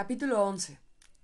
Capítulo 0.00 0.42
11. 0.46 0.78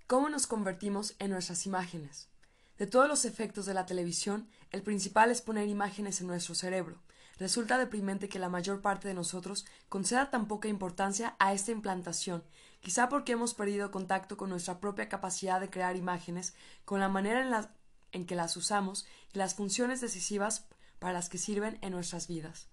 ¿Cómo 0.05 0.29
nos 0.29 0.45
convertimos 0.45 1.15
en 1.17 1.31
nuestras 1.31 1.65
imágenes? 1.65 2.29
De 2.77 2.85
todos 2.85 3.07
los 3.07 3.25
efectos 3.25 3.65
de 3.65 3.73
la 3.73 3.87
televisión, 3.87 4.47
el 4.69 4.83
principal 4.83 5.31
es 5.31 5.41
poner 5.41 5.67
imágenes 5.67 6.21
en 6.21 6.27
nuestro 6.27 6.53
cerebro. 6.53 7.01
Resulta 7.39 7.79
deprimente 7.79 8.29
que 8.29 8.37
la 8.37 8.49
mayor 8.49 8.83
parte 8.83 9.07
de 9.07 9.15
nosotros 9.15 9.65
conceda 9.89 10.29
tan 10.29 10.47
poca 10.47 10.67
importancia 10.67 11.35
a 11.39 11.53
esta 11.53 11.71
implantación, 11.71 12.43
quizá 12.79 13.09
porque 13.09 13.31
hemos 13.31 13.55
perdido 13.55 13.89
contacto 13.89 14.37
con 14.37 14.51
nuestra 14.51 14.79
propia 14.79 15.09
capacidad 15.09 15.59
de 15.59 15.71
crear 15.71 15.95
imágenes, 15.95 16.53
con 16.85 16.99
la 16.99 17.09
manera 17.09 17.41
en, 17.41 17.49
la, 17.49 17.71
en 18.11 18.27
que 18.27 18.35
las 18.35 18.55
usamos 18.57 19.07
y 19.33 19.39
las 19.39 19.55
funciones 19.55 20.01
decisivas 20.01 20.67
para 20.99 21.13
las 21.13 21.29
que 21.29 21.39
sirven 21.39 21.79
en 21.81 21.93
nuestras 21.93 22.27
vidas. 22.27 22.69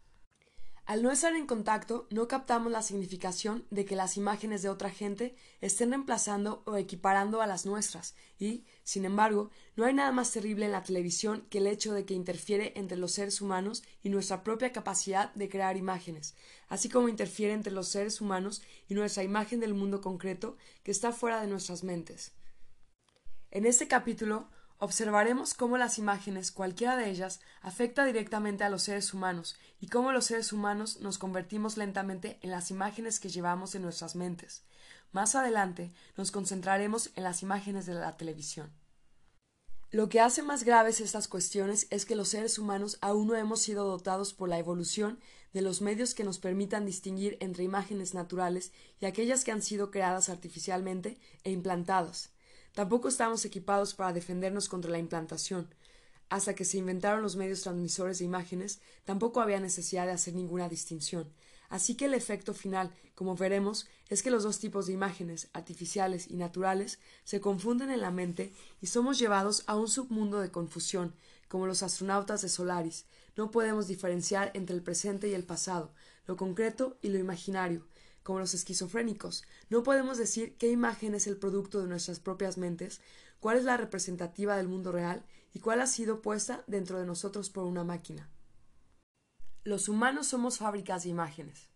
Al 0.86 1.02
no 1.02 1.10
estar 1.10 1.34
en 1.34 1.46
contacto, 1.46 2.06
no 2.10 2.28
captamos 2.28 2.70
la 2.70 2.82
significación 2.82 3.66
de 3.70 3.86
que 3.86 3.96
las 3.96 4.18
imágenes 4.18 4.60
de 4.60 4.68
otra 4.68 4.90
gente 4.90 5.34
estén 5.62 5.88
reemplazando 5.88 6.62
o 6.66 6.76
equiparando 6.76 7.40
a 7.40 7.46
las 7.46 7.64
nuestras, 7.64 8.14
y, 8.38 8.66
sin 8.82 9.06
embargo, 9.06 9.50
no 9.76 9.86
hay 9.86 9.94
nada 9.94 10.12
más 10.12 10.30
terrible 10.30 10.66
en 10.66 10.72
la 10.72 10.82
televisión 10.82 11.46
que 11.48 11.56
el 11.56 11.68
hecho 11.68 11.94
de 11.94 12.04
que 12.04 12.12
interfiere 12.12 12.74
entre 12.76 12.98
los 12.98 13.12
seres 13.12 13.40
humanos 13.40 13.82
y 14.02 14.10
nuestra 14.10 14.44
propia 14.44 14.72
capacidad 14.72 15.32
de 15.32 15.48
crear 15.48 15.78
imágenes, 15.78 16.34
así 16.68 16.90
como 16.90 17.08
interfiere 17.08 17.54
entre 17.54 17.72
los 17.72 17.88
seres 17.88 18.20
humanos 18.20 18.60
y 18.86 18.92
nuestra 18.92 19.22
imagen 19.22 19.60
del 19.60 19.72
mundo 19.72 20.02
concreto 20.02 20.58
que 20.82 20.90
está 20.90 21.12
fuera 21.12 21.40
de 21.40 21.46
nuestras 21.46 21.82
mentes. 21.82 22.32
En 23.50 23.64
este 23.64 23.88
capítulo 23.88 24.50
Observaremos 24.78 25.54
cómo 25.54 25.78
las 25.78 25.98
imágenes, 25.98 26.50
cualquiera 26.50 26.96
de 26.96 27.08
ellas, 27.08 27.40
afecta 27.62 28.04
directamente 28.04 28.64
a 28.64 28.68
los 28.68 28.82
seres 28.82 29.14
humanos 29.14 29.56
y 29.80 29.86
cómo 29.88 30.12
los 30.12 30.26
seres 30.26 30.52
humanos 30.52 31.00
nos 31.00 31.18
convertimos 31.18 31.76
lentamente 31.76 32.38
en 32.42 32.50
las 32.50 32.70
imágenes 32.70 33.20
que 33.20 33.28
llevamos 33.28 33.74
en 33.74 33.82
nuestras 33.82 34.16
mentes. 34.16 34.64
Más 35.12 35.36
adelante 35.36 35.92
nos 36.16 36.32
concentraremos 36.32 37.10
en 37.14 37.22
las 37.22 37.42
imágenes 37.42 37.86
de 37.86 37.94
la 37.94 38.16
televisión. 38.16 38.72
Lo 39.92 40.08
que 40.08 40.18
hace 40.18 40.42
más 40.42 40.64
graves 40.64 41.00
estas 41.00 41.28
cuestiones 41.28 41.86
es 41.90 42.04
que 42.04 42.16
los 42.16 42.28
seres 42.28 42.58
humanos 42.58 42.98
aún 43.00 43.28
no 43.28 43.36
hemos 43.36 43.62
sido 43.62 43.84
dotados 43.84 44.34
por 44.34 44.48
la 44.48 44.58
evolución 44.58 45.20
de 45.52 45.62
los 45.62 45.80
medios 45.80 46.14
que 46.14 46.24
nos 46.24 46.40
permitan 46.40 46.84
distinguir 46.84 47.36
entre 47.38 47.62
imágenes 47.62 48.12
naturales 48.12 48.72
y 49.00 49.06
aquellas 49.06 49.44
que 49.44 49.52
han 49.52 49.62
sido 49.62 49.92
creadas 49.92 50.28
artificialmente 50.28 51.16
e 51.44 51.52
implantadas. 51.52 52.33
Tampoco 52.74 53.08
estábamos 53.08 53.44
equipados 53.44 53.94
para 53.94 54.12
defendernos 54.12 54.68
contra 54.68 54.90
la 54.90 54.98
implantación. 54.98 55.72
Hasta 56.28 56.54
que 56.54 56.64
se 56.64 56.78
inventaron 56.78 57.22
los 57.22 57.36
medios 57.36 57.62
transmisores 57.62 58.18
de 58.18 58.24
imágenes, 58.24 58.80
tampoco 59.04 59.40
había 59.40 59.60
necesidad 59.60 60.06
de 60.06 60.12
hacer 60.12 60.34
ninguna 60.34 60.68
distinción. 60.68 61.32
Así 61.68 61.94
que 61.94 62.06
el 62.06 62.14
efecto 62.14 62.52
final, 62.52 62.92
como 63.14 63.36
veremos, 63.36 63.86
es 64.08 64.22
que 64.22 64.30
los 64.30 64.42
dos 64.42 64.58
tipos 64.58 64.86
de 64.86 64.92
imágenes, 64.92 65.48
artificiales 65.52 66.28
y 66.28 66.36
naturales, 66.36 66.98
se 67.22 67.40
confunden 67.40 67.90
en 67.90 68.00
la 68.00 68.10
mente 68.10 68.52
y 68.80 68.88
somos 68.88 69.18
llevados 69.20 69.62
a 69.66 69.76
un 69.76 69.88
submundo 69.88 70.40
de 70.40 70.50
confusión, 70.50 71.14
como 71.48 71.66
los 71.68 71.84
astronautas 71.84 72.42
de 72.42 72.48
Solaris. 72.48 73.06
No 73.36 73.52
podemos 73.52 73.86
diferenciar 73.86 74.50
entre 74.54 74.74
el 74.74 74.82
presente 74.82 75.28
y 75.28 75.34
el 75.34 75.44
pasado, 75.44 75.92
lo 76.26 76.36
concreto 76.36 76.98
y 77.02 77.08
lo 77.08 77.18
imaginario, 77.18 77.86
como 78.24 78.40
los 78.40 78.54
esquizofrénicos. 78.54 79.44
No 79.68 79.84
podemos 79.84 80.18
decir 80.18 80.56
qué 80.56 80.70
imagen 80.70 81.14
es 81.14 81.28
el 81.28 81.36
producto 81.36 81.80
de 81.80 81.86
nuestras 81.86 82.18
propias 82.18 82.58
mentes, 82.58 83.00
cuál 83.38 83.58
es 83.58 83.64
la 83.64 83.76
representativa 83.76 84.56
del 84.56 84.66
mundo 84.66 84.90
real 84.90 85.24
y 85.52 85.60
cuál 85.60 85.80
ha 85.80 85.86
sido 85.86 86.22
puesta 86.22 86.64
dentro 86.66 86.98
de 86.98 87.06
nosotros 87.06 87.50
por 87.50 87.64
una 87.64 87.84
máquina. 87.84 88.28
Los 89.62 89.88
humanos 89.88 90.26
somos 90.26 90.58
fábricas 90.58 91.04
de 91.04 91.10
imágenes. 91.10 91.68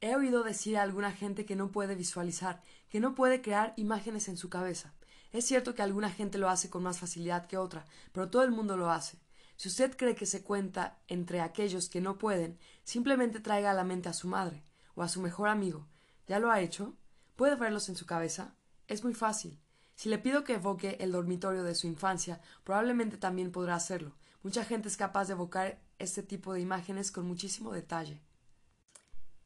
He 0.00 0.16
oído 0.16 0.42
decir 0.42 0.76
a 0.76 0.82
alguna 0.82 1.12
gente 1.12 1.46
que 1.46 1.56
no 1.56 1.70
puede 1.70 1.94
visualizar, 1.94 2.62
que 2.88 3.00
no 3.00 3.14
puede 3.14 3.40
crear 3.40 3.72
imágenes 3.76 4.28
en 4.28 4.36
su 4.36 4.50
cabeza. 4.50 4.92
Es 5.30 5.46
cierto 5.46 5.74
que 5.74 5.82
alguna 5.82 6.10
gente 6.10 6.36
lo 6.36 6.50
hace 6.50 6.68
con 6.68 6.82
más 6.82 6.98
facilidad 6.98 7.46
que 7.46 7.56
otra, 7.56 7.86
pero 8.12 8.28
todo 8.28 8.42
el 8.42 8.50
mundo 8.50 8.76
lo 8.76 8.90
hace. 8.90 9.18
Si 9.56 9.68
usted 9.68 9.96
cree 9.96 10.16
que 10.16 10.26
se 10.26 10.42
cuenta 10.42 10.98
entre 11.06 11.40
aquellos 11.40 11.88
que 11.88 12.00
no 12.00 12.18
pueden, 12.18 12.58
simplemente 12.82 13.38
traiga 13.38 13.70
a 13.70 13.74
la 13.74 13.84
mente 13.84 14.08
a 14.08 14.12
su 14.12 14.26
madre 14.26 14.64
o 14.94 15.02
a 15.02 15.08
su 15.08 15.20
mejor 15.20 15.48
amigo. 15.48 15.86
¿Ya 16.26 16.38
lo 16.38 16.50
ha 16.50 16.60
hecho? 16.60 16.96
¿Puede 17.36 17.56
verlos 17.56 17.88
en 17.88 17.96
su 17.96 18.06
cabeza? 18.06 18.54
Es 18.86 19.04
muy 19.04 19.14
fácil. 19.14 19.60
Si 19.94 20.08
le 20.08 20.18
pido 20.18 20.44
que 20.44 20.54
evoque 20.54 20.96
el 21.00 21.12
dormitorio 21.12 21.62
de 21.62 21.74
su 21.74 21.86
infancia, 21.86 22.40
probablemente 22.64 23.16
también 23.16 23.52
podrá 23.52 23.74
hacerlo. 23.76 24.16
Mucha 24.42 24.64
gente 24.64 24.88
es 24.88 24.96
capaz 24.96 25.26
de 25.26 25.32
evocar 25.32 25.80
este 25.98 26.22
tipo 26.22 26.52
de 26.52 26.60
imágenes 26.60 27.12
con 27.12 27.26
muchísimo 27.26 27.72
detalle. 27.72 28.20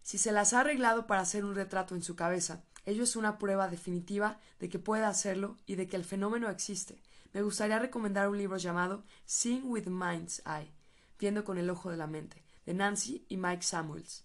Si 0.03 0.17
se 0.17 0.33
las 0.33 0.55
ha 0.55 0.61
arreglado 0.61 1.07
para 1.07 1.21
hacer 1.21 1.45
un 1.45 1.55
retrato 1.55 1.95
en 1.95 2.03
su 2.03 2.17
cabeza, 2.17 2.65
ello 2.87 3.03
es 3.03 3.15
una 3.17 3.39
prueba 3.39 3.69
definitiva 3.69 4.41
de 4.59 4.71
que 4.71 4.79
puede 4.79 5.05
hacerlo 5.05 5.57
y 5.67 5.75
de 5.75 5.87
que 5.87 5.97
el 5.97 6.05
fenómeno 6.05 6.49
existe. 6.49 7.03
Me 7.35 7.43
gustaría 7.43 7.79
recomendar 7.79 8.29
un 8.29 8.39
libro 8.39 8.57
llamado 8.57 9.05
Seeing 9.27 9.71
with 9.71 9.87
Mind's 9.87 10.43
Eye, 10.47 10.73
viendo 11.19 11.45
con 11.45 11.59
el 11.59 11.69
ojo 11.69 11.91
de 11.91 11.99
la 11.99 12.07
mente, 12.07 12.43
de 12.65 12.73
Nancy 12.73 13.27
y 13.29 13.37
Mike 13.37 13.63
Samuels. 13.63 14.25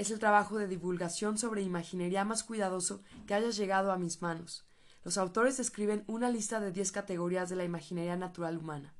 Es 0.00 0.10
el 0.10 0.18
trabajo 0.18 0.56
de 0.56 0.66
divulgación 0.66 1.36
sobre 1.36 1.60
imaginería 1.60 2.24
más 2.24 2.42
cuidadoso 2.42 3.02
que 3.26 3.34
haya 3.34 3.50
llegado 3.50 3.92
a 3.92 3.98
mis 3.98 4.22
manos. 4.22 4.66
Los 5.04 5.18
autores 5.18 5.58
describen 5.58 6.04
una 6.06 6.30
lista 6.30 6.58
de 6.58 6.72
diez 6.72 6.90
categorías 6.90 7.50
de 7.50 7.56
la 7.56 7.64
imaginería 7.64 8.16
natural 8.16 8.56
humana. 8.56 8.94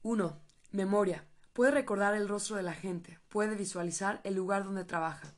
1. 0.00 0.40
Memoria. 0.70 1.28
Puede 1.52 1.72
recordar 1.72 2.14
el 2.14 2.30
rostro 2.30 2.56
de 2.56 2.62
la 2.62 2.72
gente, 2.72 3.20
puede 3.28 3.56
visualizar 3.56 4.22
el 4.24 4.36
lugar 4.36 4.64
donde 4.64 4.86
trabaja. 4.86 5.34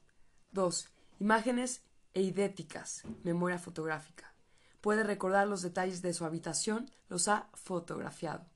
2. 0.52 0.88
Imágenes 1.18 1.82
eidéticas, 2.14 3.02
memoria 3.24 3.58
fotográfica. 3.58 4.32
Puede 4.80 5.02
recordar 5.02 5.48
los 5.48 5.62
detalles 5.62 6.02
de 6.02 6.14
su 6.14 6.24
habitación, 6.24 6.88
los 7.08 7.26
ha 7.26 7.48
fotografiado. 7.54 8.46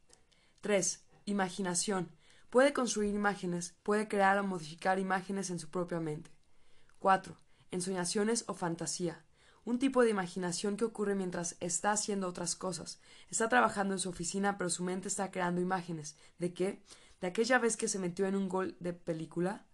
3. 0.61 1.05
Imaginación. 1.25 2.13
Puede 2.55 2.73
construir 2.73 3.13
imágenes, 3.13 3.75
puede 3.83 4.07
crear 4.07 4.39
o 4.39 4.45
modificar 4.45 5.01
imágenes 5.01 5.51
en 5.51 5.59
su 5.59 5.71
propia 5.71 5.99
mente. 5.99 6.31
4. 7.01 7.37
Ensoñaciones 7.73 8.45
o 8.47 8.55
fantasía. 8.55 9.25
Un 9.65 9.81
tipo 9.81 10.05
de 10.05 10.11
imaginación 10.11 10.77
que 10.77 10.85
ocurre 10.85 11.17
mientras 11.17 11.57
está 11.59 11.91
haciendo 11.91 12.29
otras 12.29 12.55
cosas. 12.55 13.01
Está 13.29 13.49
trabajando 13.49 13.95
en 13.95 13.99
su 13.99 14.09
oficina, 14.09 14.57
pero 14.57 14.71
su 14.71 14.85
mente 14.85 15.09
está 15.09 15.33
creando 15.33 15.61
imágenes. 15.61 16.15
¿De 16.39 16.55
qué? 16.55 16.81
¿De 17.21 17.27
aquella 17.27 17.59
vez 17.59 17.77
que 17.77 17.89
se 17.89 17.99
metió 17.99 18.25
en 18.25 18.37
un 18.37 18.49
gol 18.49 18.77
de 18.79 18.93
película? 18.93 19.67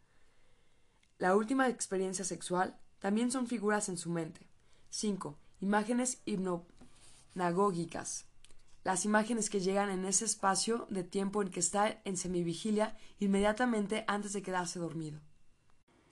La 1.18 1.36
última 1.36 1.68
experiencia 1.68 2.24
sexual 2.24 2.80
también 2.98 3.30
son 3.30 3.46
figuras 3.46 3.90
en 3.90 3.98
su 3.98 4.08
mente. 4.08 4.48
5. 4.88 5.38
Imágenes 5.60 6.22
hipnagógicas 6.24 8.29
las 8.82 9.04
imágenes 9.04 9.50
que 9.50 9.60
llegan 9.60 9.90
en 9.90 10.04
ese 10.04 10.24
espacio 10.24 10.86
de 10.90 11.04
tiempo 11.04 11.42
en 11.42 11.50
que 11.50 11.60
está 11.60 12.00
en 12.04 12.16
semivigilia 12.16 12.96
inmediatamente 13.18 14.04
antes 14.06 14.32
de 14.32 14.42
quedarse 14.42 14.78
dormido. 14.78 15.20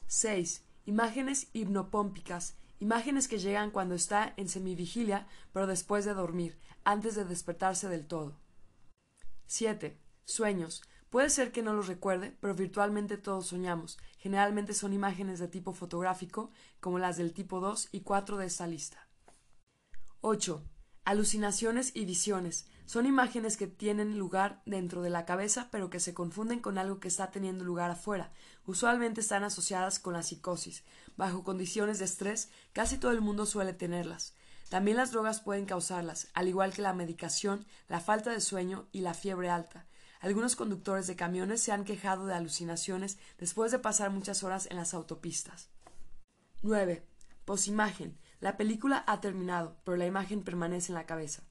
6. 0.06 0.64
Imágenes 0.86 1.48
hipnopómpicas, 1.52 2.56
imágenes 2.80 3.28
que 3.28 3.38
llegan 3.38 3.70
cuando 3.70 3.94
está 3.94 4.34
en 4.36 4.48
semivigilia, 4.48 5.26
pero 5.52 5.66
después 5.66 6.04
de 6.04 6.14
dormir, 6.14 6.58
antes 6.84 7.14
de 7.14 7.24
despertarse 7.24 7.88
del 7.88 8.06
todo. 8.06 8.38
7. 9.46 9.98
Sueños. 10.24 10.82
Puede 11.10 11.30
ser 11.30 11.52
que 11.52 11.62
no 11.62 11.72
los 11.72 11.86
recuerde, 11.86 12.36
pero 12.40 12.54
virtualmente 12.54 13.16
todos 13.16 13.46
soñamos. 13.46 13.98
Generalmente 14.18 14.74
son 14.74 14.92
imágenes 14.92 15.38
de 15.38 15.48
tipo 15.48 15.72
fotográfico, 15.72 16.50
como 16.80 16.98
las 16.98 17.16
del 17.16 17.32
tipo 17.32 17.60
2 17.60 17.88
y 17.92 18.00
4 18.02 18.36
de 18.36 18.46
esta 18.46 18.66
lista. 18.66 19.08
8. 20.20 20.62
Alucinaciones 21.08 21.92
y 21.94 22.04
visiones 22.04 22.66
son 22.84 23.06
imágenes 23.06 23.56
que 23.56 23.66
tienen 23.66 24.18
lugar 24.18 24.60
dentro 24.66 25.00
de 25.00 25.08
la 25.08 25.24
cabeza 25.24 25.68
pero 25.70 25.88
que 25.88 26.00
se 26.00 26.12
confunden 26.12 26.60
con 26.60 26.76
algo 26.76 27.00
que 27.00 27.08
está 27.08 27.30
teniendo 27.30 27.64
lugar 27.64 27.90
afuera. 27.90 28.30
Usualmente 28.66 29.22
están 29.22 29.42
asociadas 29.42 29.98
con 29.98 30.12
la 30.12 30.22
psicosis. 30.22 30.84
Bajo 31.16 31.44
condiciones 31.44 31.98
de 31.98 32.04
estrés, 32.04 32.50
casi 32.74 32.98
todo 32.98 33.12
el 33.12 33.22
mundo 33.22 33.46
suele 33.46 33.72
tenerlas. 33.72 34.34
También 34.68 34.98
las 34.98 35.10
drogas 35.10 35.40
pueden 35.40 35.64
causarlas, 35.64 36.28
al 36.34 36.46
igual 36.46 36.74
que 36.74 36.82
la 36.82 36.92
medicación, 36.92 37.64
la 37.88 38.00
falta 38.00 38.30
de 38.30 38.42
sueño 38.42 38.86
y 38.92 39.00
la 39.00 39.14
fiebre 39.14 39.48
alta. 39.48 39.86
Algunos 40.20 40.56
conductores 40.56 41.06
de 41.06 41.16
camiones 41.16 41.62
se 41.62 41.72
han 41.72 41.86
quejado 41.86 42.26
de 42.26 42.34
alucinaciones 42.34 43.16
después 43.38 43.72
de 43.72 43.78
pasar 43.78 44.10
muchas 44.10 44.42
horas 44.42 44.68
en 44.70 44.76
las 44.76 44.92
autopistas. 44.92 45.70
9. 46.60 47.02
Posimagen 47.46 48.18
la 48.40 48.56
película 48.56 49.04
ha 49.06 49.20
terminado, 49.20 49.76
pero 49.84 49.96
la 49.96 50.06
imagen 50.06 50.42
permanece 50.42 50.92
en 50.92 50.94
la 50.94 51.06
cabeza. 51.06 51.42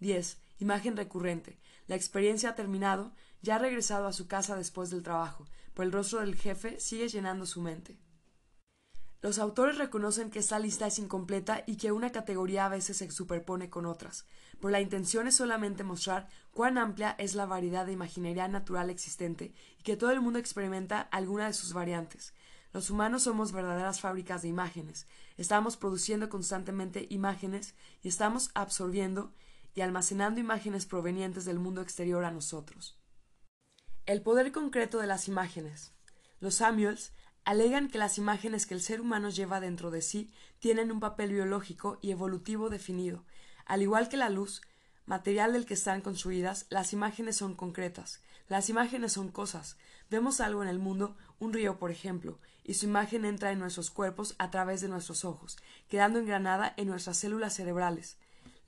10. 0.00 0.38
Imagen 0.58 0.96
recurrente. 0.96 1.58
La 1.86 1.96
experiencia 1.96 2.50
ha 2.50 2.54
terminado, 2.54 3.12
ya 3.42 3.56
ha 3.56 3.58
regresado 3.58 4.06
a 4.06 4.12
su 4.12 4.26
casa 4.26 4.56
después 4.56 4.90
del 4.90 5.02
trabajo, 5.02 5.46
pero 5.74 5.84
el 5.86 5.92
rostro 5.92 6.20
del 6.20 6.36
jefe 6.36 6.80
sigue 6.80 7.08
llenando 7.08 7.46
su 7.46 7.60
mente. 7.60 7.98
Los 9.20 9.38
autores 9.38 9.78
reconocen 9.78 10.30
que 10.30 10.40
esta 10.40 10.58
lista 10.58 10.88
es 10.88 10.98
incompleta 10.98 11.62
y 11.64 11.76
que 11.76 11.92
una 11.92 12.10
categoría 12.10 12.66
a 12.66 12.68
veces 12.68 12.96
se 12.96 13.10
superpone 13.12 13.70
con 13.70 13.86
otras, 13.86 14.26
pero 14.58 14.70
la 14.70 14.80
intención 14.80 15.28
es 15.28 15.36
solamente 15.36 15.84
mostrar 15.84 16.28
cuán 16.50 16.76
amplia 16.76 17.14
es 17.18 17.36
la 17.36 17.46
variedad 17.46 17.86
de 17.86 17.92
imaginería 17.92 18.48
natural 18.48 18.90
existente 18.90 19.54
y 19.78 19.82
que 19.84 19.96
todo 19.96 20.10
el 20.10 20.20
mundo 20.20 20.40
experimenta 20.40 21.00
alguna 21.00 21.46
de 21.46 21.52
sus 21.52 21.72
variantes. 21.72 22.34
Los 22.72 22.88
humanos 22.88 23.24
somos 23.24 23.52
verdaderas 23.52 24.00
fábricas 24.00 24.42
de 24.42 24.48
imágenes. 24.48 25.06
Estamos 25.36 25.76
produciendo 25.76 26.30
constantemente 26.30 27.06
imágenes 27.10 27.74
y 28.02 28.08
estamos 28.08 28.50
absorbiendo 28.54 29.32
y 29.74 29.82
almacenando 29.82 30.40
imágenes 30.40 30.86
provenientes 30.86 31.44
del 31.44 31.58
mundo 31.58 31.82
exterior 31.82 32.24
a 32.24 32.30
nosotros. 32.30 32.98
El 34.06 34.22
poder 34.22 34.52
concreto 34.52 34.98
de 34.98 35.06
las 35.06 35.28
imágenes. 35.28 35.92
Los 36.40 36.56
Samuels 36.56 37.12
alegan 37.44 37.88
que 37.88 37.98
las 37.98 38.18
imágenes 38.18 38.66
que 38.66 38.74
el 38.74 38.82
ser 38.82 39.00
humano 39.00 39.28
lleva 39.28 39.60
dentro 39.60 39.90
de 39.90 40.02
sí 40.02 40.32
tienen 40.58 40.90
un 40.90 41.00
papel 41.00 41.32
biológico 41.32 41.98
y 42.00 42.10
evolutivo 42.10 42.70
definido. 42.70 43.24
Al 43.66 43.82
igual 43.82 44.08
que 44.08 44.16
la 44.16 44.30
luz, 44.30 44.62
material 45.06 45.52
del 45.52 45.66
que 45.66 45.74
están 45.74 46.00
construidas, 46.00 46.66
las 46.70 46.92
imágenes 46.92 47.36
son 47.36 47.54
concretas. 47.54 48.22
Las 48.48 48.68
imágenes 48.68 49.12
son 49.12 49.30
cosas. 49.30 49.76
Vemos 50.10 50.40
algo 50.40 50.62
en 50.62 50.68
el 50.68 50.78
mundo, 50.78 51.16
un 51.38 51.52
río, 51.52 51.78
por 51.78 51.90
ejemplo, 51.90 52.38
y 52.64 52.74
su 52.74 52.86
imagen 52.86 53.24
entra 53.24 53.52
en 53.52 53.58
nuestros 53.58 53.90
cuerpos 53.90 54.34
a 54.38 54.50
través 54.50 54.80
de 54.80 54.88
nuestros 54.88 55.24
ojos, 55.24 55.56
quedando 55.88 56.18
engranada 56.18 56.74
en 56.76 56.88
nuestras 56.88 57.16
células 57.16 57.54
cerebrales. 57.54 58.18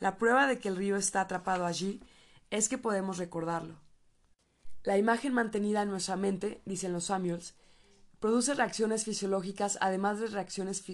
La 0.00 0.16
prueba 0.16 0.46
de 0.46 0.58
que 0.58 0.68
el 0.68 0.76
río 0.76 0.96
está 0.96 1.20
atrapado 1.20 1.66
allí 1.66 2.00
es 2.50 2.68
que 2.68 2.78
podemos 2.78 3.18
recordarlo. 3.18 3.80
La 4.82 4.98
imagen 4.98 5.32
mantenida 5.32 5.82
en 5.82 5.90
nuestra 5.90 6.16
mente, 6.16 6.60
dicen 6.66 6.92
los 6.92 7.04
Samuels, 7.04 7.54
produce 8.20 8.54
reacciones 8.54 9.04
fisiológicas 9.04 9.78
además 9.80 10.20
de 10.20 10.26
reacciones 10.26 10.84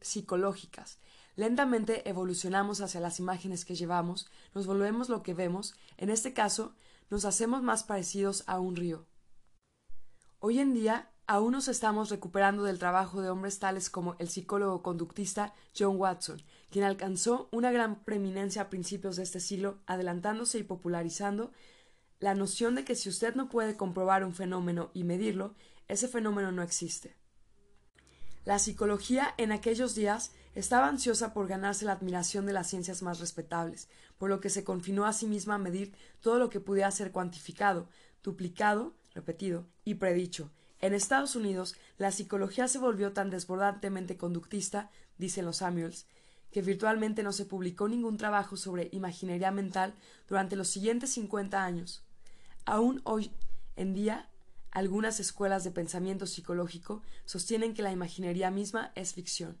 psicológicas. 0.00 0.98
Lentamente 1.36 2.08
evolucionamos 2.08 2.80
hacia 2.80 3.00
las 3.00 3.20
imágenes 3.20 3.64
que 3.64 3.76
llevamos, 3.76 4.28
nos 4.54 4.66
volvemos 4.66 5.08
lo 5.08 5.22
que 5.22 5.34
vemos, 5.34 5.74
en 5.96 6.10
este 6.10 6.32
caso, 6.32 6.74
nos 7.10 7.24
hacemos 7.24 7.62
más 7.62 7.84
parecidos 7.84 8.44
a 8.46 8.60
un 8.60 8.76
río. 8.76 9.06
Hoy 10.40 10.60
en 10.60 10.74
día, 10.74 11.10
aún 11.26 11.52
nos 11.52 11.68
estamos 11.68 12.10
recuperando 12.10 12.64
del 12.64 12.78
trabajo 12.78 13.20
de 13.20 13.30
hombres 13.30 13.58
tales 13.58 13.90
como 13.90 14.16
el 14.18 14.28
psicólogo 14.28 14.82
conductista 14.82 15.54
John 15.76 15.96
Watson, 15.96 16.42
quien 16.70 16.84
alcanzó 16.84 17.48
una 17.50 17.72
gran 17.72 18.04
preeminencia 18.04 18.62
a 18.62 18.70
principios 18.70 19.16
de 19.16 19.24
este 19.24 19.40
siglo, 19.40 19.78
adelantándose 19.86 20.58
y 20.58 20.62
popularizando 20.62 21.52
la 22.20 22.34
noción 22.34 22.74
de 22.74 22.84
que 22.84 22.94
si 22.94 23.08
usted 23.08 23.34
no 23.34 23.48
puede 23.48 23.76
comprobar 23.76 24.24
un 24.24 24.34
fenómeno 24.34 24.90
y 24.92 25.04
medirlo, 25.04 25.54
ese 25.86 26.08
fenómeno 26.08 26.52
no 26.52 26.62
existe. 26.62 27.16
La 28.44 28.58
psicología 28.58 29.34
en 29.36 29.52
aquellos 29.52 29.94
días 29.94 30.32
estaba 30.58 30.88
ansiosa 30.88 31.32
por 31.32 31.46
ganarse 31.46 31.84
la 31.84 31.92
admiración 31.92 32.44
de 32.44 32.52
las 32.52 32.66
ciencias 32.66 33.00
más 33.00 33.20
respetables, 33.20 33.88
por 34.18 34.28
lo 34.28 34.40
que 34.40 34.50
se 34.50 34.64
confinó 34.64 35.06
a 35.06 35.12
sí 35.12 35.26
misma 35.26 35.54
a 35.54 35.58
medir 35.58 35.94
todo 36.20 36.40
lo 36.40 36.50
que 36.50 36.58
pudiera 36.58 36.90
ser 36.90 37.12
cuantificado, 37.12 37.88
duplicado, 38.24 38.92
repetido 39.14 39.66
y 39.84 39.94
predicho. 39.94 40.50
En 40.80 40.94
Estados 40.94 41.36
Unidos, 41.36 41.76
la 41.96 42.10
psicología 42.10 42.66
se 42.66 42.80
volvió 42.80 43.12
tan 43.12 43.30
desbordantemente 43.30 44.16
conductista, 44.16 44.90
dicen 45.16 45.44
los 45.44 45.58
Samuels, 45.58 46.06
que 46.50 46.60
virtualmente 46.60 47.22
no 47.22 47.30
se 47.30 47.44
publicó 47.44 47.88
ningún 47.88 48.16
trabajo 48.16 48.56
sobre 48.56 48.88
imaginería 48.90 49.52
mental 49.52 49.94
durante 50.28 50.56
los 50.56 50.66
siguientes 50.66 51.10
cincuenta 51.10 51.64
años. 51.64 52.02
Aún 52.64 53.00
hoy 53.04 53.30
en 53.76 53.94
día, 53.94 54.28
algunas 54.72 55.20
escuelas 55.20 55.62
de 55.62 55.70
pensamiento 55.70 56.26
psicológico 56.26 57.02
sostienen 57.26 57.74
que 57.74 57.82
la 57.82 57.92
imaginería 57.92 58.50
misma 58.50 58.90
es 58.96 59.14
ficción. 59.14 59.56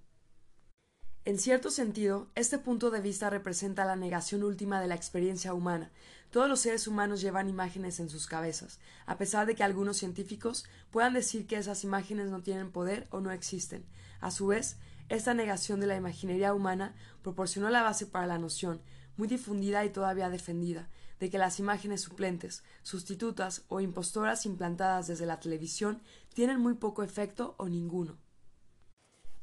En 1.28 1.38
cierto 1.38 1.70
sentido, 1.70 2.26
este 2.36 2.56
punto 2.56 2.90
de 2.90 3.02
vista 3.02 3.28
representa 3.28 3.84
la 3.84 3.96
negación 3.96 4.42
última 4.42 4.80
de 4.80 4.86
la 4.86 4.94
experiencia 4.94 5.52
humana. 5.52 5.90
Todos 6.30 6.48
los 6.48 6.60
seres 6.60 6.88
humanos 6.88 7.20
llevan 7.20 7.50
imágenes 7.50 8.00
en 8.00 8.08
sus 8.08 8.26
cabezas, 8.26 8.80
a 9.04 9.18
pesar 9.18 9.46
de 9.46 9.54
que 9.54 9.62
algunos 9.62 9.98
científicos 9.98 10.64
puedan 10.90 11.12
decir 11.12 11.46
que 11.46 11.56
esas 11.56 11.84
imágenes 11.84 12.30
no 12.30 12.40
tienen 12.40 12.70
poder 12.72 13.06
o 13.10 13.20
no 13.20 13.30
existen. 13.30 13.84
A 14.22 14.30
su 14.30 14.46
vez, 14.46 14.78
esta 15.10 15.34
negación 15.34 15.80
de 15.80 15.86
la 15.86 15.96
imaginería 15.96 16.54
humana 16.54 16.94
proporcionó 17.20 17.68
la 17.68 17.82
base 17.82 18.06
para 18.06 18.26
la 18.26 18.38
noción, 18.38 18.80
muy 19.18 19.28
difundida 19.28 19.84
y 19.84 19.90
todavía 19.90 20.30
defendida, 20.30 20.88
de 21.20 21.28
que 21.28 21.36
las 21.36 21.58
imágenes 21.58 22.00
suplentes, 22.00 22.62
sustitutas 22.82 23.64
o 23.68 23.82
impostoras 23.82 24.46
implantadas 24.46 25.08
desde 25.08 25.26
la 25.26 25.40
televisión 25.40 26.00
tienen 26.32 26.58
muy 26.58 26.72
poco 26.72 27.02
efecto 27.02 27.54
o 27.58 27.68
ninguno. 27.68 28.16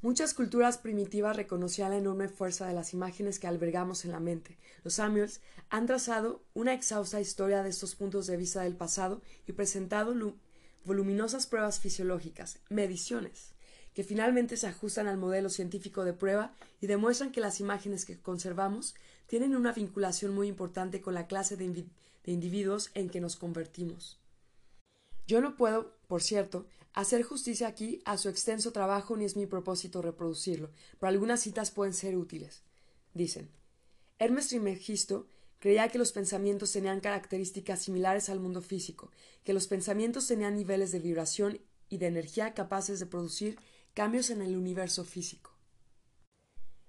Muchas 0.05 0.35
culturas 0.35 0.77
primitivas 0.77 1.35
reconocían 1.35 1.89
la 1.89 1.97
enorme 1.97 2.27
fuerza 2.27 2.67
de 2.67 2.75
las 2.75 2.93
imágenes 2.93 3.39
que 3.39 3.47
albergamos 3.47 4.05
en 4.05 4.11
la 4.11 4.19
mente. 4.19 4.55
Los 4.83 4.93
Samuels 4.93 5.41
han 5.71 5.87
trazado 5.87 6.43
una 6.53 6.75
exhausta 6.75 7.19
historia 7.19 7.63
de 7.63 7.69
estos 7.69 7.95
puntos 7.95 8.27
de 8.27 8.37
vista 8.37 8.61
del 8.61 8.75
pasado 8.75 9.23
y 9.47 9.53
presentado 9.53 10.13
voluminosas 10.83 11.47
pruebas 11.47 11.79
fisiológicas, 11.79 12.59
mediciones, 12.69 13.55
que 13.95 14.03
finalmente 14.03 14.57
se 14.57 14.67
ajustan 14.67 15.07
al 15.07 15.17
modelo 15.17 15.49
científico 15.49 16.05
de 16.05 16.13
prueba 16.13 16.53
y 16.81 16.85
demuestran 16.85 17.31
que 17.31 17.41
las 17.41 17.59
imágenes 17.59 18.05
que 18.05 18.19
conservamos 18.21 18.93
tienen 19.25 19.55
una 19.55 19.71
vinculación 19.71 20.35
muy 20.35 20.47
importante 20.47 21.01
con 21.01 21.15
la 21.15 21.25
clase 21.25 21.57
de, 21.57 21.83
individuos 22.25 22.91
en 22.93 23.09
que 23.09 23.21
nos 23.21 23.37
convertimos. 23.37 24.19
Yo 25.25 25.41
no 25.41 25.55
puedo, 25.55 25.95
por 26.07 26.21
cierto, 26.21 26.67
hacer 26.95 27.23
justicia 27.23 27.67
aquí 27.67 28.01
a 28.05 28.17
su 28.17 28.29
extenso 28.29 28.71
trabajo 28.71 29.15
ni 29.17 29.25
es 29.25 29.35
mi 29.35 29.45
propósito 29.45 30.01
reproducirlo, 30.01 30.71
pero 30.99 31.09
algunas 31.09 31.41
citas 31.41 31.69
pueden 31.69 31.93
ser 31.93 32.17
útiles. 32.17 32.63
Dicen 33.13 33.49
Hermes 34.17 34.47
Trismegisto 34.47 35.27
creía 35.59 35.89
que 35.89 35.97
los 35.97 36.13
pensamientos 36.13 36.71
tenían 36.71 37.01
características 37.01 37.81
similares 37.81 38.29
al 38.29 38.39
mundo 38.39 38.61
físico, 38.61 39.11
que 39.43 39.53
los 39.53 39.67
pensamientos 39.67 40.25
tenían 40.27 40.55
niveles 40.55 40.91
de 40.91 40.99
vibración 40.99 41.59
y 41.89 41.97
de 41.97 42.07
energía 42.07 42.53
capaces 42.53 42.99
de 42.99 43.05
producir 43.05 43.59
cambios 43.93 44.29
en 44.29 44.41
el 44.41 44.55
universo 44.55 45.03
físico. 45.03 45.51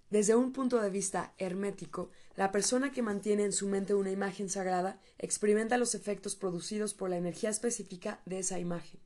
Desde 0.09 0.37
un 0.37 0.53
punto 0.53 0.81
de 0.81 0.89
vista 0.89 1.35
hermético, 1.37 2.11
la 2.37 2.53
persona 2.53 2.93
que 2.93 3.03
mantiene 3.03 3.43
en 3.43 3.53
su 3.53 3.67
mente 3.67 3.95
una 3.95 4.13
imagen 4.13 4.49
sagrada 4.49 5.01
experimenta 5.19 5.79
los 5.79 5.97
efectos 5.97 6.37
producidos 6.37 6.95
por 6.95 7.11
la 7.11 7.17
energía 7.17 7.51
específica 7.51 8.21
de 8.25 8.39
esa 8.39 8.61
imagen. 8.61 9.01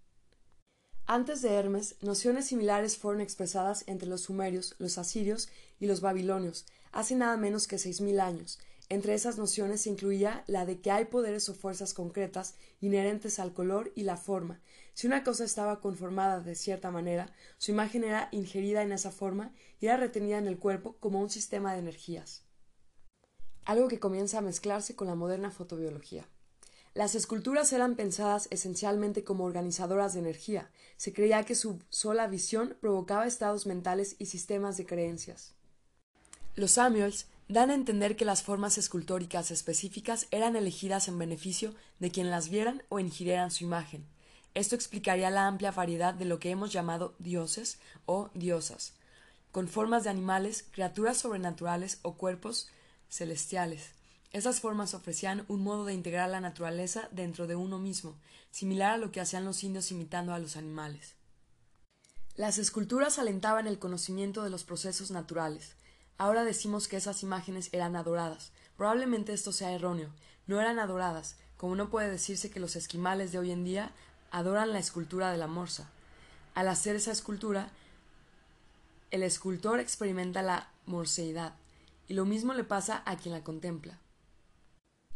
Antes 1.12 1.42
de 1.42 1.52
Hermes, 1.54 1.96
nociones 2.02 2.46
similares 2.46 2.96
fueron 2.96 3.20
expresadas 3.20 3.82
entre 3.88 4.08
los 4.08 4.20
sumerios, 4.20 4.76
los 4.78 4.96
asirios 4.96 5.48
y 5.80 5.86
los 5.86 6.00
babilonios, 6.00 6.66
hace 6.92 7.16
nada 7.16 7.36
menos 7.36 7.66
que 7.66 7.78
seis 7.78 8.00
mil 8.00 8.20
años. 8.20 8.60
Entre 8.88 9.14
esas 9.14 9.36
nociones 9.36 9.80
se 9.80 9.90
incluía 9.90 10.44
la 10.46 10.66
de 10.66 10.80
que 10.80 10.92
hay 10.92 11.06
poderes 11.06 11.48
o 11.48 11.54
fuerzas 11.54 11.94
concretas 11.94 12.54
inherentes 12.80 13.40
al 13.40 13.52
color 13.52 13.90
y 13.96 14.04
la 14.04 14.16
forma. 14.16 14.60
Si 14.94 15.08
una 15.08 15.24
cosa 15.24 15.42
estaba 15.42 15.80
conformada 15.80 16.38
de 16.42 16.54
cierta 16.54 16.92
manera, 16.92 17.34
su 17.58 17.72
imagen 17.72 18.04
era 18.04 18.28
ingerida 18.30 18.82
en 18.82 18.92
esa 18.92 19.10
forma 19.10 19.52
y 19.80 19.86
era 19.86 19.96
retenida 19.96 20.38
en 20.38 20.46
el 20.46 20.60
cuerpo 20.60 20.94
como 21.00 21.20
un 21.20 21.28
sistema 21.28 21.72
de 21.72 21.80
energías. 21.80 22.44
Algo 23.64 23.88
que 23.88 23.98
comienza 23.98 24.38
a 24.38 24.42
mezclarse 24.42 24.94
con 24.94 25.08
la 25.08 25.16
moderna 25.16 25.50
fotobiología. 25.50 26.28
Las 26.92 27.14
esculturas 27.14 27.72
eran 27.72 27.94
pensadas 27.94 28.48
esencialmente 28.50 29.22
como 29.22 29.44
organizadoras 29.44 30.14
de 30.14 30.20
energía. 30.20 30.70
Se 30.96 31.12
creía 31.12 31.44
que 31.44 31.54
su 31.54 31.80
sola 31.88 32.26
visión 32.26 32.76
provocaba 32.80 33.26
estados 33.26 33.66
mentales 33.66 34.16
y 34.18 34.26
sistemas 34.26 34.76
de 34.76 34.86
creencias. 34.86 35.54
Los 36.56 36.72
Samuels 36.72 37.26
dan 37.48 37.70
a 37.70 37.74
entender 37.74 38.16
que 38.16 38.24
las 38.24 38.42
formas 38.42 38.76
escultóricas 38.76 39.52
específicas 39.52 40.26
eran 40.32 40.56
elegidas 40.56 41.06
en 41.06 41.18
beneficio 41.18 41.74
de 42.00 42.10
quien 42.10 42.30
las 42.30 42.48
vieran 42.48 42.82
o 42.88 42.98
ingirieran 42.98 43.52
su 43.52 43.64
imagen. 43.64 44.04
Esto 44.54 44.74
explicaría 44.74 45.30
la 45.30 45.46
amplia 45.46 45.70
variedad 45.70 46.12
de 46.12 46.24
lo 46.24 46.40
que 46.40 46.50
hemos 46.50 46.72
llamado 46.72 47.14
dioses 47.20 47.78
o 48.04 48.30
diosas, 48.34 48.94
con 49.52 49.68
formas 49.68 50.02
de 50.04 50.10
animales, 50.10 50.64
criaturas 50.72 51.18
sobrenaturales 51.18 51.98
o 52.02 52.14
cuerpos 52.14 52.68
celestiales. 53.08 53.90
Esas 54.32 54.60
formas 54.60 54.94
ofrecían 54.94 55.44
un 55.48 55.62
modo 55.64 55.84
de 55.84 55.92
integrar 55.92 56.30
la 56.30 56.40
naturaleza 56.40 57.08
dentro 57.10 57.48
de 57.48 57.56
uno 57.56 57.78
mismo, 57.78 58.16
similar 58.52 58.92
a 58.92 58.96
lo 58.96 59.10
que 59.10 59.20
hacían 59.20 59.44
los 59.44 59.64
indios 59.64 59.90
imitando 59.90 60.32
a 60.32 60.38
los 60.38 60.56
animales. 60.56 61.14
Las 62.36 62.58
esculturas 62.58 63.18
alentaban 63.18 63.66
el 63.66 63.80
conocimiento 63.80 64.44
de 64.44 64.50
los 64.50 64.62
procesos 64.62 65.10
naturales. 65.10 65.74
Ahora 66.16 66.44
decimos 66.44 66.86
que 66.86 66.96
esas 66.96 67.24
imágenes 67.24 67.70
eran 67.72 67.96
adoradas. 67.96 68.52
Probablemente 68.76 69.32
esto 69.32 69.52
sea 69.52 69.72
erróneo. 69.72 70.10
No 70.46 70.60
eran 70.60 70.78
adoradas, 70.78 71.36
como 71.56 71.74
no 71.74 71.90
puede 71.90 72.08
decirse 72.08 72.50
que 72.50 72.60
los 72.60 72.76
esquimales 72.76 73.32
de 73.32 73.38
hoy 73.40 73.50
en 73.50 73.64
día 73.64 73.90
adoran 74.30 74.72
la 74.72 74.78
escultura 74.78 75.32
de 75.32 75.38
la 75.38 75.48
morsa. 75.48 75.90
Al 76.54 76.68
hacer 76.68 76.94
esa 76.94 77.10
escultura, 77.10 77.70
el 79.10 79.24
escultor 79.24 79.80
experimenta 79.80 80.40
la 80.40 80.68
morseidad, 80.86 81.54
y 82.06 82.14
lo 82.14 82.24
mismo 82.24 82.54
le 82.54 82.64
pasa 82.64 83.02
a 83.06 83.16
quien 83.16 83.34
la 83.34 83.42
contempla. 83.42 83.98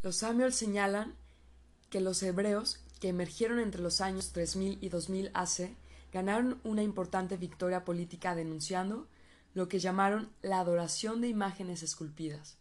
Los 0.01 0.17
Samuel 0.17 0.53
señalan 0.53 1.15
que 1.89 2.01
los 2.01 2.21
hebreos, 2.23 2.79
que 2.99 3.09
emergieron 3.09 3.59
entre 3.59 3.81
los 3.81 4.01
años 4.01 4.31
3000 4.31 4.77
y 4.81 4.89
2000 4.89 5.31
AC, 5.33 5.75
ganaron 6.11 6.59
una 6.63 6.83
importante 6.83 7.37
victoria 7.37 7.83
política 7.83 8.35
denunciando 8.35 9.07
lo 9.53 9.67
que 9.67 9.79
llamaron 9.79 10.29
la 10.41 10.59
adoración 10.59 11.21
de 11.21 11.29
imágenes 11.29 11.81
esculpidas. 11.83 12.57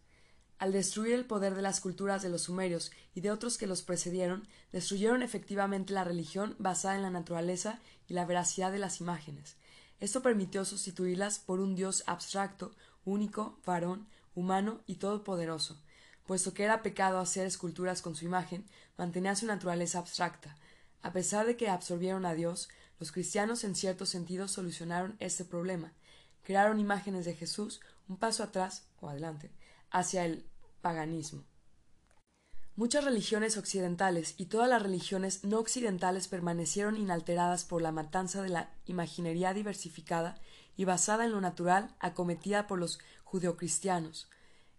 Al 0.59 0.73
destruir 0.73 1.15
el 1.15 1.27
poder 1.27 1.55
de 1.55 1.63
las 1.63 1.81
culturas 1.81 2.23
de 2.23 2.31
los 2.31 2.43
sumerios 2.43 2.93
y 3.15 3.21
de 3.21 3.31
otros 3.31 3.59
que 3.59 3.67
los 3.67 3.83
precedieron, 3.83 4.47
destruyeron 4.73 5.23
efectivamente 5.23 5.93
la 5.93 6.05
religión 6.05 6.55
basada 6.59 6.97
en 6.97 7.03
la 7.03 7.11
naturaleza 7.11 7.81
y 8.09 8.15
la 8.15 8.25
veracidad 8.25 8.73
de 8.73 8.79
las 8.79 9.01
imágenes. 9.01 9.57
Esto 10.01 10.23
permitió 10.23 10.65
sustituirlas 10.65 11.39
por 11.39 11.61
un 11.61 11.75
Dios 11.75 12.05
abstracto, 12.07 12.73
único, 13.05 13.59
varón, 13.67 14.07
humano 14.35 14.81
y 14.87 14.97
todopoderoso. 14.97 15.81
Puesto 16.27 16.55
que 16.55 16.65
era 16.65 16.83
pecado 16.83 17.19
hacer 17.19 17.47
esculturas 17.47 18.01
con 18.01 18.15
su 18.15 18.25
imagen, 18.25 18.65
mantenía 18.97 19.37
su 19.37 19.47
naturaleza 19.47 19.99
abstracta. 19.99 20.57
A 21.03 21.13
pesar 21.13 21.47
de 21.47 21.57
que 21.57 21.69
absorbieron 21.69 22.25
a 22.25 22.35
Dios, 22.35 22.71
los 22.99 23.13
cristianos 23.13 23.65
en 23.65 23.75
cierto 23.75 24.07
sentido 24.07 24.49
solucionaron 24.49 25.17
este 25.21 25.45
problema. 25.45 25.93
Crearon 26.43 26.81
imágenes 26.81 27.25
de 27.25 27.35
Jesús 27.35 27.81
un 28.09 28.17
paso 28.17 28.43
atrás 28.43 28.85
o 29.01 29.09
adelante 29.09 29.51
hacia 29.91 30.25
el 30.25 30.45
paganismo. 30.81 31.45
Muchas 32.77 33.05
religiones 33.05 33.57
occidentales 33.57 34.35
y 34.37 34.47
todas 34.47 34.69
las 34.69 34.83
religiones 34.83 35.45
no 35.45 35.61
occidentales 35.61 36.27
permanecieron 36.27 36.97
inalteradas 36.97 37.65
por 37.65 37.81
la 37.83 37.93
matanza 37.93 38.43
de 38.43 38.49
la 38.49 38.71
imaginería 38.87 39.55
diversificada 39.55 40.41
y 40.77 40.85
basada 40.85 41.25
en 41.25 41.31
lo 41.31 41.41
natural 41.41 41.95
acometida 42.01 42.67
por 42.67 42.81
los 42.81 42.99
judeocristianos. 43.23 44.29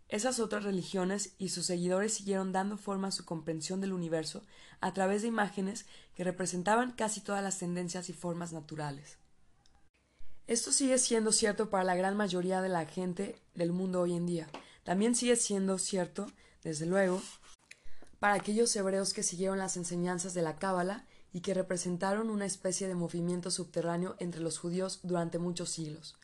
Esas 0.08 0.40
otras 0.40 0.64
religiones 0.64 1.34
y 1.40 1.50
sus 1.50 1.66
seguidores 1.66 2.14
siguieron 2.14 2.52
dando 2.52 2.78
forma 2.78 3.08
a 3.08 3.12
su 3.12 3.26
comprensión 3.26 3.82
del 3.82 3.94
universo 3.94 4.44
a 4.80 4.94
través 4.94 5.24
de 5.24 5.30
imágenes 5.30 5.86
que 6.16 6.24
representaban 6.24 6.92
casi 6.92 7.22
todas 7.22 7.44
las 7.44 7.58
tendencias 7.58 8.10
y 8.10 8.14
formas 8.14 8.54
naturales. 8.54 9.18
Esto 10.48 10.72
sigue 10.72 11.00
siendo 11.00 11.32
cierto 11.32 11.72
para 11.72 11.84
la 11.84 11.96
gran 11.96 12.16
mayoría 12.16 12.62
de 12.62 12.70
la 12.70 12.86
gente 12.86 13.42
del 13.56 13.72
mundo 13.72 14.02
hoy 14.02 14.14
en 14.14 14.28
día. 14.28 14.48
También 14.84 15.16
sigue 15.16 15.36
siendo 15.36 15.80
cierto, 15.80 16.28
desde 16.64 16.86
luego, 16.86 17.20
para 18.20 18.36
aquellos 18.36 18.76
hebreos 18.76 19.12
que 19.12 19.24
siguieron 19.24 19.58
las 19.58 19.76
enseñanzas 19.76 20.36
de 20.36 20.44
la 20.44 20.58
Cábala 20.58 21.08
y 21.34 21.42
que 21.42 21.56
representaron 21.56 22.30
una 22.30 22.46
especie 22.46 22.88
de 22.88 22.94
movimiento 22.94 23.50
subterráneo 23.50 24.16
entre 24.20 24.42
los 24.42 24.60
judíos 24.60 25.00
durante 25.02 25.40
muchos 25.40 25.72
siglos. 25.72 26.16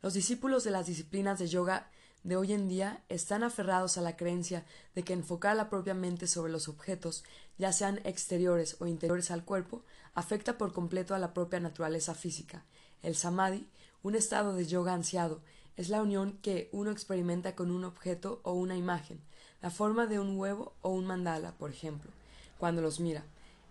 Los 0.00 0.14
discípulos 0.14 0.64
de 0.64 0.70
las 0.70 0.86
disciplinas 0.86 1.38
de 1.38 1.48
yoga 1.48 1.90
de 2.26 2.36
hoy 2.36 2.52
en 2.52 2.66
día 2.66 3.04
están 3.08 3.44
aferrados 3.44 3.96
a 3.96 4.00
la 4.00 4.16
creencia 4.16 4.64
de 4.96 5.04
que 5.04 5.12
enfocar 5.12 5.54
la 5.54 5.70
propia 5.70 5.94
mente 5.94 6.26
sobre 6.26 6.50
los 6.50 6.66
objetos, 6.66 7.22
ya 7.56 7.72
sean 7.72 8.00
exteriores 8.02 8.76
o 8.80 8.88
interiores 8.88 9.30
al 9.30 9.44
cuerpo, 9.44 9.84
afecta 10.12 10.58
por 10.58 10.72
completo 10.72 11.14
a 11.14 11.20
la 11.20 11.32
propia 11.32 11.60
naturaleza 11.60 12.16
física. 12.16 12.64
El 13.04 13.14
samadhi, 13.14 13.68
un 14.02 14.16
estado 14.16 14.54
de 14.54 14.66
yoga 14.66 14.92
ansiado, 14.92 15.40
es 15.76 15.88
la 15.88 16.02
unión 16.02 16.36
que 16.42 16.68
uno 16.72 16.90
experimenta 16.90 17.54
con 17.54 17.70
un 17.70 17.84
objeto 17.84 18.40
o 18.42 18.54
una 18.54 18.76
imagen, 18.76 19.20
la 19.62 19.70
forma 19.70 20.08
de 20.08 20.18
un 20.18 20.36
huevo 20.36 20.72
o 20.82 20.90
un 20.90 21.06
mandala, 21.06 21.52
por 21.52 21.70
ejemplo, 21.70 22.10
cuando 22.58 22.82
los 22.82 22.98
mira. 22.98 23.22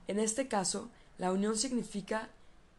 En 0.08 0.18
este 0.18 0.48
caso, 0.48 0.90
la 1.18 1.34
unión 1.34 1.58
significa 1.58 2.30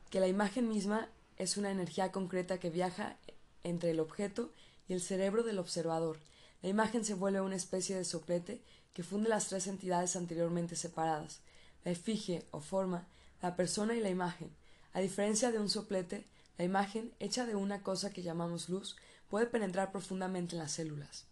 que 0.09 0.21
la 0.21 0.27
imagen 0.27 0.71
misma 0.71 1.11
es 1.37 1.59
una 1.59 1.71
energía 1.71 2.13
concreta 2.13 2.59
que 2.59 2.71
viaja 2.71 3.19
entre 3.63 3.91
el 3.91 4.01
objeto 4.01 4.53
y 4.89 4.95
el 4.95 5.01
cerebro 5.01 5.43
del 5.43 5.59
observador. 5.59 6.19
La 6.63 6.69
imagen 6.69 7.05
se 7.05 7.15
vuelve 7.15 7.41
una 7.41 7.57
especie 7.57 7.97
de 7.97 8.05
soplete 8.05 8.63
que 8.93 9.03
funde 9.03 9.29
las 9.29 9.49
tres 9.49 9.67
entidades 9.67 10.17
anteriormente 10.17 10.77
separadas, 10.77 11.41
la 11.85 11.93
efigie 11.93 12.45
o 12.51 12.61
forma, 12.61 13.07
la 13.43 13.57
persona 13.57 13.95
y 13.95 14.01
la 14.01 14.11
imagen. 14.11 14.51
A 14.93 15.01
diferencia 15.01 15.53
de 15.53 15.59
un 15.59 15.69
soplete, 15.69 16.27
la 16.59 16.65
imagen, 16.65 17.13
hecha 17.21 17.45
de 17.45 17.55
una 17.55 17.83
cosa 17.83 18.11
que 18.11 18.23
llamamos 18.23 18.69
luz, 18.69 18.97
puede 19.29 19.47
penetrar 19.47 19.93
profundamente 19.93 20.55
en 20.55 20.63
las 20.63 20.73
células. 20.73 21.27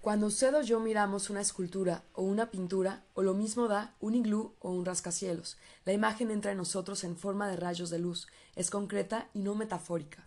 Cuando 0.00 0.26
usted 0.26 0.52
o 0.56 0.62
yo 0.62 0.80
miramos 0.80 1.30
una 1.30 1.40
escultura 1.40 2.02
o 2.12 2.22
una 2.22 2.50
pintura, 2.50 3.04
o 3.14 3.22
lo 3.22 3.34
mismo 3.34 3.68
da 3.68 3.94
un 4.00 4.16
iglú 4.16 4.52
o 4.58 4.72
un 4.72 4.84
rascacielos, 4.84 5.58
la 5.84 5.92
imagen 5.92 6.32
entra 6.32 6.50
en 6.50 6.58
nosotros 6.58 7.04
en 7.04 7.16
forma 7.16 7.48
de 7.48 7.54
rayos 7.54 7.88
de 7.88 8.00
luz, 8.00 8.26
es 8.56 8.68
concreta 8.68 9.28
y 9.32 9.38
no 9.38 9.54
metafórica. 9.54 10.26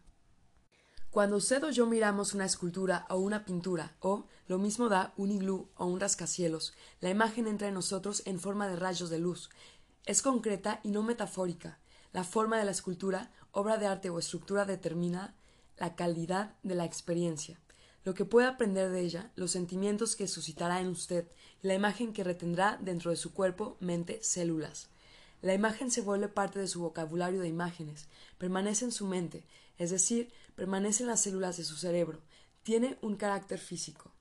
Cuando 1.16 1.38
usted 1.38 1.64
o 1.64 1.70
yo 1.70 1.86
miramos 1.86 2.34
una 2.34 2.44
escultura 2.44 3.06
o 3.10 3.16
una 3.16 3.46
pintura, 3.46 3.96
o 4.02 4.28
lo 4.50 4.60
mismo 4.60 4.90
da 4.90 5.14
un 5.16 5.32
iglú 5.32 5.70
o 5.78 5.86
un 5.86 6.02
rascacielos, 6.02 6.74
la 7.00 7.10
imagen 7.10 7.48
entra 7.48 7.70
en 7.70 7.74
nosotros 7.74 8.22
en 8.26 8.38
forma 8.38 8.68
de 8.68 8.76
rayos 8.76 9.10
de 9.10 9.18
luz, 9.18 9.50
es 10.06 10.22
concreta 10.22 10.82
y 10.84 10.92
no 10.92 11.04
metafórica. 11.04 11.80
La 12.12 12.26
forma 12.26 12.58
de 12.58 12.66
la 12.66 12.72
escultura, 12.72 13.32
obra 13.54 13.78
de 13.78 13.88
arte 13.88 14.10
o 14.10 14.20
estructura 14.20 14.66
determina 14.66 15.38
la 15.78 15.96
calidad 15.96 16.56
de 16.64 16.76
la 16.76 16.84
experiencia 16.84 17.62
lo 18.06 18.14
que 18.14 18.24
puede 18.24 18.48
aprender 18.48 18.92
de 18.92 19.02
ella, 19.02 19.32
los 19.36 19.52
sentimientos 19.52 20.16
que 20.16 20.28
suscitará 20.28 20.80
en 20.80 20.90
usted 20.90 21.28
la 21.64 21.74
imagen 21.74 22.14
que 22.14 22.24
retendrá 22.24 22.78
dentro 22.80 23.10
de 23.10 23.18
su 23.18 23.34
cuerpo, 23.34 23.78
mente, 23.80 24.20
células. 24.22 24.90
La 25.42 25.54
imagen 25.54 25.92
se 25.92 26.02
vuelve 26.02 26.28
parte 26.28 26.60
de 26.60 26.68
su 26.68 26.82
vocabulario 26.82 27.42
de 27.42 27.48
imágenes, 27.48 28.08
permanece 28.38 28.86
en 28.86 28.92
su 28.92 29.06
mente, 29.06 29.46
es 29.78 29.92
decir, 29.92 30.32
permanece 30.56 31.04
en 31.04 31.10
las 31.10 31.22
células 31.22 31.58
de 31.58 31.64
su 31.64 31.76
cerebro, 31.76 32.22
tiene 32.64 32.98
un 33.02 33.16
carácter 33.16 33.60
físico. 33.60 34.12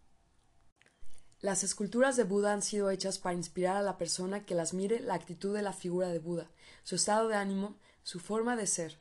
Las 1.40 1.62
esculturas 1.62 2.16
de 2.16 2.25
Buda 2.25 2.52
han 2.52 2.62
sido 2.62 2.90
hechas 2.90 3.18
para 3.18 3.35
inspirar 3.35 3.76
a 3.76 3.83
la 3.83 3.99
persona 3.99 4.47
que 4.47 4.54
las 4.54 4.73
mire 4.73 5.00
la 5.00 5.14
actitud 5.14 5.54
de 5.54 5.62
la 5.62 5.73
figura 5.73 6.09
de 6.09 6.18
Buda, 6.18 6.50
su 6.85 6.94
estado 6.94 7.28
de 7.28 7.37
ánimo, 7.37 7.76
su 8.02 8.18
forma 8.18 8.56
de 8.56 8.66
ser. 8.66 8.99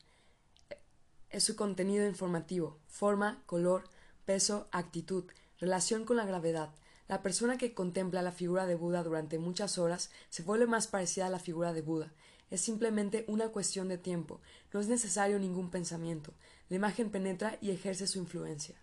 Es 1.29 1.45
su 1.45 1.55
contenido 1.55 2.05
informativo, 2.05 2.79
forma, 2.87 3.41
color, 3.45 3.85
peso, 4.25 4.67
actitud, 4.71 5.25
relación 5.57 6.05
con 6.05 6.17
la 6.17 6.25
gravedad. 6.25 6.69
La 7.07 7.21
persona 7.21 7.57
que 7.57 7.73
contempla 7.73 8.21
la 8.21 8.31
figura 8.31 8.65
de 8.65 8.75
Buda 8.75 9.03
durante 9.03 9.37
muchas 9.37 9.77
horas 9.77 10.09
se 10.29 10.43
vuelve 10.43 10.67
más 10.67 10.87
parecida 10.87 11.27
a 11.27 11.29
la 11.29 11.39
figura 11.39 11.73
de 11.73 11.81
Buda. 11.81 12.13
Es 12.49 12.61
simplemente 12.61 13.25
una 13.27 13.49
cuestión 13.49 13.87
de 13.87 13.97
tiempo, 13.97 14.39
no 14.71 14.79
es 14.79 14.87
necesario 14.87 15.39
ningún 15.39 15.69
pensamiento. 15.69 16.33
La 16.69 16.77
imagen 16.77 17.09
penetra 17.09 17.57
y 17.61 17.71
ejerce 17.71 18.07
su 18.07 18.19
influencia. 18.19 18.75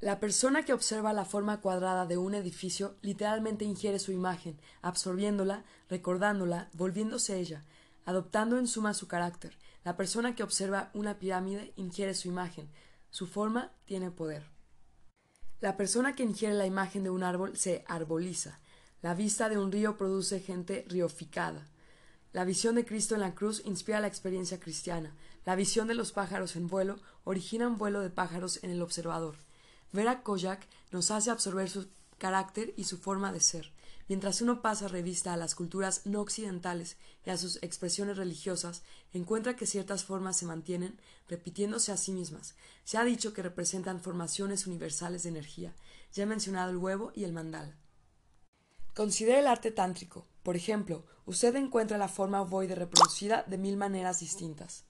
La 0.00 0.18
persona 0.18 0.64
que 0.64 0.72
observa 0.72 1.12
la 1.12 1.26
forma 1.26 1.60
cuadrada 1.60 2.06
de 2.06 2.16
un 2.16 2.34
edificio 2.34 2.96
literalmente 3.02 3.66
ingiere 3.66 3.98
su 3.98 4.12
imagen, 4.12 4.58
absorbiéndola, 4.80 5.64
recordándola, 5.90 6.70
volviéndose 6.72 7.38
ella, 7.38 7.64
adoptando 8.06 8.58
en 8.58 8.66
suma 8.66 8.94
su 8.94 9.06
carácter. 9.06 9.58
La 9.84 9.98
persona 9.98 10.34
que 10.34 10.42
observa 10.42 10.90
una 10.94 11.18
pirámide 11.18 11.74
ingiere 11.76 12.14
su 12.14 12.28
imagen, 12.28 12.70
su 13.10 13.26
forma 13.26 13.72
tiene 13.84 14.10
poder. 14.10 14.59
La 15.60 15.76
persona 15.76 16.14
que 16.14 16.22
ingiere 16.22 16.54
la 16.54 16.64
imagen 16.64 17.04
de 17.04 17.10
un 17.10 17.22
árbol 17.22 17.54
se 17.54 17.84
arboliza. 17.86 18.58
La 19.02 19.14
vista 19.14 19.50
de 19.50 19.58
un 19.58 19.70
río 19.70 19.98
produce 19.98 20.40
gente 20.40 20.86
rioficada. 20.88 21.66
La 22.32 22.44
visión 22.44 22.76
de 22.76 22.86
Cristo 22.86 23.14
en 23.14 23.20
la 23.20 23.34
cruz 23.34 23.60
inspira 23.66 24.00
la 24.00 24.06
experiencia 24.06 24.58
cristiana. 24.58 25.14
La 25.44 25.56
visión 25.56 25.86
de 25.86 25.94
los 25.94 26.12
pájaros 26.12 26.56
en 26.56 26.66
vuelo 26.66 26.98
origina 27.24 27.66
un 27.66 27.76
vuelo 27.76 28.00
de 28.00 28.08
pájaros 28.08 28.62
en 28.62 28.70
el 28.70 28.80
observador. 28.80 29.36
Ver 29.92 30.08
a 30.08 30.22
Koyak 30.22 30.66
nos 30.92 31.10
hace 31.10 31.30
absorber 31.30 31.68
su 31.68 31.88
carácter 32.16 32.72
y 32.78 32.84
su 32.84 32.96
forma 32.96 33.30
de 33.30 33.40
ser. 33.40 33.70
Mientras 34.10 34.42
uno 34.42 34.60
pasa 34.60 34.88
revista 34.88 35.32
a 35.32 35.36
las 35.36 35.54
culturas 35.54 36.04
no 36.04 36.20
occidentales 36.20 36.96
y 37.24 37.30
a 37.30 37.36
sus 37.36 37.62
expresiones 37.62 38.16
religiosas, 38.16 38.82
encuentra 39.12 39.54
que 39.54 39.66
ciertas 39.66 40.02
formas 40.02 40.36
se 40.36 40.46
mantienen 40.46 40.98
repitiéndose 41.28 41.92
a 41.92 41.96
sí 41.96 42.10
mismas. 42.10 42.56
Se 42.82 42.98
ha 42.98 43.04
dicho 43.04 43.32
que 43.32 43.44
representan 43.44 44.00
formaciones 44.00 44.66
universales 44.66 45.22
de 45.22 45.28
energía. 45.28 45.76
Ya 46.12 46.24
he 46.24 46.26
mencionado 46.26 46.72
el 46.72 46.78
huevo 46.78 47.12
y 47.14 47.22
el 47.22 47.32
mandala. 47.32 47.76
Considere 48.96 49.38
el 49.38 49.46
arte 49.46 49.70
tántrico. 49.70 50.26
Por 50.42 50.56
ejemplo, 50.56 51.04
usted 51.24 51.54
encuentra 51.54 51.96
la 51.96 52.08
forma 52.08 52.42
ovoide 52.42 52.74
reproducida 52.74 53.44
de 53.46 53.58
mil 53.58 53.76
maneras 53.76 54.18
distintas. 54.18 54.86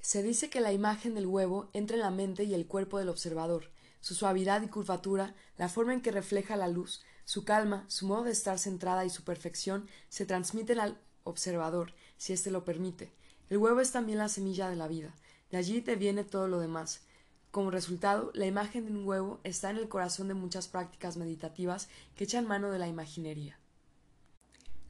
Se 0.00 0.22
dice 0.22 0.48
que 0.48 0.62
la 0.62 0.72
imagen 0.72 1.14
del 1.14 1.26
huevo 1.26 1.68
entra 1.74 1.96
en 1.96 2.02
la 2.02 2.10
mente 2.10 2.44
y 2.44 2.54
el 2.54 2.66
cuerpo 2.66 2.98
del 2.98 3.10
observador. 3.10 3.70
Su 4.00 4.14
suavidad 4.14 4.62
y 4.62 4.68
curvatura, 4.68 5.34
la 5.58 5.68
forma 5.68 5.92
en 5.92 6.00
que 6.00 6.10
refleja 6.10 6.56
la 6.56 6.66
luz, 6.66 7.02
su 7.24 7.44
calma, 7.44 7.84
su 7.88 8.06
modo 8.06 8.24
de 8.24 8.32
estar 8.32 8.58
centrada 8.58 9.04
y 9.04 9.10
su 9.10 9.24
perfección 9.24 9.88
se 10.08 10.26
transmiten 10.26 10.80
al 10.80 10.98
observador, 11.24 11.94
si 12.16 12.32
éste 12.32 12.50
lo 12.50 12.64
permite. 12.64 13.12
El 13.48 13.58
huevo 13.58 13.80
es 13.80 13.92
también 13.92 14.18
la 14.18 14.28
semilla 14.28 14.68
de 14.68 14.76
la 14.76 14.88
vida. 14.88 15.14
De 15.50 15.58
allí 15.58 15.82
te 15.82 15.96
viene 15.96 16.24
todo 16.24 16.48
lo 16.48 16.58
demás. 16.60 17.02
Como 17.50 17.70
resultado, 17.70 18.30
la 18.34 18.46
imagen 18.46 18.86
de 18.86 18.92
un 18.92 19.06
huevo 19.06 19.40
está 19.44 19.70
en 19.70 19.76
el 19.76 19.88
corazón 19.88 20.28
de 20.28 20.34
muchas 20.34 20.68
prácticas 20.68 21.18
meditativas 21.18 21.88
que 22.16 22.24
echan 22.24 22.46
mano 22.46 22.70
de 22.70 22.78
la 22.78 22.88
imaginería. 22.88 23.58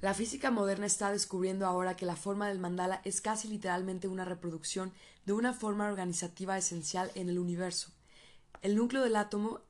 La 0.01 0.15
física 0.15 0.51
moderna 0.51 0.87
está 0.87 1.13
descubriendo 1.13 1.67
ahora 1.67 1.97
que 1.97 2.07
la 2.07 2.17
forma 2.17 2.49
del 2.49 2.59
mandala 2.59 3.01
es 3.05 3.21
casi 3.21 3.49
literalmente 3.49 4.09
una 4.09 4.25
reproducción 4.25 4.93
de 5.27 5.33
una 5.33 5.53
forma 5.53 5.87
organizativa 5.87 6.59
esencial 6.59 7.11
en 7.15 7.29
el 7.29 7.39
universo. 7.39 7.91
El 8.63 8.77
núcleo 8.77 9.03
del 9.03 9.17
átomo 9.17 9.61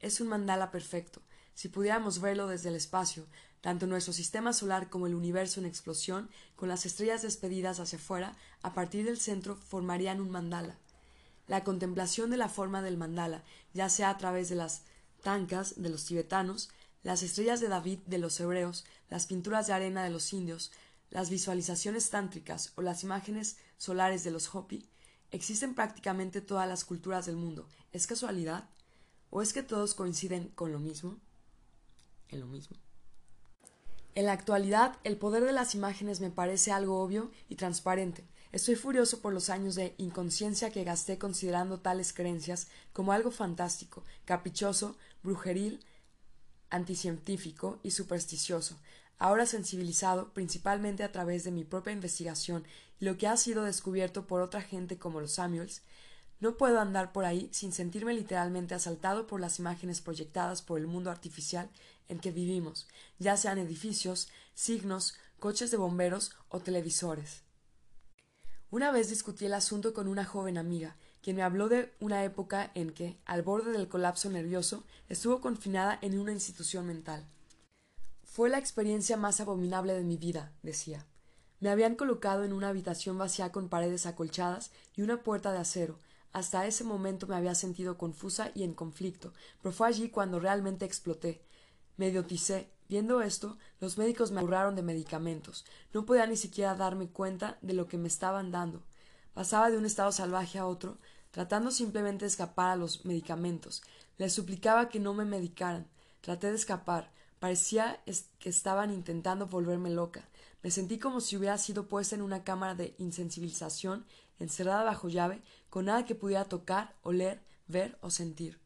es 0.00 0.20
un 0.20 0.28
mandala 0.28 0.70
perfecto, 0.70 1.22
si 1.58 1.68
pudiéramos 1.68 2.20
verlo 2.20 2.46
desde 2.46 2.68
el 2.68 2.76
espacio, 2.76 3.26
tanto 3.60 3.88
nuestro 3.88 4.12
sistema 4.12 4.52
solar 4.52 4.88
como 4.90 5.08
el 5.08 5.16
universo 5.16 5.58
en 5.58 5.66
explosión, 5.66 6.30
con 6.54 6.68
las 6.68 6.86
estrellas 6.86 7.22
despedidas 7.22 7.80
hacia 7.80 7.98
afuera, 7.98 8.36
a 8.62 8.74
partir 8.74 9.04
del 9.04 9.18
centro 9.18 9.56
formarían 9.56 10.20
un 10.20 10.30
mandala. 10.30 10.78
La 11.48 11.64
contemplación 11.64 12.30
de 12.30 12.36
la 12.36 12.48
forma 12.48 12.80
del 12.80 12.96
mandala, 12.96 13.42
ya 13.74 13.88
sea 13.88 14.10
a 14.10 14.18
través 14.18 14.48
de 14.48 14.54
las 14.54 14.82
tancas 15.24 15.82
de 15.82 15.88
los 15.88 16.04
tibetanos, 16.04 16.70
las 17.02 17.24
estrellas 17.24 17.58
de 17.58 17.66
David 17.66 17.98
de 18.06 18.18
los 18.18 18.38
hebreos, 18.38 18.84
las 19.10 19.26
pinturas 19.26 19.66
de 19.66 19.72
arena 19.72 20.04
de 20.04 20.10
los 20.10 20.32
indios, 20.32 20.70
las 21.10 21.28
visualizaciones 21.28 22.08
tántricas 22.08 22.72
o 22.76 22.82
las 22.82 23.02
imágenes 23.02 23.56
solares 23.78 24.22
de 24.22 24.30
los 24.30 24.54
Hopi 24.54 24.88
existen 25.32 25.74
prácticamente 25.74 26.40
todas 26.40 26.68
las 26.68 26.84
culturas 26.84 27.26
del 27.26 27.34
mundo. 27.34 27.66
¿Es 27.90 28.06
casualidad? 28.06 28.70
¿O 29.30 29.42
es 29.42 29.52
que 29.52 29.64
todos 29.64 29.94
coinciden 29.94 30.50
con 30.54 30.70
lo 30.70 30.78
mismo? 30.78 31.18
En 32.30 32.40
lo 32.40 32.46
mismo. 32.46 32.76
En 34.14 34.26
la 34.26 34.32
actualidad, 34.32 34.98
el 35.04 35.16
poder 35.16 35.44
de 35.44 35.52
las 35.52 35.74
imágenes 35.74 36.20
me 36.20 36.30
parece 36.30 36.72
algo 36.72 37.00
obvio 37.00 37.30
y 37.48 37.54
transparente. 37.54 38.24
Estoy 38.50 38.76
furioso 38.76 39.20
por 39.20 39.32
los 39.32 39.50
años 39.50 39.74
de 39.74 39.94
inconsciencia 39.98 40.70
que 40.70 40.82
gasté 40.82 41.18
considerando 41.18 41.80
tales 41.80 42.12
creencias 42.12 42.68
como 42.92 43.12
algo 43.12 43.30
fantástico, 43.30 44.02
caprichoso, 44.24 44.96
brujeril, 45.22 45.84
anticientífico 46.70 47.78
y 47.82 47.90
supersticioso, 47.90 48.76
ahora 49.18 49.46
sensibilizado 49.46 50.32
principalmente 50.32 51.04
a 51.04 51.12
través 51.12 51.44
de 51.44 51.50
mi 51.50 51.64
propia 51.64 51.92
investigación 51.92 52.64
y 53.00 53.04
lo 53.04 53.16
que 53.18 53.26
ha 53.26 53.36
sido 53.36 53.64
descubierto 53.64 54.26
por 54.26 54.40
otra 54.40 54.62
gente 54.62 54.98
como 54.98 55.20
los 55.20 55.32
Samuels, 55.32 55.82
no 56.40 56.56
puedo 56.56 56.80
andar 56.80 57.12
por 57.12 57.24
ahí 57.24 57.48
sin 57.52 57.72
sentirme 57.72 58.14
literalmente 58.14 58.74
asaltado 58.74 59.26
por 59.26 59.40
las 59.40 59.58
imágenes 59.58 60.00
proyectadas 60.00 60.62
por 60.62 60.78
el 60.78 60.86
mundo 60.86 61.10
artificial 61.10 61.68
en 62.08 62.20
que 62.20 62.30
vivimos, 62.30 62.88
ya 63.18 63.36
sean 63.36 63.58
edificios, 63.58 64.28
signos, 64.54 65.14
coches 65.38 65.70
de 65.70 65.76
bomberos 65.76 66.32
o 66.48 66.60
televisores. 66.60 67.42
Una 68.70 68.90
vez 68.90 69.08
discutí 69.08 69.46
el 69.46 69.54
asunto 69.54 69.94
con 69.94 70.08
una 70.08 70.24
joven 70.24 70.58
amiga, 70.58 70.96
quien 71.22 71.36
me 71.36 71.42
habló 71.42 71.68
de 71.68 71.92
una 72.00 72.24
época 72.24 72.70
en 72.74 72.92
que, 72.92 73.18
al 73.24 73.42
borde 73.42 73.72
del 73.72 73.88
colapso 73.88 74.30
nervioso, 74.30 74.84
estuvo 75.08 75.40
confinada 75.40 75.98
en 76.02 76.18
una 76.18 76.32
institución 76.32 76.86
mental. 76.86 77.26
Fue 78.24 78.50
la 78.50 78.58
experiencia 78.58 79.16
más 79.16 79.40
abominable 79.40 79.94
de 79.94 80.04
mi 80.04 80.16
vida, 80.16 80.52
decía. 80.62 81.06
Me 81.60 81.70
habían 81.70 81.96
colocado 81.96 82.44
en 82.44 82.52
una 82.52 82.68
habitación 82.68 83.18
vacía 83.18 83.50
con 83.50 83.68
paredes 83.68 84.06
acolchadas 84.06 84.70
y 84.94 85.02
una 85.02 85.22
puerta 85.22 85.50
de 85.50 85.58
acero. 85.58 85.98
Hasta 86.32 86.66
ese 86.66 86.84
momento 86.84 87.26
me 87.26 87.36
había 87.36 87.54
sentido 87.54 87.98
confusa 87.98 88.50
y 88.54 88.62
en 88.62 88.74
conflicto, 88.74 89.32
pero 89.62 89.72
fue 89.72 89.88
allí 89.88 90.10
cuando 90.10 90.40
realmente 90.40 90.84
exploté. 90.84 91.42
Me 91.96 92.08
idioticé. 92.08 92.70
Viendo 92.88 93.20
esto, 93.20 93.58
los 93.80 93.98
médicos 93.98 94.30
me 94.30 94.40
aburraron 94.40 94.74
de 94.74 94.82
medicamentos. 94.82 95.66
No 95.92 96.06
podía 96.06 96.26
ni 96.26 96.36
siquiera 96.36 96.74
darme 96.74 97.08
cuenta 97.08 97.58
de 97.60 97.74
lo 97.74 97.86
que 97.86 97.98
me 97.98 98.08
estaban 98.08 98.50
dando. 98.50 98.82
Pasaba 99.34 99.70
de 99.70 99.76
un 99.76 99.84
estado 99.84 100.10
salvaje 100.10 100.58
a 100.58 100.66
otro, 100.66 100.96
tratando 101.30 101.70
simplemente 101.70 102.24
de 102.24 102.30
escapar 102.30 102.70
a 102.70 102.76
los 102.76 103.04
medicamentos. 103.04 103.82
Les 104.16 104.32
suplicaba 104.32 104.88
que 104.88 105.00
no 105.00 105.12
me 105.12 105.26
medicaran. 105.26 105.86
Traté 106.22 106.48
de 106.48 106.56
escapar, 106.56 107.12
Parecía 107.38 108.02
que 108.40 108.48
estaban 108.48 108.92
intentando 108.92 109.46
volverme 109.46 109.90
loca. 109.90 110.28
Me 110.62 110.72
sentí 110.72 110.98
como 110.98 111.20
si 111.20 111.36
hubiera 111.36 111.56
sido 111.56 111.86
puesta 111.86 112.16
en 112.16 112.22
una 112.22 112.42
cámara 112.42 112.74
de 112.74 112.96
insensibilización, 112.98 114.04
encerrada 114.40 114.82
bajo 114.82 115.08
llave, 115.08 115.40
con 115.70 115.86
nada 115.86 116.04
que 116.04 116.14
pudiera 116.14 116.44
tocar, 116.44 116.94
oler, 117.02 117.42
ver 117.66 117.98
o 118.00 118.10
sentir. 118.10 118.60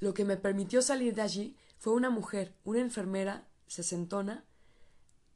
Lo 0.00 0.14
que 0.14 0.24
me 0.24 0.36
permitió 0.36 0.82
salir 0.82 1.14
de 1.14 1.22
allí 1.22 1.56
fue 1.78 1.92
una 1.92 2.10
mujer, 2.10 2.54
una 2.64 2.80
enfermera, 2.80 3.48
sesentona, 3.66 4.44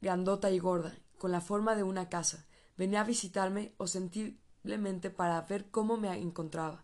grandota 0.01 0.51
y 0.51 0.59
gorda, 0.59 0.97
con 1.17 1.31
la 1.31 1.41
forma 1.41 1.75
de 1.75 1.83
una 1.83 2.09
casa. 2.09 2.45
Venía 2.77 3.01
a 3.01 3.05
visitarme 3.05 3.73
ostensiblemente 3.77 5.09
para 5.09 5.41
ver 5.41 5.69
cómo 5.69 5.97
me 5.97 6.13
encontraba. 6.17 6.83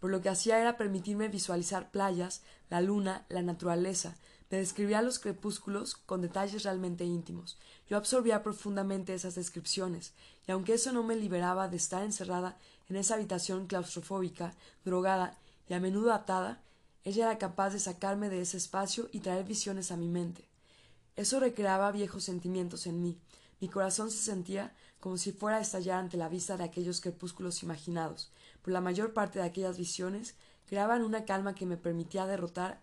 Por 0.00 0.10
lo 0.10 0.20
que 0.20 0.28
hacía 0.28 0.60
era 0.60 0.76
permitirme 0.76 1.28
visualizar 1.28 1.90
playas, 1.90 2.42
la 2.68 2.80
luna, 2.80 3.26
la 3.28 3.42
naturaleza, 3.42 4.16
me 4.48 4.58
describía 4.58 5.02
los 5.02 5.18
crepúsculos 5.18 5.96
con 5.96 6.22
detalles 6.22 6.62
realmente 6.62 7.04
íntimos. 7.04 7.58
Yo 7.88 7.96
absorbía 7.96 8.44
profundamente 8.44 9.12
esas 9.12 9.34
descripciones, 9.34 10.14
y 10.46 10.52
aunque 10.52 10.74
eso 10.74 10.92
no 10.92 11.02
me 11.02 11.16
liberaba 11.16 11.68
de 11.68 11.76
estar 11.76 12.04
encerrada 12.04 12.56
en 12.88 12.96
esa 12.96 13.14
habitación 13.14 13.66
claustrofóbica, 13.66 14.54
drogada 14.84 15.38
y 15.68 15.74
a 15.74 15.80
menudo 15.80 16.12
atada, 16.12 16.62
ella 17.04 17.26
era 17.26 17.38
capaz 17.38 17.70
de 17.70 17.78
sacarme 17.78 18.28
de 18.28 18.40
ese 18.40 18.56
espacio 18.56 19.08
y 19.12 19.20
traer 19.20 19.44
visiones 19.44 19.92
a 19.92 19.96
mi 19.96 20.08
mente. 20.08 20.48
Eso 21.14 21.40
recreaba 21.40 21.92
viejos 21.92 22.24
sentimientos 22.24 22.86
en 22.86 23.02
mí. 23.02 23.18
Mi 23.60 23.68
corazón 23.68 24.10
se 24.10 24.18
sentía 24.18 24.74
como 25.00 25.16
si 25.16 25.32
fuera 25.32 25.58
a 25.58 25.60
estallar 25.60 25.98
ante 25.98 26.16
la 26.16 26.28
vista 26.28 26.56
de 26.56 26.64
aquellos 26.64 27.00
crepúsculos 27.00 27.62
imaginados, 27.62 28.30
Por 28.62 28.72
la 28.72 28.80
mayor 28.80 29.12
parte 29.12 29.38
de 29.38 29.44
aquellas 29.44 29.78
visiones 29.78 30.34
creaban 30.66 31.04
una 31.04 31.24
calma 31.24 31.54
que 31.54 31.66
me 31.66 31.76
permitía 31.76 32.26
derrotar 32.26 32.82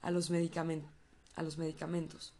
a 0.00 0.10
los, 0.10 0.30
a 0.30 1.42
los 1.42 1.58
medicamentos. 1.58 2.34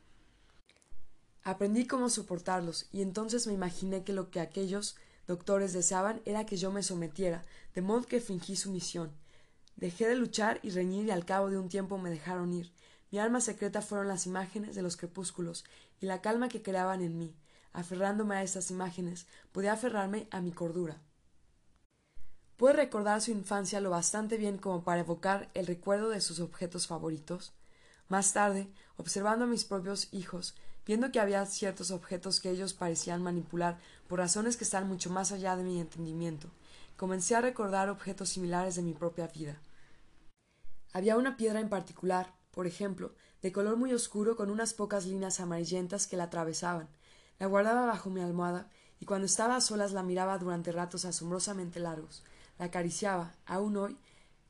Aprendí 1.45 1.87
cómo 1.87 2.09
soportarlos 2.09 2.89
y 2.93 3.03
entonces 3.03 3.47
me 3.47 3.53
imaginé 3.53 4.03
que 4.03 4.13
lo 4.13 4.31
que 4.31 4.41
aquellos 4.41 4.97
doctores 5.27 5.73
deseaban 5.73 6.21
era 6.25 6.47
que 6.47 6.57
yo 6.57 6.73
me 6.73 6.83
sometiera, 6.83 7.45
de 7.75 7.83
modo 7.83 8.03
que 8.03 8.21
fingí 8.21 8.57
su 8.57 8.71
misión. 8.71 9.13
Dejé 9.77 10.07
de 10.09 10.17
luchar 10.17 10.61
y 10.63 10.71
reñir 10.71 11.07
y 11.07 11.11
al 11.11 11.25
cabo 11.25 11.51
de 11.51 11.59
un 11.59 11.69
tiempo 11.69 11.99
me 11.99 12.11
dejaron 12.11 12.53
ir. 12.53 12.73
Mi 13.11 13.19
alma 13.19 13.41
secreta 13.41 13.83
fueron 13.83 14.09
las 14.09 14.27
imágenes 14.27 14.75
de 14.75 14.83
los 14.83 14.97
crepúsculos 14.97 15.65
y 16.01 16.07
la 16.07 16.21
calma 16.21 16.49
que 16.49 16.63
creaban 16.63 17.03
en 17.03 17.19
mí. 17.19 17.35
Aferrándome 17.73 18.37
a 18.37 18.43
estas 18.43 18.71
imágenes, 18.71 19.27
podía 19.53 19.73
aferrarme 19.73 20.29
a 20.31 20.41
mi 20.41 20.53
cordura. 20.53 21.01
¿Puede 22.57 22.75
recordar 22.75 23.21
su 23.21 23.33
infancia 23.33 23.81
lo 23.81 23.91
bastante 23.91 24.37
bien 24.37 24.57
como 24.57 24.85
para 24.85 25.01
evocar 25.01 25.51
el 25.55 25.67
recuerdo 25.67 26.11
de 26.11 26.21
sus 26.21 26.39
objetos 26.39 26.87
favoritos? 26.87 27.53
Más 28.09 28.33
tarde, 28.33 28.69
observando 28.97 29.47
a 29.47 29.49
mis 29.49 29.65
propios 29.65 30.09
hijos, 30.13 30.55
viendo 30.87 31.11
que 31.11 31.21
había 31.21 31.45
ciertos 31.47 31.91
objetos 31.91 32.41
que 32.41 32.51
ellos 32.51 32.75
parecían 32.75 33.23
manipular 33.23 33.81
por 34.13 34.19
razones 34.19 34.59
que 34.59 34.65
están 34.65 34.87
mucho 34.89 35.09
más 35.09 35.33
allá 35.33 35.57
de 35.57 35.65
mi 35.65 35.81
entendimiento, 35.81 36.51
comencé 36.99 37.35
a 37.35 37.41
recordar 37.41 37.89
objetos 37.89 38.29
similares 38.29 38.75
de 38.75 38.83
mi 38.83 38.93
propia 38.93 39.27
vida. 39.27 39.57
Había 40.93 41.17
una 41.17 41.39
piedra 41.39 41.61
en 41.61 41.71
particular, 41.71 42.35
por 42.51 42.67
ejemplo, 42.67 43.15
de 43.41 43.53
color 43.53 43.79
muy 43.79 43.95
oscuro 43.95 44.37
con 44.37 44.51
unas 44.51 44.75
pocas 44.75 45.07
líneas 45.07 45.41
amarillentas 45.41 46.07
que 46.07 46.19
la 46.19 46.25
atravesaban. 46.25 46.91
La 47.39 47.47
guardaba 47.47 47.87
bajo 47.87 48.11
mi 48.11 48.21
almohada 48.21 48.69
y 49.01 49.07
cuando 49.07 49.25
estaba 49.25 49.57
a 49.57 49.63
solas 49.63 49.93
la 49.93 50.03
miraba 50.03 50.37
durante 50.37 50.73
ratos 50.73 51.07
asombrosamente 51.07 51.81
largos 51.81 52.23
la 52.59 52.67
acariciaba. 52.67 53.33
Aún 53.47 53.79
hoy, 53.79 53.97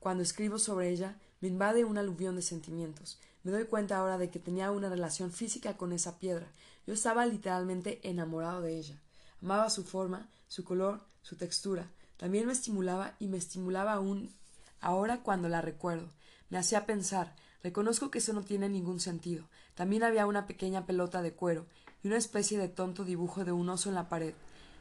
cuando 0.00 0.24
escribo 0.24 0.58
sobre 0.58 0.90
ella, 0.90 1.20
me 1.40 1.46
invade 1.46 1.84
un 1.84 1.98
aluvión 1.98 2.34
de 2.34 2.42
sentimientos. 2.42 3.20
Me 3.44 3.52
doy 3.52 3.66
cuenta 3.66 3.98
ahora 3.98 4.18
de 4.18 4.28
que 4.28 4.40
tenía 4.40 4.72
una 4.72 4.88
relación 4.88 5.30
física 5.30 5.76
con 5.76 5.92
esa 5.92 6.18
piedra. 6.18 6.48
Yo 6.84 6.94
estaba 6.94 7.24
literalmente 7.26 8.00
enamorado 8.02 8.60
de 8.60 8.76
ella. 8.76 9.01
Amaba 9.42 9.70
su 9.70 9.84
forma, 9.84 10.28
su 10.46 10.64
color, 10.64 11.00
su 11.22 11.36
textura. 11.36 11.90
También 12.16 12.46
me 12.46 12.52
estimulaba 12.52 13.14
y 13.18 13.26
me 13.26 13.38
estimulaba 13.38 13.94
aún 13.94 14.32
ahora 14.80 15.22
cuando 15.22 15.48
la 15.48 15.60
recuerdo. 15.60 16.08
Me 16.48 16.58
hacía 16.58 16.86
pensar. 16.86 17.34
Reconozco 17.62 18.10
que 18.10 18.18
eso 18.18 18.32
no 18.32 18.42
tiene 18.42 18.68
ningún 18.68 19.00
sentido. 19.00 19.44
También 19.74 20.02
había 20.04 20.26
una 20.26 20.46
pequeña 20.46 20.86
pelota 20.86 21.22
de 21.22 21.32
cuero 21.32 21.66
y 22.02 22.08
una 22.08 22.18
especie 22.18 22.58
de 22.58 22.68
tonto 22.68 23.04
dibujo 23.04 23.44
de 23.44 23.52
un 23.52 23.68
oso 23.68 23.88
en 23.88 23.94
la 23.94 24.08
pared. 24.08 24.34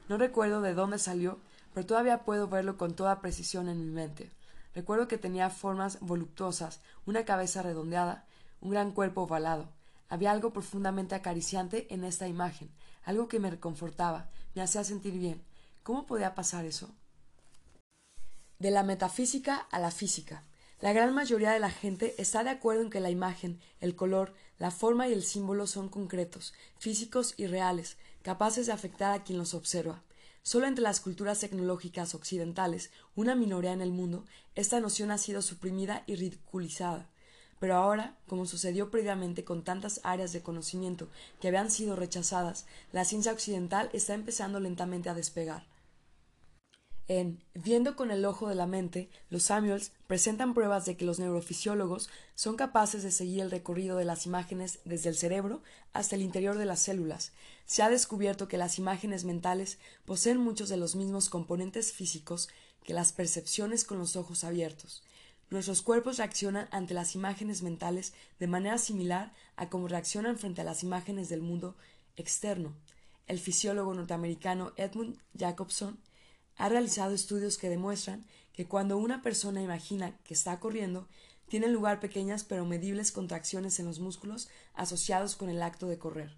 No 0.10 0.18
recuerdo 0.18 0.62
de 0.62 0.74
dónde 0.74 1.00
salió, 1.00 1.40
pero 1.74 1.86
todavía 1.86 2.24
puedo 2.24 2.48
verlo 2.48 2.78
con 2.78 2.94
toda 2.94 3.22
precisión 3.22 3.70
en 3.70 3.80
mi 3.80 3.92
mente. 3.92 4.32
Recuerdo 4.76 5.08
que 5.08 5.18
tenía 5.18 5.50
formas 5.50 6.00
voluptuosas, 6.02 6.82
una 7.06 7.26
cabeza 7.26 7.62
redondeada, 7.62 8.26
un 8.62 8.72
gran 8.72 8.92
cuerpo 8.92 9.22
ovalado. 9.22 9.70
Había 10.12 10.32
algo 10.32 10.52
profundamente 10.52 11.16
acariciante 11.16 11.88
en 11.90 12.04
esta 12.04 12.28
imagen, 12.28 12.70
algo 13.06 13.30
que 13.30 13.40
me 13.40 13.50
reconfortaba, 13.50 14.30
me 14.54 14.62
hacía 14.62 14.84
sentir 14.84 15.14
bien. 15.14 15.42
¿Cómo 15.84 16.06
podía 16.06 16.36
pasar 16.36 16.66
eso? 16.66 16.94
De 18.60 18.72
la 18.72 18.84
metafísica 18.84 19.56
a 19.56 19.80
la 19.80 19.90
física. 19.90 20.44
La 20.82 20.92
gran 20.92 21.14
mayoría 21.14 21.52
de 21.52 21.60
la 21.60 21.72
gente 21.72 22.14
está 22.18 22.44
de 22.44 22.50
acuerdo 22.50 22.82
en 22.82 22.90
que 22.90 23.00
la 23.00 23.10
imagen, 23.10 23.62
el 23.80 23.96
color, 23.96 24.34
la 24.60 24.70
forma 24.70 25.08
y 25.08 25.14
el 25.14 25.24
símbolo 25.24 25.66
son 25.66 25.88
concretos, 25.88 26.54
físicos 26.78 27.34
y 27.38 27.48
reales, 27.48 27.96
capaces 28.22 28.68
de 28.68 28.74
afectar 28.74 29.14
a 29.14 29.24
quien 29.24 29.40
los 29.40 29.54
observa. 29.54 30.04
Solo 30.44 30.68
entre 30.68 30.84
las 30.84 31.00
culturas 31.00 31.40
tecnológicas 31.40 32.16
occidentales, 32.16 32.92
una 33.16 33.34
minoría 33.34 33.72
en 33.72 33.82
el 33.82 33.94
mundo, 33.94 34.26
esta 34.56 34.82
noción 34.82 35.10
ha 35.10 35.18
sido 35.18 35.42
suprimida 35.42 36.04
y 36.06 36.18
ridiculizada. 36.18 37.11
Pero 37.62 37.76
ahora, 37.76 38.18
como 38.28 38.48
sucedió 38.48 38.90
previamente 38.90 39.44
con 39.44 39.64
tantas 39.64 40.02
áreas 40.04 40.34
de 40.34 40.42
conocimiento 40.42 41.10
que 41.40 41.48
habían 41.48 41.70
sido 41.70 41.96
rechazadas, 41.96 42.66
la 42.92 43.06
ciencia 43.06 43.32
occidental 43.32 43.92
está 43.94 44.16
empezando 44.16 44.60
lentamente 44.60 45.10
a 45.10 45.14
despegar. 45.14 45.68
En 47.08 47.40
Viendo 47.54 47.96
con 47.96 48.10
el 48.10 48.26
ojo 48.26 48.50
de 48.50 48.56
la 48.56 48.66
mente, 48.66 49.12
los 49.30 49.44
Samuels 49.44 49.92
presentan 50.08 50.56
pruebas 50.56 50.88
de 50.88 50.98
que 50.98 51.06
los 51.06 51.20
neurofisiólogos 51.20 52.10
son 52.34 52.56
capaces 52.56 53.04
de 53.04 53.12
seguir 53.12 53.42
el 53.42 53.52
recorrido 53.52 53.96
de 53.96 54.06
las 54.06 54.26
imágenes 54.26 54.80
desde 54.84 55.10
el 55.10 55.16
cerebro 55.16 55.62
hasta 55.94 56.16
el 56.16 56.24
interior 56.24 56.58
de 56.58 56.66
las 56.66 56.80
células. 56.80 57.32
Se 57.68 57.84
ha 57.84 57.92
descubierto 57.92 58.48
que 58.48 58.58
las 58.58 58.80
imágenes 58.80 59.24
mentales 59.24 59.78
poseen 60.06 60.40
muchos 60.40 60.68
de 60.70 60.78
los 60.78 60.96
mismos 60.96 61.30
componentes 61.30 61.94
físicos 61.94 62.50
que 62.84 62.96
las 62.96 63.14
percepciones 63.14 63.86
con 63.86 64.00
los 64.00 64.16
ojos 64.16 64.44
abiertos. 64.44 65.04
Nuestros 65.52 65.82
cuerpos 65.82 66.18
reaccionan 66.18 66.70
ante 66.72 66.94
las 66.94 67.14
imágenes 67.14 67.62
mentales 67.62 68.14
de 68.40 68.48
manera 68.48 68.78
similar 68.78 69.34
a 69.58 69.70
cómo 69.70 69.90
reaccionan 69.90 70.38
frente 70.38 70.62
a 70.62 70.64
las 70.64 70.82
imágenes 70.82 71.28
del 71.28 71.42
mundo 71.42 71.76
externo. 72.16 72.74
el 73.28 73.38
fisiólogo 73.38 73.94
norteamericano 73.94 74.72
Edmund 74.78 75.18
Jacobson 75.38 76.00
ha 76.56 76.70
realizado 76.70 77.14
estudios 77.14 77.58
que 77.58 77.70
demuestran 77.70 78.26
que 78.54 78.66
cuando 78.66 78.98
una 78.98 79.22
persona 79.22 79.62
imagina 79.62 80.18
que 80.24 80.34
está 80.34 80.58
corriendo, 80.60 81.10
tienen 81.50 81.74
lugar 81.74 82.00
pequeñas 82.00 82.46
pero 82.46 82.66
medibles 82.66 83.12
contracciones 83.12 83.78
en 83.80 83.88
los 83.88 84.00
músculos 84.00 84.48
asociados 84.74 85.36
con 85.36 85.50
el 85.50 85.62
acto 85.62 85.88
de 85.88 86.00
correr. 86.00 86.38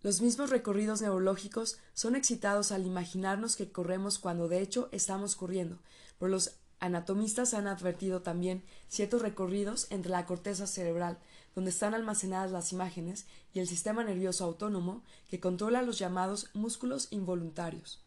Los 0.00 0.22
mismos 0.22 0.48
recorridos 0.48 1.02
neurológicos 1.02 1.78
son 1.92 2.16
excitados 2.16 2.72
al 2.72 2.86
imaginarnos 2.86 3.54
que 3.54 3.70
corremos 3.70 4.18
cuando 4.18 4.48
de 4.48 4.60
hecho 4.62 4.88
estamos 4.92 5.36
corriendo, 5.36 5.78
pero 6.18 6.30
los 6.30 6.56
anatomistas 6.80 7.54
han 7.54 7.66
advertido 7.66 8.22
también 8.22 8.62
ciertos 8.88 9.22
recorridos 9.22 9.86
entre 9.90 10.10
la 10.10 10.26
corteza 10.26 10.66
cerebral, 10.66 11.18
donde 11.54 11.70
están 11.70 11.94
almacenadas 11.94 12.50
las 12.50 12.72
imágenes, 12.72 13.26
y 13.54 13.60
el 13.60 13.66
sistema 13.68 14.04
nervioso 14.04 14.44
autónomo, 14.44 15.02
que 15.28 15.40
controla 15.40 15.82
los 15.82 15.98
llamados 15.98 16.50
músculos 16.54 17.08
involuntarios. 17.10 18.02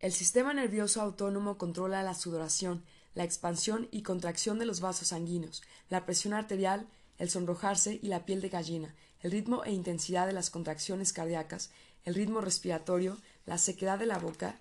El 0.00 0.12
sistema 0.12 0.54
nervioso 0.54 1.02
autónomo 1.02 1.58
controla 1.58 2.02
la 2.02 2.14
sudoración, 2.14 2.84
la 3.14 3.24
expansión 3.24 3.88
y 3.90 4.02
contracción 4.02 4.58
de 4.58 4.66
los 4.66 4.80
vasos 4.80 5.08
sanguíneos, 5.08 5.62
la 5.90 6.06
presión 6.06 6.34
arterial, 6.34 6.86
el 7.18 7.30
sonrojarse 7.30 7.98
y 8.00 8.06
la 8.06 8.24
piel 8.24 8.40
de 8.40 8.48
gallina, 8.48 8.94
el 9.20 9.32
ritmo 9.32 9.64
e 9.64 9.72
intensidad 9.72 10.26
de 10.26 10.32
las 10.32 10.50
contracciones 10.50 11.12
cardíacas, 11.12 11.70
el 12.04 12.14
ritmo 12.14 12.40
respiratorio, 12.40 13.18
la 13.44 13.58
sequedad 13.58 13.98
de 13.98 14.06
la 14.06 14.18
boca, 14.18 14.60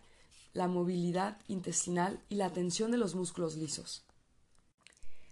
la 0.58 0.68
movilidad 0.68 1.38
intestinal 1.48 2.20
y 2.30 2.36
la 2.36 2.52
tensión 2.52 2.90
de 2.90 2.98
los 2.98 3.14
músculos 3.14 3.56
lisos. 3.56 4.04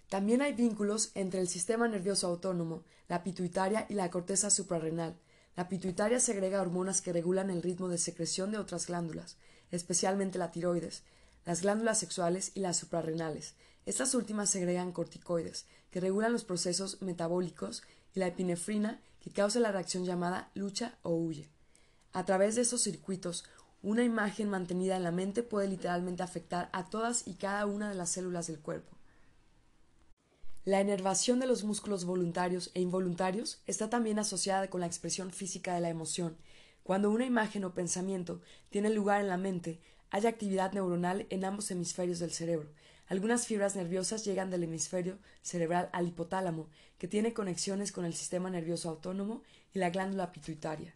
También 0.07 0.43
hay 0.43 0.53
vínculos 0.53 1.09
entre 1.15 1.39
el 1.41 1.47
sistema 1.47 1.88
nervioso 1.88 2.27
autónomo, 2.27 2.83
la 3.07 3.23
pituitaria 3.23 3.88
y 3.89 3.95
la 3.95 4.11
corteza 4.11 4.51
suprarrenal. 4.51 5.17
La 5.55 5.67
pituitaria 5.67 6.19
segrega 6.19 6.61
hormonas 6.61 7.01
que 7.01 7.11
regulan 7.11 7.49
el 7.49 7.63
ritmo 7.63 7.88
de 7.88 7.97
secreción 7.97 8.51
de 8.51 8.59
otras 8.59 8.85
glándulas, 8.85 9.38
especialmente 9.71 10.38
la 10.38 10.51
tiroides, 10.51 11.01
las 11.43 11.63
glándulas 11.63 11.97
sexuales 11.97 12.51
y 12.53 12.59
las 12.59 12.77
suprarrenales. 12.77 13.55
Estas 13.88 14.13
últimas 14.13 14.51
segregan 14.51 14.91
corticoides, 14.91 15.65
que 15.89 16.01
regulan 16.01 16.33
los 16.33 16.43
procesos 16.43 17.01
metabólicos, 17.01 17.81
y 18.13 18.19
la 18.19 18.27
epinefrina, 18.27 19.01
que 19.21 19.31
causa 19.31 19.59
la 19.59 19.71
reacción 19.71 20.05
llamada 20.05 20.51
lucha 20.53 20.99
o 21.01 21.15
huye. 21.15 21.49
A 22.13 22.25
través 22.25 22.55
de 22.55 22.61
esos 22.61 22.83
circuitos, 22.83 23.43
una 23.85 24.03
imagen 24.03 24.49
mantenida 24.49 24.97
en 24.97 25.03
la 25.03 25.11
mente 25.11 25.43
puede 25.43 25.67
literalmente 25.67 26.23
afectar 26.23 26.69
a 26.73 26.89
todas 26.89 27.27
y 27.27 27.35
cada 27.35 27.65
una 27.67 27.87
de 27.87 27.95
las 27.95 28.09
células 28.09 28.47
del 28.47 28.59
cuerpo. 28.59 28.97
La 30.63 30.81
enervación 30.81 31.39
de 31.39 31.45
los 31.45 31.63
músculos 31.63 32.03
voluntarios 32.03 32.71
e 32.73 32.81
involuntarios 32.81 33.61
está 33.67 33.89
también 33.89 34.17
asociada 34.17 34.69
con 34.69 34.81
la 34.81 34.87
expresión 34.87 35.31
física 35.31 35.75
de 35.75 35.81
la 35.81 35.89
emoción. 35.89 36.35
Cuando 36.81 37.11
una 37.11 37.25
imagen 37.25 37.63
o 37.63 37.75
pensamiento 37.75 38.41
tiene 38.69 38.89
lugar 38.89 39.21
en 39.21 39.29
la 39.29 39.37
mente, 39.37 39.79
hay 40.09 40.25
actividad 40.25 40.73
neuronal 40.73 41.27
en 41.29 41.45
ambos 41.45 41.69
hemisferios 41.69 42.17
del 42.17 42.31
cerebro, 42.31 42.69
algunas 43.07 43.45
fibras 43.45 43.75
nerviosas 43.75 44.25
llegan 44.25 44.49
del 44.49 44.63
hemisferio 44.63 45.19
cerebral 45.43 45.89
al 45.93 46.07
hipotálamo, 46.07 46.69
que 46.97 47.07
tiene 47.07 47.33
conexiones 47.33 47.91
con 47.91 48.03
el 48.03 48.15
sistema 48.15 48.49
nervioso 48.49 48.89
autónomo 48.89 49.43
y 49.73 49.79
la 49.79 49.91
glándula 49.91 50.31
pituitaria. 50.31 50.95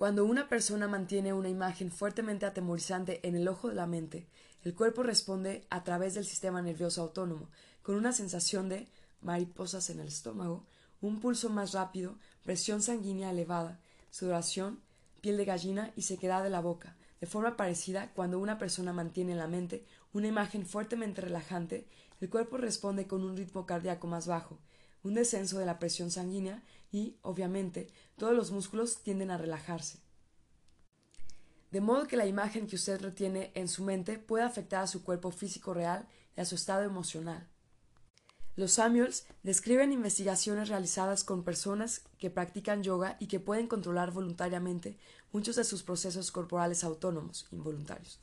Cuando 0.00 0.24
una 0.24 0.48
persona 0.48 0.88
mantiene 0.88 1.34
una 1.34 1.50
imagen 1.50 1.90
fuertemente 1.90 2.46
atemorizante 2.46 3.20
en 3.22 3.36
el 3.36 3.46
ojo 3.46 3.68
de 3.68 3.74
la 3.74 3.86
mente, 3.86 4.26
el 4.64 4.74
cuerpo 4.74 5.02
responde 5.02 5.66
a 5.68 5.84
través 5.84 6.14
del 6.14 6.24
sistema 6.24 6.62
nervioso 6.62 7.02
autónomo, 7.02 7.50
con 7.82 7.96
una 7.96 8.14
sensación 8.14 8.70
de 8.70 8.88
mariposas 9.20 9.90
en 9.90 10.00
el 10.00 10.08
estómago, 10.08 10.64
un 11.02 11.20
pulso 11.20 11.50
más 11.50 11.74
rápido, 11.74 12.16
presión 12.44 12.80
sanguínea 12.80 13.30
elevada, 13.30 13.78
sudoración, 14.10 14.80
piel 15.20 15.36
de 15.36 15.44
gallina 15.44 15.92
y 15.96 16.00
sequedad 16.00 16.42
de 16.42 16.48
la 16.48 16.60
boca, 16.60 16.96
de 17.20 17.26
forma 17.26 17.58
parecida, 17.58 18.10
cuando 18.14 18.38
una 18.38 18.56
persona 18.56 18.94
mantiene 18.94 19.32
en 19.32 19.38
la 19.38 19.48
mente 19.48 19.84
una 20.14 20.28
imagen 20.28 20.64
fuertemente 20.64 21.20
relajante, 21.20 21.86
el 22.22 22.30
cuerpo 22.30 22.56
responde 22.56 23.06
con 23.06 23.22
un 23.22 23.36
ritmo 23.36 23.66
cardíaco 23.66 24.06
más 24.06 24.26
bajo, 24.26 24.56
un 25.02 25.14
descenso 25.14 25.58
de 25.58 25.66
la 25.66 25.78
presión 25.78 26.10
sanguínea 26.10 26.62
y, 26.92 27.16
obviamente, 27.22 27.88
todos 28.16 28.34
los 28.34 28.50
músculos 28.50 29.02
tienden 29.02 29.30
a 29.30 29.38
relajarse. 29.38 29.98
De 31.70 31.80
modo 31.80 32.08
que 32.08 32.16
la 32.16 32.26
imagen 32.26 32.66
que 32.66 32.76
usted 32.76 33.00
retiene 33.00 33.52
en 33.54 33.68
su 33.68 33.84
mente 33.84 34.18
puede 34.18 34.44
afectar 34.44 34.82
a 34.82 34.88
su 34.88 35.04
cuerpo 35.04 35.30
físico 35.30 35.72
real 35.72 36.08
y 36.36 36.40
a 36.40 36.44
su 36.44 36.56
estado 36.56 36.82
emocional. 36.82 37.48
Los 38.56 38.72
Samuels 38.72 39.24
describen 39.44 39.92
investigaciones 39.92 40.68
realizadas 40.68 41.22
con 41.22 41.44
personas 41.44 42.02
que 42.18 42.30
practican 42.30 42.82
yoga 42.82 43.16
y 43.20 43.26
que 43.26 43.40
pueden 43.40 43.68
controlar 43.68 44.10
voluntariamente 44.10 44.98
muchos 45.32 45.56
de 45.56 45.64
sus 45.64 45.84
procesos 45.84 46.32
corporales 46.32 46.82
autónomos, 46.82 47.46
involuntarios, 47.52 48.18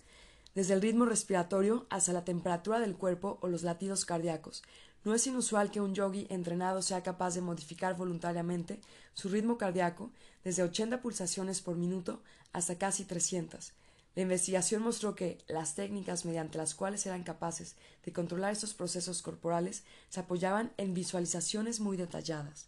desde 0.54 0.74
el 0.74 0.82
ritmo 0.82 1.06
respiratorio 1.06 1.88
hasta 1.90 2.12
la 2.14 2.26
temperatura 2.26 2.80
del 2.80 2.98
cuerpo 2.98 3.40
o 3.42 3.48
los 3.48 3.64
latidos 3.64 4.04
cardíacos. 4.04 4.64
No 5.08 5.16
es 5.16 5.26
inusual 5.26 5.72
que 5.72 5.80
un 5.80 5.96
yogi 5.96 6.28
entrenado 6.30 6.82
sea 6.82 7.02
capaz 7.02 7.34
de 7.34 7.40
modificar 7.40 7.96
voluntariamente 7.96 8.82
su 9.14 9.30
ritmo 9.30 9.58
cardíaco 9.58 10.12
desde 10.44 10.64
80 10.64 11.02
pulsaciones 11.02 11.62
por 11.62 11.78
minuto 11.78 12.22
hasta 12.52 12.78
casi 12.78 13.06
300, 13.06 13.72
la 14.16 14.22
investigación 14.22 14.82
mostró 14.82 15.16
que 15.16 15.38
las 15.48 15.76
técnicas 15.76 16.26
mediante 16.26 16.58
las 16.58 16.76
cuales 16.76 17.06
eran 17.06 17.24
capaces 17.24 17.76
de 18.04 18.12
controlar 18.12 18.52
estos 18.52 18.74
procesos 18.74 19.22
corporales 19.22 19.84
se 20.10 20.20
apoyaban 20.20 20.74
en 20.76 20.94
visualizaciones 20.94 21.80
muy 21.80 21.96
detalladas. 21.96 22.68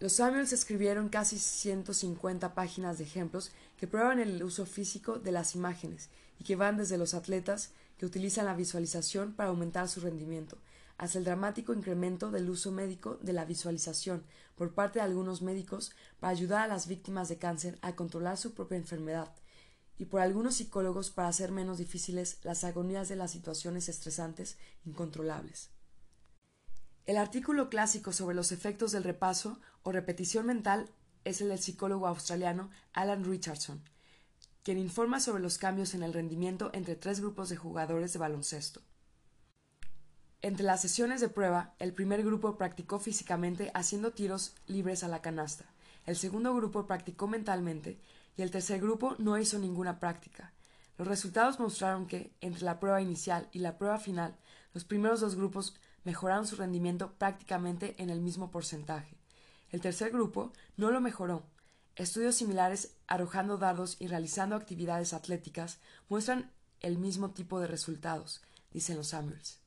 Los 0.00 0.12
Samuels 0.12 0.52
escribieron 0.52 1.08
casi 1.08 1.38
150 1.38 2.52
páginas 2.52 2.98
de 2.98 3.04
ejemplos 3.04 3.52
que 3.78 3.86
prueban 3.86 4.20
el 4.20 4.42
uso 4.42 4.66
físico 4.66 5.18
de 5.18 5.32
las 5.32 5.54
imágenes 5.54 6.10
y 6.38 6.44
que 6.44 6.56
van 6.56 6.76
desde 6.76 6.98
los 6.98 7.14
atletas 7.14 7.70
que 7.96 8.04
utilizan 8.04 8.44
la 8.44 8.54
visualización 8.54 9.32
para 9.32 9.48
aumentar 9.48 9.88
su 9.88 10.00
rendimiento, 10.00 10.58
hasta 10.98 11.18
el 11.18 11.24
dramático 11.24 11.74
incremento 11.74 12.30
del 12.30 12.48
uso 12.48 12.72
médico 12.72 13.18
de 13.22 13.32
la 13.32 13.44
visualización 13.44 14.24
por 14.54 14.74
parte 14.74 14.98
de 14.98 15.04
algunos 15.04 15.42
médicos 15.42 15.92
para 16.20 16.30
ayudar 16.30 16.62
a 16.62 16.68
las 16.68 16.86
víctimas 16.86 17.28
de 17.28 17.38
cáncer 17.38 17.78
a 17.82 17.94
controlar 17.94 18.38
su 18.38 18.54
propia 18.54 18.78
enfermedad, 18.78 19.34
y 19.98 20.06
por 20.06 20.20
algunos 20.20 20.56
psicólogos 20.56 21.10
para 21.10 21.28
hacer 21.28 21.52
menos 21.52 21.78
difíciles 21.78 22.38
las 22.42 22.64
agonías 22.64 23.08
de 23.08 23.16
las 23.16 23.30
situaciones 23.30 23.88
estresantes 23.88 24.58
incontrolables. 24.84 25.70
El 27.06 27.16
artículo 27.16 27.70
clásico 27.70 28.12
sobre 28.12 28.34
los 28.34 28.50
efectos 28.52 28.92
del 28.92 29.04
repaso 29.04 29.60
o 29.82 29.92
repetición 29.92 30.46
mental 30.46 30.90
es 31.24 31.40
el 31.40 31.48
del 31.48 31.58
psicólogo 31.58 32.06
australiano 32.06 32.70
Alan 32.92 33.24
Richardson, 33.24 33.82
quien 34.62 34.78
informa 34.78 35.20
sobre 35.20 35.42
los 35.42 35.58
cambios 35.58 35.94
en 35.94 36.02
el 36.02 36.12
rendimiento 36.12 36.70
entre 36.72 36.96
tres 36.96 37.20
grupos 37.20 37.48
de 37.48 37.56
jugadores 37.56 38.12
de 38.12 38.18
baloncesto. 38.18 38.82
Entre 40.46 40.64
las 40.64 40.80
sesiones 40.80 41.20
de 41.20 41.28
prueba, 41.28 41.74
el 41.80 41.92
primer 41.92 42.22
grupo 42.22 42.56
practicó 42.56 43.00
físicamente 43.00 43.72
haciendo 43.74 44.12
tiros 44.12 44.54
libres 44.68 45.02
a 45.02 45.08
la 45.08 45.20
canasta, 45.20 45.64
el 46.04 46.14
segundo 46.14 46.54
grupo 46.54 46.86
practicó 46.86 47.26
mentalmente 47.26 47.98
y 48.36 48.42
el 48.42 48.52
tercer 48.52 48.80
grupo 48.80 49.16
no 49.18 49.36
hizo 49.38 49.58
ninguna 49.58 49.98
práctica. 49.98 50.52
Los 50.98 51.08
resultados 51.08 51.58
mostraron 51.58 52.06
que, 52.06 52.32
entre 52.40 52.62
la 52.62 52.78
prueba 52.78 53.02
inicial 53.02 53.48
y 53.50 53.58
la 53.58 53.76
prueba 53.76 53.98
final, 53.98 54.36
los 54.72 54.84
primeros 54.84 55.18
dos 55.18 55.34
grupos 55.34 55.74
mejoraron 56.04 56.46
su 56.46 56.54
rendimiento 56.54 57.14
prácticamente 57.18 58.00
en 58.00 58.08
el 58.08 58.20
mismo 58.20 58.52
porcentaje. 58.52 59.16
El 59.72 59.80
tercer 59.80 60.12
grupo 60.12 60.52
no 60.76 60.92
lo 60.92 61.00
mejoró. 61.00 61.42
Estudios 61.96 62.36
similares 62.36 62.94
arrojando 63.08 63.58
dardos 63.58 63.96
y 63.98 64.06
realizando 64.06 64.54
actividades 64.54 65.12
atléticas 65.12 65.80
muestran 66.08 66.52
el 66.78 66.98
mismo 66.98 67.32
tipo 67.32 67.58
de 67.58 67.66
resultados, 67.66 68.42
dicen 68.70 68.96
los 68.96 69.08
Samuels. 69.08 69.65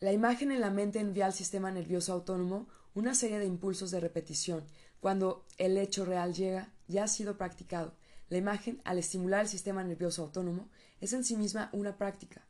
La 0.00 0.14
imagen 0.14 0.50
en 0.50 0.62
la 0.62 0.70
mente 0.70 0.98
envía 0.98 1.26
al 1.26 1.34
sistema 1.34 1.70
nervioso 1.70 2.14
autónomo 2.14 2.66
una 2.94 3.14
serie 3.14 3.38
de 3.38 3.44
impulsos 3.44 3.90
de 3.90 4.00
repetición. 4.00 4.64
Cuando 4.98 5.44
el 5.58 5.76
hecho 5.76 6.06
real 6.06 6.32
llega, 6.32 6.72
ya 6.88 7.04
ha 7.04 7.08
sido 7.08 7.36
practicado. 7.36 7.92
La 8.30 8.38
imagen, 8.38 8.80
al 8.84 8.98
estimular 8.98 9.42
el 9.42 9.48
sistema 9.48 9.84
nervioso 9.84 10.22
autónomo, 10.22 10.70
es 11.02 11.12
en 11.12 11.22
sí 11.22 11.36
misma 11.36 11.68
una 11.74 11.98
práctica. 11.98 12.46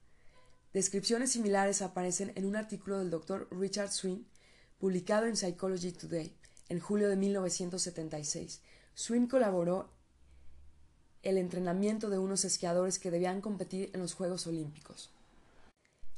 Descripciones 0.72 1.32
similares 1.32 1.82
aparecen 1.82 2.30
en 2.36 2.46
un 2.46 2.54
artículo 2.54 3.00
del 3.00 3.10
Dr. 3.10 3.48
Richard 3.50 3.90
Swin, 3.90 4.28
publicado 4.78 5.26
en 5.26 5.36
Psychology 5.36 5.90
Today, 5.90 6.32
en 6.68 6.78
julio 6.78 7.08
de 7.08 7.16
1976. 7.16 8.60
Swin 8.94 9.26
colaboró 9.26 9.90
el 11.24 11.36
entrenamiento 11.36 12.10
de 12.10 12.18
unos 12.18 12.44
esquiadores 12.44 13.00
que 13.00 13.10
debían 13.10 13.40
competir 13.40 13.90
en 13.92 14.00
los 14.00 14.14
Juegos 14.14 14.46
Olímpicos. 14.46 15.10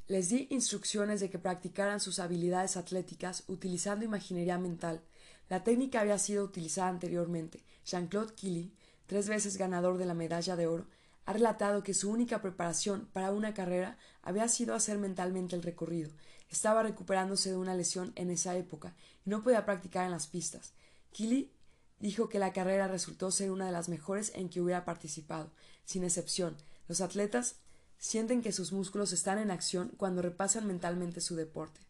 Les 0.08 0.28
di 0.28 0.48
instrucciones 0.50 1.20
de 1.20 1.30
que 1.30 1.38
practicaran 1.38 2.00
sus 2.00 2.18
habilidades 2.18 2.76
atléticas 2.76 3.44
utilizando 3.46 4.04
imaginería 4.04 4.58
mental. 4.58 5.00
La 5.48 5.62
técnica 5.62 6.00
había 6.00 6.18
sido 6.18 6.44
utilizada 6.44 6.88
anteriormente. 6.88 7.62
Jean-Claude 7.84 8.34
Killy, 8.34 8.74
tres 9.06 9.28
veces 9.28 9.56
ganador 9.56 9.98
de 9.98 10.06
la 10.06 10.14
medalla 10.14 10.56
de 10.56 10.66
oro, 10.66 10.86
ha 11.24 11.32
relatado 11.32 11.82
que 11.82 11.94
su 11.94 12.10
única 12.10 12.42
preparación 12.42 13.08
para 13.12 13.30
una 13.30 13.54
carrera 13.54 13.96
había 14.22 14.48
sido 14.48 14.74
hacer 14.74 14.98
mentalmente 14.98 15.54
el 15.54 15.62
recorrido. 15.62 16.10
Estaba 16.50 16.82
recuperándose 16.82 17.50
de 17.50 17.56
una 17.56 17.74
lesión 17.74 18.12
en 18.16 18.30
esa 18.30 18.56
época 18.56 18.94
y 19.24 19.30
no 19.30 19.42
podía 19.42 19.64
practicar 19.64 20.04
en 20.04 20.10
las 20.10 20.26
pistas. 20.26 20.72
Killy 21.12 21.52
dijo 22.00 22.28
que 22.28 22.40
la 22.40 22.52
carrera 22.52 22.88
resultó 22.88 23.30
ser 23.30 23.52
una 23.52 23.66
de 23.66 23.72
las 23.72 23.88
mejores 23.88 24.32
en 24.34 24.48
que 24.48 24.60
hubiera 24.60 24.84
participado. 24.84 25.52
Sin 25.84 26.02
excepción, 26.02 26.56
los 26.88 27.00
atletas 27.00 27.56
sienten 28.02 28.42
que 28.42 28.50
sus 28.50 28.72
músculos 28.72 29.12
están 29.12 29.38
en 29.38 29.52
acción 29.52 29.92
cuando 29.96 30.22
repasan 30.22 30.66
mentalmente 30.66 31.20
su 31.20 31.36
deporte. 31.36 31.80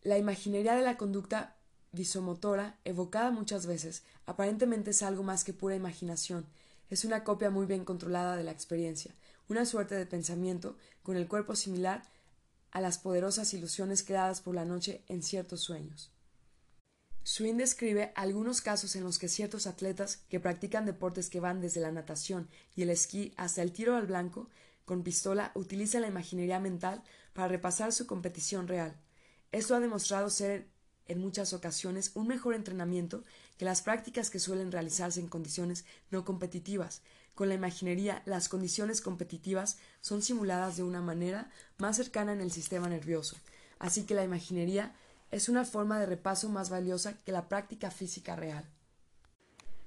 La 0.00 0.16
imaginería 0.16 0.74
de 0.74 0.80
la 0.80 0.96
conducta 0.96 1.54
visomotora, 1.92 2.78
evocada 2.82 3.30
muchas 3.30 3.66
veces, 3.66 4.04
aparentemente 4.24 4.92
es 4.92 5.02
algo 5.02 5.22
más 5.22 5.44
que 5.44 5.52
pura 5.52 5.76
imaginación, 5.76 6.46
es 6.88 7.04
una 7.04 7.24
copia 7.24 7.50
muy 7.50 7.66
bien 7.66 7.84
controlada 7.84 8.36
de 8.36 8.42
la 8.42 8.52
experiencia, 8.52 9.14
una 9.50 9.66
suerte 9.66 9.96
de 9.96 10.06
pensamiento 10.06 10.78
con 11.02 11.16
el 11.16 11.28
cuerpo 11.28 11.54
similar 11.56 12.02
a 12.70 12.80
las 12.80 12.96
poderosas 12.96 13.52
ilusiones 13.52 14.02
creadas 14.02 14.40
por 14.40 14.54
la 14.54 14.64
noche 14.64 15.04
en 15.08 15.22
ciertos 15.22 15.60
sueños. 15.60 16.13
Swin 17.26 17.56
describe 17.56 18.12
algunos 18.16 18.60
casos 18.60 18.94
en 18.96 19.02
los 19.02 19.18
que 19.18 19.28
ciertos 19.28 19.66
atletas 19.66 20.18
que 20.28 20.40
practican 20.40 20.84
deportes 20.84 21.30
que 21.30 21.40
van 21.40 21.62
desde 21.62 21.80
la 21.80 21.90
natación 21.90 22.50
y 22.76 22.82
el 22.82 22.90
esquí 22.90 23.32
hasta 23.38 23.62
el 23.62 23.72
tiro 23.72 23.96
al 23.96 24.06
blanco 24.06 24.50
con 24.84 25.02
pistola 25.02 25.50
utilizan 25.54 26.02
la 26.02 26.08
imaginería 26.08 26.60
mental 26.60 27.02
para 27.32 27.48
repasar 27.48 27.94
su 27.94 28.06
competición 28.06 28.68
real. 28.68 28.94
Esto 29.52 29.74
ha 29.74 29.80
demostrado 29.80 30.28
ser 30.28 30.68
en 31.06 31.18
muchas 31.18 31.54
ocasiones 31.54 32.10
un 32.14 32.26
mejor 32.26 32.54
entrenamiento 32.54 33.24
que 33.56 33.64
las 33.64 33.80
prácticas 33.80 34.28
que 34.28 34.38
suelen 34.38 34.70
realizarse 34.70 35.18
en 35.18 35.28
condiciones 35.28 35.86
no 36.10 36.26
competitivas. 36.26 37.00
Con 37.34 37.48
la 37.48 37.54
imaginería, 37.54 38.22
las 38.26 38.50
condiciones 38.50 39.00
competitivas 39.00 39.78
son 40.02 40.20
simuladas 40.20 40.76
de 40.76 40.82
una 40.82 41.00
manera 41.00 41.50
más 41.78 41.96
cercana 41.96 42.34
en 42.34 42.42
el 42.42 42.52
sistema 42.52 42.86
nervioso, 42.90 43.36
así 43.78 44.04
que 44.04 44.14
la 44.14 44.24
imaginería 44.24 44.94
es 45.34 45.48
una 45.48 45.64
forma 45.64 45.98
de 45.98 46.06
repaso 46.06 46.48
más 46.48 46.70
valiosa 46.70 47.18
que 47.18 47.32
la 47.32 47.48
práctica 47.48 47.90
física 47.90 48.36
real. 48.36 48.64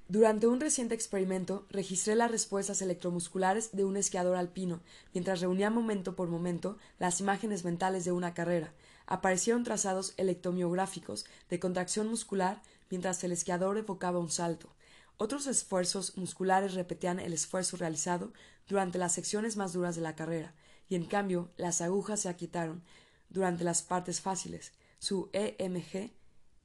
Durante 0.06 0.46
un 0.46 0.60
reciente 0.60 0.94
experimento 0.94 1.66
registré 1.70 2.14
las 2.16 2.30
respuestas 2.30 2.82
electromusculares 2.82 3.72
de 3.72 3.84
un 3.84 3.96
esquiador 3.96 4.36
alpino, 4.36 4.82
mientras 5.14 5.40
reunía 5.40 5.70
momento 5.70 6.14
por 6.14 6.28
momento 6.28 6.76
las 6.98 7.20
imágenes 7.20 7.64
mentales 7.64 8.04
de 8.04 8.12
una 8.12 8.34
carrera, 8.34 8.74
aparecieron 9.06 9.64
trazados 9.64 10.12
electromiográficos 10.18 11.24
de 11.48 11.58
contracción 11.58 12.08
muscular 12.08 12.60
mientras 12.90 13.24
el 13.24 13.32
esquiador 13.32 13.78
evocaba 13.78 14.18
un 14.18 14.30
salto. 14.30 14.68
Otros 15.16 15.46
esfuerzos 15.46 16.18
musculares 16.18 16.74
repetían 16.74 17.20
el 17.20 17.32
esfuerzo 17.32 17.78
realizado 17.78 18.34
durante 18.68 18.98
las 18.98 19.14
secciones 19.14 19.56
más 19.56 19.72
duras 19.72 19.96
de 19.96 20.02
la 20.02 20.14
carrera, 20.14 20.52
y 20.90 20.94
en 20.94 21.06
cambio 21.06 21.48
las 21.56 21.80
agujas 21.80 22.20
se 22.20 22.28
aquietaron 22.28 22.82
durante 23.30 23.64
las 23.64 23.80
partes 23.80 24.20
fáciles. 24.20 24.72
Su 24.98 25.30
EMG, 25.32 26.12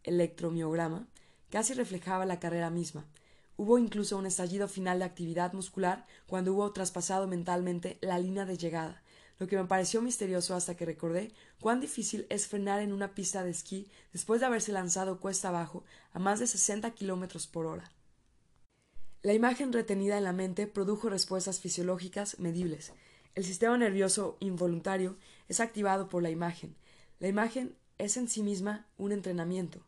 electromiograma, 0.04 1.08
casi 1.50 1.74
reflejaba 1.74 2.26
la 2.26 2.40
carrera 2.40 2.70
misma. 2.70 3.06
Hubo 3.58 3.78
incluso 3.78 4.18
un 4.18 4.26
estallido 4.26 4.68
final 4.68 5.00
de 5.00 5.06
actividad 5.06 5.54
muscular 5.54 6.06
cuando 6.26 6.54
hubo 6.54 6.72
traspasado 6.74 7.28
mentalmente 7.28 7.98
la 8.02 8.18
línea 8.20 8.46
de 8.46 8.58
llegada 8.58 9.04
lo 9.40 9.48
que 9.48 9.58
me 9.58 9.66
pareció 9.66 10.02
misterioso 10.02 10.56
hasta 10.56 10.76
que 10.76 10.86
recordé 10.86 11.34
cuán 11.60 11.80
difícil 11.80 12.26
es 12.30 12.48
frenar 12.48 12.82
en 12.82 12.94
una 12.94 13.14
pista 13.14 13.44
de 13.44 13.52
esquí 13.52 13.90
después 14.12 14.40
de 14.40 14.48
haberse 14.48 14.72
lanzado 14.72 15.20
cuesta 15.20 15.50
abajo 15.50 15.84
a 16.12 16.20
más 16.20 16.40
de 16.40 16.48
60 16.48 16.90
kilómetros 16.92 17.48
por 17.48 17.66
hora. 17.66 17.92
La 19.22 19.34
imagen 19.34 19.74
retenida 19.74 20.18
en 20.18 20.26
la 20.26 20.34
mente 20.34 20.68
produjo 20.68 21.10
respuestas 21.10 21.60
fisiológicas 21.60 22.40
medibles. 22.40 22.94
El 23.36 23.46
sistema 23.46 23.78
nervioso 23.78 24.38
involuntario 24.40 25.18
es 25.48 25.60
activado 25.60 26.10
por 26.10 26.22
la 26.22 26.30
imagen. 26.30 26.76
La 27.20 27.28
imagen 27.28 27.76
es 27.98 28.18
en 28.18 28.28
sí 28.28 28.44
misma 28.44 28.88
un 28.98 29.12
entrenamiento. 29.12 29.86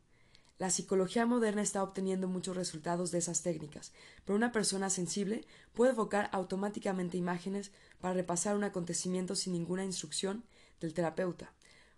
La 0.57 0.69
psicología 0.69 1.25
moderna 1.25 1.61
está 1.61 1.83
obteniendo 1.83 2.29
muchos 2.29 2.55
resultados 2.55 3.11
de 3.11 3.17
esas 3.17 3.41
técnicas, 3.41 3.91
pero 4.23 4.37
una 4.37 4.53
persona 4.53 4.89
sensible 4.89 5.45
puede 5.73 5.91
evocar 5.91 6.29
automáticamente 6.31 7.17
imágenes 7.17 7.71
para 7.99 8.13
repasar 8.13 8.55
un 8.55 8.63
acontecimiento 8.63 9.35
sin 9.35 9.51
ninguna 9.51 9.83
instrucción 9.83 10.45
del 10.79 10.93
terapeuta. 10.93 11.51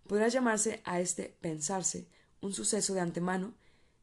Podrá 0.07 0.27
llamarse 0.27 0.81
a 0.85 0.99
este 0.99 1.37
pensarse 1.39 2.07
un 2.41 2.53
suceso 2.53 2.95
de 2.95 3.01
antemano, 3.01 3.53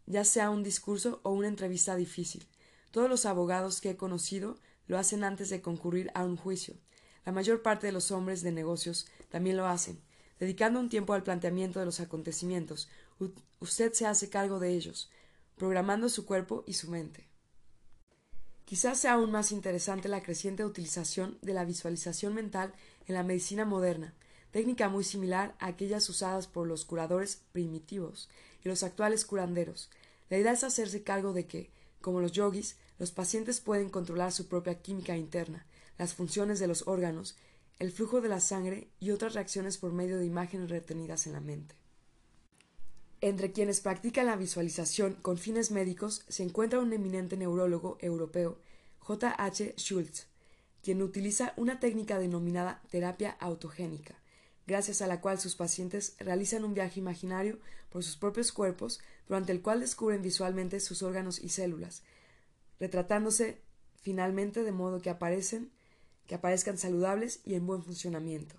ya 0.07 0.25
sea 0.25 0.51
un 0.51 0.63
discurso 0.63 1.21
o 1.25 1.31
una 1.31 1.49
entrevista 1.49 1.97
difícil. 1.97 2.47
Todos 2.93 3.09
los 3.09 3.27
abogados 3.27 3.81
que 3.81 3.91
he 3.91 3.97
conocido 3.97 4.59
lo 4.87 4.99
hacen 4.99 5.25
antes 5.25 5.49
de 5.51 5.63
concurrir 5.63 6.13
a 6.15 6.25
un 6.25 6.37
juicio. 6.37 6.77
La 7.25 7.33
mayor 7.33 7.63
parte 7.63 7.89
de 7.89 7.93
los 7.93 8.11
hombres 8.13 8.43
de 8.43 8.53
negocios 8.53 9.07
también 9.31 9.57
lo 9.57 9.67
hacen, 9.67 10.01
dedicando 10.39 10.81
un 10.81 10.89
tiempo 10.89 11.13
al 11.13 11.23
planteamiento 11.23 11.79
de 11.79 11.87
los 11.87 12.01
acontecimientos. 12.01 12.89
usted 13.61 13.93
se 13.93 14.07
hace 14.07 14.29
cargo 14.29 14.59
de 14.59 14.73
ellos, 14.73 15.11
programando 15.57 16.09
su 16.09 16.27
cuerpo 16.27 16.65
y 16.67 16.75
su 16.75 16.91
mente. 16.91 17.29
Quizás 18.65 18.99
sea 18.99 19.13
aún 19.15 19.31
más 19.31 19.53
interesante 19.53 20.09
la 20.09 20.23
creciente 20.23 20.65
utilización 20.65 21.39
de 21.43 21.53
la 21.53 21.65
visualización 21.65 22.35
mental 22.35 22.73
en 23.07 23.15
la 23.15 23.23
medicina 23.23 23.65
moderna, 23.65 24.15
técnica 24.51 24.89
muy 24.89 25.05
similar 25.05 25.55
a 25.59 25.67
aquellas 25.67 26.09
usadas 26.09 26.47
por 26.47 26.67
los 26.67 26.85
curadores 26.85 27.43
primitivos 27.53 28.31
y 28.65 28.69
los 28.69 28.83
actuales 28.83 29.25
curanderos. 29.25 29.91
La 30.31 30.39
idea 30.39 30.53
es 30.53 30.65
hacerse 30.65 31.03
cargo 31.03 31.33
de 31.33 31.47
que, 31.47 31.71
como 32.01 32.21
los 32.21 32.33
yogis, 32.33 32.77
los 32.99 33.13
pacientes 33.13 33.61
pueden 33.61 33.91
controlar 33.91 34.33
su 34.33 34.47
propia 34.47 34.81
química 34.81 35.17
interna, 35.17 35.67
las 35.99 36.15
funciones 36.15 36.59
de 36.59 36.67
los 36.67 36.87
órganos, 36.87 37.37
el 37.79 37.91
flujo 37.91 38.21
de 38.21 38.29
la 38.29 38.41
sangre 38.41 38.89
y 39.01 39.11
otras 39.11 39.35
reacciones 39.35 39.79
por 39.79 39.93
medio 39.93 40.19
de 40.19 40.27
imágenes 40.27 40.71
retenidas 40.71 41.27
en 41.27 41.33
la 41.33 41.41
mente. 41.41 41.75
Entre 43.21 43.53
quienes 43.53 43.81
practican 43.81 44.27
la 44.27 44.37
visualización 44.37 45.15
con 45.15 45.39
fines 45.39 45.71
médicos 45.71 46.25
se 46.29 46.43
encuentra 46.43 46.81
un 46.81 46.93
eminente 46.93 47.37
neurólogo 47.37 47.97
europeo, 48.01 48.59
J. 48.99 49.35
H. 49.39 49.75
Schultz, 49.79 50.27
quien 50.83 51.03
utiliza 51.03 51.55
una 51.57 51.81
técnica 51.81 52.19
denominada 52.19 52.83
terapia 52.91 53.31
autogénica, 53.41 54.15
gracias 54.67 55.01
a 55.03 55.07
la 55.07 55.21
cual 55.21 55.41
sus 55.41 55.57
pacientes 55.57 56.17
realizan 56.19 56.65
un 56.65 56.75
viaje 56.75 57.01
imaginario 57.01 57.59
por 57.89 58.05
sus 58.05 58.17
propios 58.17 58.53
cuerpos, 58.53 59.01
durante 59.27 59.53
el 59.53 59.63
cual 59.63 59.81
descubren 59.81 60.21
visualmente 60.21 60.81
sus 60.81 61.03
órganos 61.03 61.39
y 61.43 61.49
células, 61.49 62.03
retratándose 62.79 63.63
finalmente 64.03 64.63
de 64.63 64.73
modo 64.73 65.01
que 65.01 65.11
aparecen, 65.11 65.71
que 66.27 66.35
aparezcan 66.35 66.79
saludables 66.79 67.41
y 67.45 67.55
en 67.55 67.67
buen 67.67 67.83
funcionamiento. 67.83 68.57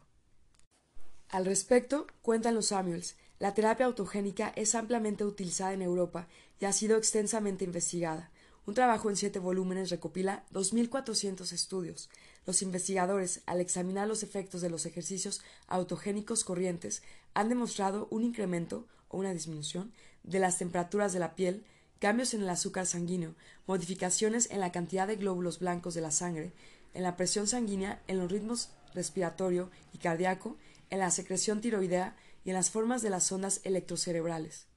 Al 1.29 1.45
respecto, 1.45 2.07
cuentan 2.21 2.55
los 2.55 2.67
Samuels, 2.67 3.15
la 3.39 3.53
terapia 3.53 3.85
autogénica 3.85 4.53
es 4.55 4.75
ampliamente 4.75 5.25
utilizada 5.25 5.73
en 5.73 5.81
Europa 5.81 6.27
y 6.59 6.65
ha 6.65 6.73
sido 6.73 6.97
extensamente 6.97 7.65
investigada. 7.65 8.31
Un 8.65 8.73
trabajo 8.73 9.09
en 9.09 9.15
siete 9.15 9.39
volúmenes 9.39 9.89
recopila 9.89 10.45
2.400 10.53 11.51
estudios. 11.51 12.09
Los 12.45 12.61
investigadores, 12.61 13.41
al 13.45 13.59
examinar 13.59 14.07
los 14.07 14.23
efectos 14.23 14.61
de 14.61 14.69
los 14.69 14.85
ejercicios 14.85 15.41
autogénicos 15.67 16.43
corrientes, 16.43 17.03
han 17.33 17.49
demostrado 17.49 18.07
un 18.09 18.23
incremento 18.23 18.87
o 19.09 19.17
una 19.17 19.33
disminución 19.33 19.91
de 20.23 20.39
las 20.39 20.57
temperaturas 20.57 21.13
de 21.13 21.19
la 21.19 21.35
piel, 21.35 21.63
cambios 21.99 22.33
en 22.33 22.41
el 22.41 22.49
azúcar 22.49 22.85
sanguíneo, 22.85 23.35
modificaciones 23.67 24.49
en 24.49 24.59
la 24.59 24.71
cantidad 24.71 25.07
de 25.07 25.15
glóbulos 25.17 25.59
blancos 25.59 25.93
de 25.93 26.01
la 26.01 26.11
sangre, 26.11 26.53
en 26.95 27.03
la 27.03 27.15
presión 27.15 27.45
sanguínea, 27.45 28.01
en 28.07 28.17
los 28.17 28.31
ritmos 28.31 28.69
respiratorio 28.95 29.69
y 29.93 29.99
cardíaco, 29.99 30.57
en 30.89 30.99
la 30.99 31.11
secreción 31.11 31.61
tiroidea 31.61 32.15
y 32.43 32.49
en 32.49 32.55
las 32.55 32.71
formas 32.71 33.01
de 33.01 33.09
las 33.09 33.31
ondas 33.31 33.61
electrocerebrales. 33.63 34.67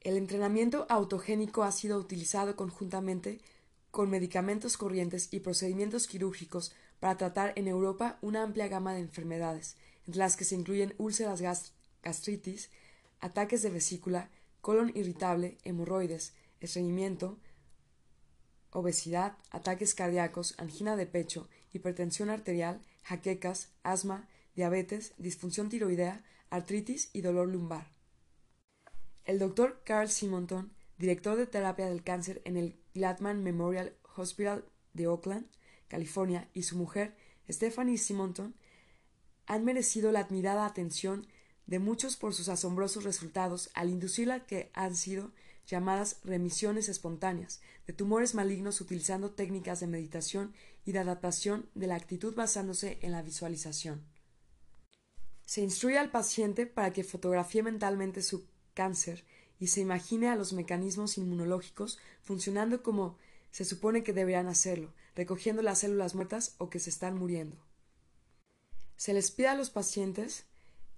El 0.00 0.16
entrenamiento 0.16 0.86
autogénico 0.88 1.62
ha 1.62 1.72
sido 1.72 1.98
utilizado 1.98 2.56
conjuntamente 2.56 3.40
con 3.90 4.10
medicamentos 4.10 4.76
corrientes 4.76 5.28
y 5.30 5.40
procedimientos 5.40 6.06
quirúrgicos 6.06 6.72
para 7.00 7.16
tratar 7.16 7.52
en 7.56 7.68
Europa 7.68 8.18
una 8.20 8.42
amplia 8.42 8.68
gama 8.68 8.94
de 8.94 9.00
enfermedades, 9.00 9.76
entre 10.06 10.18
las 10.20 10.36
que 10.36 10.44
se 10.44 10.54
incluyen 10.54 10.94
úlceras 10.98 11.40
gastritis, 12.02 12.70
ataques 13.20 13.62
de 13.62 13.70
vesícula, 13.70 14.30
colon 14.60 14.90
irritable, 14.94 15.58
hemorroides, 15.64 16.34
estreñimiento, 16.60 17.38
obesidad, 18.72 19.36
ataques 19.50 19.94
cardíacos, 19.94 20.54
angina 20.58 20.96
de 20.96 21.06
pecho, 21.06 21.48
hipertensión 21.72 22.30
arterial, 22.30 22.80
jaquecas, 23.02 23.68
asma, 23.82 24.28
diabetes, 24.54 25.14
disfunción 25.18 25.68
tiroidea, 25.68 26.24
artritis 26.50 27.10
y 27.12 27.20
dolor 27.20 27.48
lumbar. 27.48 27.90
El 29.24 29.38
doctor 29.38 29.82
Carl 29.84 30.08
Simonton, 30.08 30.72
director 30.98 31.36
de 31.36 31.46
terapia 31.46 31.86
del 31.86 32.02
cáncer 32.02 32.42
en 32.44 32.56
el 32.56 32.76
Gladman 32.94 33.42
Memorial 33.42 33.94
Hospital 34.16 34.64
de 34.92 35.06
Oakland, 35.06 35.46
California, 35.88 36.48
y 36.54 36.62
su 36.62 36.76
mujer, 36.76 37.16
Stephanie 37.48 37.98
Simonton, 37.98 38.54
han 39.46 39.64
merecido 39.64 40.12
la 40.12 40.20
admirada 40.20 40.66
atención 40.66 41.26
de 41.66 41.78
muchos 41.78 42.16
por 42.16 42.34
sus 42.34 42.48
asombrosos 42.48 43.04
resultados 43.04 43.70
al 43.74 43.90
inducir 43.90 44.28
la 44.28 44.46
que 44.46 44.70
han 44.74 44.94
sido 44.94 45.32
llamadas 45.70 46.18
remisiones 46.24 46.88
espontáneas 46.88 47.60
de 47.86 47.92
tumores 47.92 48.34
malignos 48.34 48.80
utilizando 48.80 49.30
técnicas 49.30 49.80
de 49.80 49.86
meditación 49.86 50.52
y 50.84 50.92
de 50.92 50.98
adaptación 50.98 51.68
de 51.74 51.86
la 51.86 51.94
actitud 51.94 52.34
basándose 52.34 52.98
en 53.02 53.12
la 53.12 53.22
visualización. 53.22 54.04
Se 55.46 55.60
instruye 55.60 55.98
al 55.98 56.10
paciente 56.10 56.66
para 56.66 56.92
que 56.92 57.04
fotografíe 57.04 57.62
mentalmente 57.62 58.22
su 58.22 58.46
cáncer 58.74 59.24
y 59.58 59.68
se 59.68 59.80
imagine 59.80 60.28
a 60.28 60.36
los 60.36 60.52
mecanismos 60.52 61.18
inmunológicos 61.18 61.98
funcionando 62.22 62.82
como 62.82 63.16
se 63.52 63.64
supone 63.64 64.02
que 64.02 64.12
deberían 64.12 64.48
hacerlo, 64.48 64.92
recogiendo 65.14 65.62
las 65.62 65.80
células 65.80 66.14
muertas 66.14 66.54
o 66.58 66.70
que 66.70 66.78
se 66.78 66.90
están 66.90 67.16
muriendo. 67.16 67.56
Se 68.96 69.12
les 69.12 69.30
pide 69.30 69.48
a 69.48 69.54
los 69.54 69.70
pacientes 69.70 70.46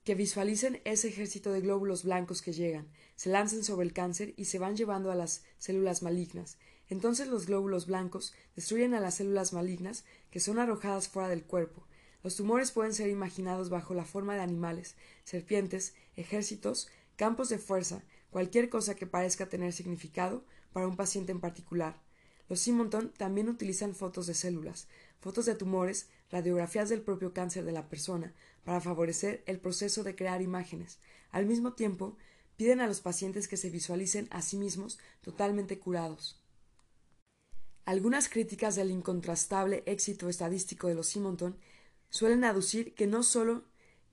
que 0.05 0.15
visualicen 0.15 0.81
ese 0.85 1.09
ejército 1.09 1.53
de 1.53 1.61
glóbulos 1.61 2.03
blancos 2.03 2.43
que 2.43 2.53
llegan, 2.53 2.89
se 3.15 3.31
lancen 3.31 3.63
sobre 3.63 3.87
el 3.87 3.93
cáncer 3.93 4.35
y 4.37 4.47
se 4.47 4.59
van 4.59 4.77
llevando 4.77 5.11
a 5.13 5.15
las 5.15 5.45
células 5.59 6.03
malignas. 6.03 6.59
Entonces 6.89 7.29
los 7.29 7.47
glóbulos 7.47 7.87
blancos 7.87 8.35
destruyen 8.57 8.95
a 8.95 9.01
las 9.01 9.15
células 9.17 9.53
malignas 9.53 10.05
que 10.31 10.41
son 10.41 10.59
arrojadas 10.59 11.09
fuera 11.09 11.29
del 11.29 11.45
cuerpo. 11.45 11.87
Los 12.23 12.37
tumores 12.37 12.71
pueden 12.71 12.95
ser 12.95 13.09
imaginados 13.09 13.71
bajo 13.71 13.95
la 13.95 14.05
forma 14.05 14.35
de 14.35 14.43
animales, 14.43 14.97
serpientes, 15.25 15.95
ejércitos, 16.17 16.89
campos 17.17 17.49
de 17.49 17.59
fuerza, 17.59 18.03
cualquier 18.31 18.69
cosa 18.69 18.95
que 18.95 19.07
parezca 19.07 19.49
tener 19.49 19.73
significado 19.73 20.45
para 20.73 20.87
un 20.87 20.97
paciente 20.97 21.33
en 21.33 21.41
particular. 21.41 22.01
Los 22.49 22.61
Simonton 22.61 23.13
también 23.17 23.49
utilizan 23.49 23.95
fotos 23.95 24.27
de 24.27 24.35
células, 24.35 24.89
fotos 25.21 25.47
de 25.47 25.55
tumores, 25.55 26.09
radiografías 26.31 26.89
del 26.89 27.01
propio 27.01 27.33
cáncer 27.33 27.65
de 27.65 27.73
la 27.73 27.89
persona, 27.89 28.35
para 28.65 28.81
favorecer 28.81 29.43
el 29.47 29.59
proceso 29.59 30.05
de 30.05 30.15
crear 30.15 30.43
imágenes. 30.43 30.99
Al 31.31 31.47
mismo 31.47 31.73
tiempo, 31.73 32.17
piden 32.57 32.81
a 32.81 32.87
los 32.87 33.01
pacientes 33.01 33.49
que 33.49 33.57
se 33.57 33.71
visualicen 33.71 34.29
a 34.31 34.43
sí 34.43 34.57
mismos 34.57 34.99
totalmente 35.21 35.79
curados. 35.79 36.41
Algunas 37.85 38.29
críticas 38.29 38.77
del 38.77 38.91
incontrastable 38.91 39.83
éxito 39.87 40.29
estadístico 40.29 40.87
de 40.87 40.95
los 40.95 41.09
Simonton 41.09 41.57
suelen 42.11 42.45
aducir 42.45 42.95
que 42.95 43.07
no 43.07 43.23
solo 43.23 43.65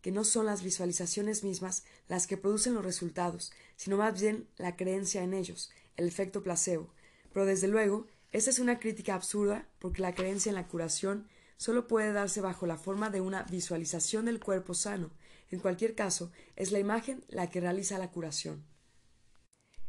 que 0.01 0.11
no 0.11 0.23
son 0.23 0.45
las 0.45 0.63
visualizaciones 0.63 1.43
mismas 1.43 1.83
las 2.07 2.25
que 2.25 2.37
producen 2.37 2.73
los 2.73 2.85
resultados, 2.85 3.51
sino 3.75 3.97
más 3.97 4.19
bien 4.19 4.47
la 4.57 4.75
creencia 4.75 5.23
en 5.23 5.33
ellos, 5.33 5.71
el 5.97 6.07
efecto 6.07 6.41
placebo. 6.41 6.93
Pero 7.33 7.45
desde 7.45 7.67
luego, 7.67 8.07
esta 8.31 8.49
es 8.49 8.59
una 8.59 8.79
crítica 8.79 9.13
absurda 9.13 9.67
porque 9.79 10.01
la 10.01 10.15
creencia 10.15 10.49
en 10.49 10.55
la 10.55 10.67
curación 10.67 11.27
solo 11.59 11.87
puede 11.87 12.13
darse 12.13 12.39
bajo 12.39 12.65
la 12.65 12.77
forma 12.77 13.09
de 13.09 13.19
una 13.19 13.43
visualización 13.43 14.25
del 14.25 14.39
cuerpo 14.39 14.73
sano. 14.73 15.11
En 15.51 15.59
cualquier 15.59 15.93
caso, 15.93 16.31
es 16.55 16.71
la 16.71 16.79
imagen 16.79 17.25
la 17.27 17.49
que 17.49 17.59
realiza 17.59 17.99
la 17.99 18.11
curación. 18.11 18.63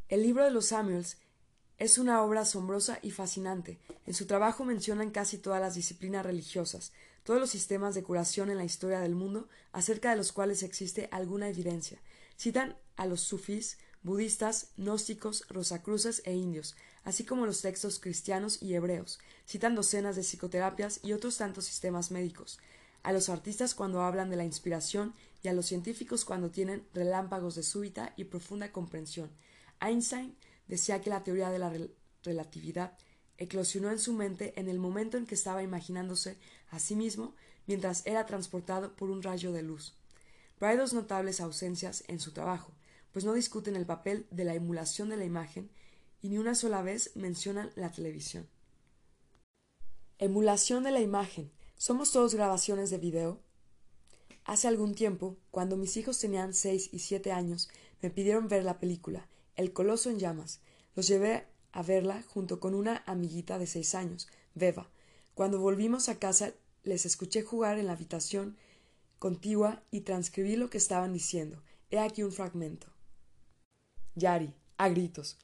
El 0.09 0.25
libro 0.25 0.45
de 0.45 0.51
los 0.51 0.67
Samuels 0.67 1.19
es 1.79 1.97
una 1.97 2.23
obra 2.23 2.41
asombrosa 2.41 2.99
y 3.03 3.13
fascinante. 3.13 3.79
En 4.05 4.15
su 4.15 4.27
trabajo 4.27 4.65
mencionan 4.65 5.11
casi 5.11 5.39
todas 5.39 5.61
las 5.61 5.77
disciplinas 5.77 6.27
religiosas, 6.27 6.93
todos 7.23 7.39
los 7.39 7.51
sistemas 7.51 7.95
de 7.95 8.03
curación 8.03 8.51
en 8.51 8.59
la 8.59 8.65
historia 8.65 8.99
del 8.99 9.15
mundo, 9.15 9.49
acerca 9.71 10.11
de 10.11 10.17
los 10.17 10.33
cuales 10.33 10.65
existe 10.65 11.09
alguna 11.13 11.49
evidencia. 11.49 12.03
Citan 12.37 12.77
a 12.97 13.07
los 13.07 13.21
sufís, 13.21 13.79
budistas, 14.03 14.73
gnósticos, 14.77 15.47
rosacruces 15.49 16.21
e 16.25 16.35
indios, 16.35 16.75
así 17.05 17.25
como 17.25 17.47
los 17.47 17.63
textos 17.63 17.99
cristianos 17.99 18.63
y 18.63 18.75
hebreos. 18.75 19.19
Citan 19.47 19.75
docenas 19.75 20.17
de 20.17 20.23
psicoterapias 20.23 21.01
y 21.03 21.13
otros 21.13 21.37
tantos 21.37 21.65
sistemas 21.65 22.11
médicos. 22.11 22.59
A 23.03 23.13
los 23.13 23.29
artistas 23.29 23.75
cuando 23.75 24.03
hablan 24.03 24.31
de 24.31 24.37
la 24.37 24.45
inspiración 24.45 25.15
y 25.43 25.49
a 25.49 25.53
los 25.53 25.67
científicos 25.67 26.25
cuando 26.25 26.51
tienen 26.51 26.87
relámpagos 26.93 27.55
de 27.55 27.63
súbita 27.63 28.13
y 28.17 28.25
profunda 28.25 28.73
comprensión. 28.73 29.31
Einstein 29.81 30.37
decía 30.69 31.01
que 31.01 31.11
la 31.11 31.25
teoría 31.25 31.51
de 31.51 31.59
la 31.59 31.73
relatividad 32.23 32.97
eclosionó 33.39 33.91
en 33.91 33.99
su 33.99 34.13
mente 34.13 34.53
en 34.61 34.69
el 34.69 34.79
momento 34.79 35.17
en 35.17 35.27
que 35.27 35.35
estaba 35.35 35.63
imaginándose 35.63 36.37
a 36.69 36.79
sí 36.79 36.95
mismo 36.95 37.35
mientras 37.67 38.07
era 38.07 38.27
transportado 38.27 38.95
por 38.95 39.11
un 39.11 39.23
rayo 39.23 39.53
de 39.53 39.63
luz. 39.63 39.95
Pero 40.59 40.71
hay 40.71 40.77
dos 40.77 40.93
notables 40.93 41.41
ausencias 41.41 42.05
en 42.07 42.21
su 42.21 42.33
trabajo, 42.33 42.73
pues 43.13 43.25
no 43.25 43.33
discuten 43.33 43.77
el 43.77 43.87
papel 43.87 44.27
de 44.31 44.45
la 44.45 44.55
emulación 44.55 45.09
de 45.09 45.17
la 45.17 45.25
imagen 45.25 45.71
y 46.23 46.29
ni 46.29 46.39
una 46.39 46.55
sola 46.55 46.83
vez 46.83 47.13
mencionan 47.15 47.71
la 47.77 47.91
televisión. 47.91 48.49
Emulación 50.19 50.85
de 50.85 50.91
la 50.91 51.01
imagen. 51.01 51.51
¿Somos 51.77 52.13
todos 52.13 52.35
grabaciones 52.35 52.91
de 52.91 52.99
video? 52.99 53.41
Hace 54.45 54.69
algún 54.69 54.95
tiempo, 54.95 55.37
cuando 55.51 55.77
mis 55.77 55.97
hijos 55.97 56.19
tenían 56.19 56.55
seis 56.55 56.91
y 56.93 56.99
siete 56.99 57.33
años, 57.33 57.71
me 58.03 58.11
pidieron 58.11 58.49
ver 58.49 58.65
la 58.65 58.79
película 58.79 59.29
El 59.57 59.73
Coloso 59.73 60.11
en 60.11 60.19
Llamas. 60.19 60.61
Los 60.95 61.07
llevé 61.07 61.47
a 61.73 61.83
verla 61.83 62.23
junto 62.29 62.61
con 62.61 62.75
una 62.75 63.03
amiguita 63.07 63.59
de 63.59 63.67
seis 63.67 63.95
años, 63.95 64.29
Beba. 64.55 64.91
Cuando 65.35 65.61
volvimos 65.61 66.09
a 66.09 66.19
casa 66.19 66.53
les 66.83 67.07
escuché 67.07 67.43
jugar 67.43 67.79
en 67.79 67.87
la 67.87 67.93
habitación 67.93 68.57
contigua 69.19 69.83
y 69.91 70.01
transcribí 70.01 70.57
lo 70.57 70.71
que 70.71 70.79
estaban 70.79 71.13
diciendo. 71.13 71.63
He 71.91 71.99
aquí 71.99 72.23
un 72.23 72.33
fragmento. 72.33 72.87
Yari, 74.15 74.55
a 74.79 74.89
gritos. 74.89 75.39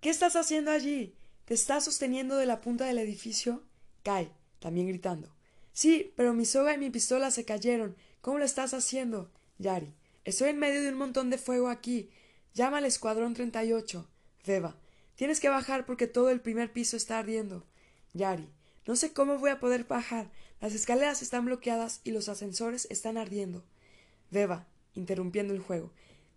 ¿Qué 0.00 0.10
estás 0.10 0.36
haciendo 0.36 0.70
allí? 0.70 1.14
¿Te 1.46 1.54
estás 1.54 1.84
sosteniendo 1.84 2.36
de 2.36 2.46
la 2.46 2.60
punta 2.60 2.84
del 2.84 2.98
edificio? 2.98 3.62
Kai, 4.02 4.30
también 4.58 4.88
gritando. 4.88 5.34
Sí, 5.72 6.12
pero 6.16 6.34
mi 6.34 6.44
soga 6.44 6.74
y 6.74 6.78
mi 6.78 6.90
pistola 6.90 7.30
se 7.30 7.44
cayeron. 7.44 7.96
¿Cómo 8.20 8.38
lo 8.38 8.44
estás 8.44 8.74
haciendo? 8.74 9.30
Yari. 9.58 9.94
Estoy 10.24 10.50
en 10.50 10.58
medio 10.58 10.82
de 10.82 10.90
un 10.90 10.98
montón 10.98 11.30
de 11.30 11.38
fuego 11.38 11.68
aquí. 11.68 12.10
Llama 12.54 12.78
al 12.78 12.84
escuadrón 12.84 13.34
38. 13.34 14.08
Beba. 14.46 14.76
Tienes 15.14 15.40
que 15.40 15.48
bajar 15.48 15.86
porque 15.86 16.06
todo 16.06 16.30
el 16.30 16.40
primer 16.40 16.72
piso 16.72 16.96
está 16.96 17.18
ardiendo. 17.18 17.64
Yari. 18.12 18.48
No 18.86 18.96
sé 18.96 19.12
cómo 19.12 19.38
voy 19.38 19.50
a 19.50 19.60
poder 19.60 19.84
bajar. 19.84 20.30
Las 20.60 20.74
escaleras 20.74 21.22
están 21.22 21.46
bloqueadas 21.46 22.00
y 22.04 22.10
los 22.10 22.28
ascensores 22.28 22.86
están 22.90 23.16
ardiendo. 23.16 23.64
Beba, 24.30 24.66
interrumpiendo 24.94 25.54
el 25.54 25.60
juego. 25.60 25.90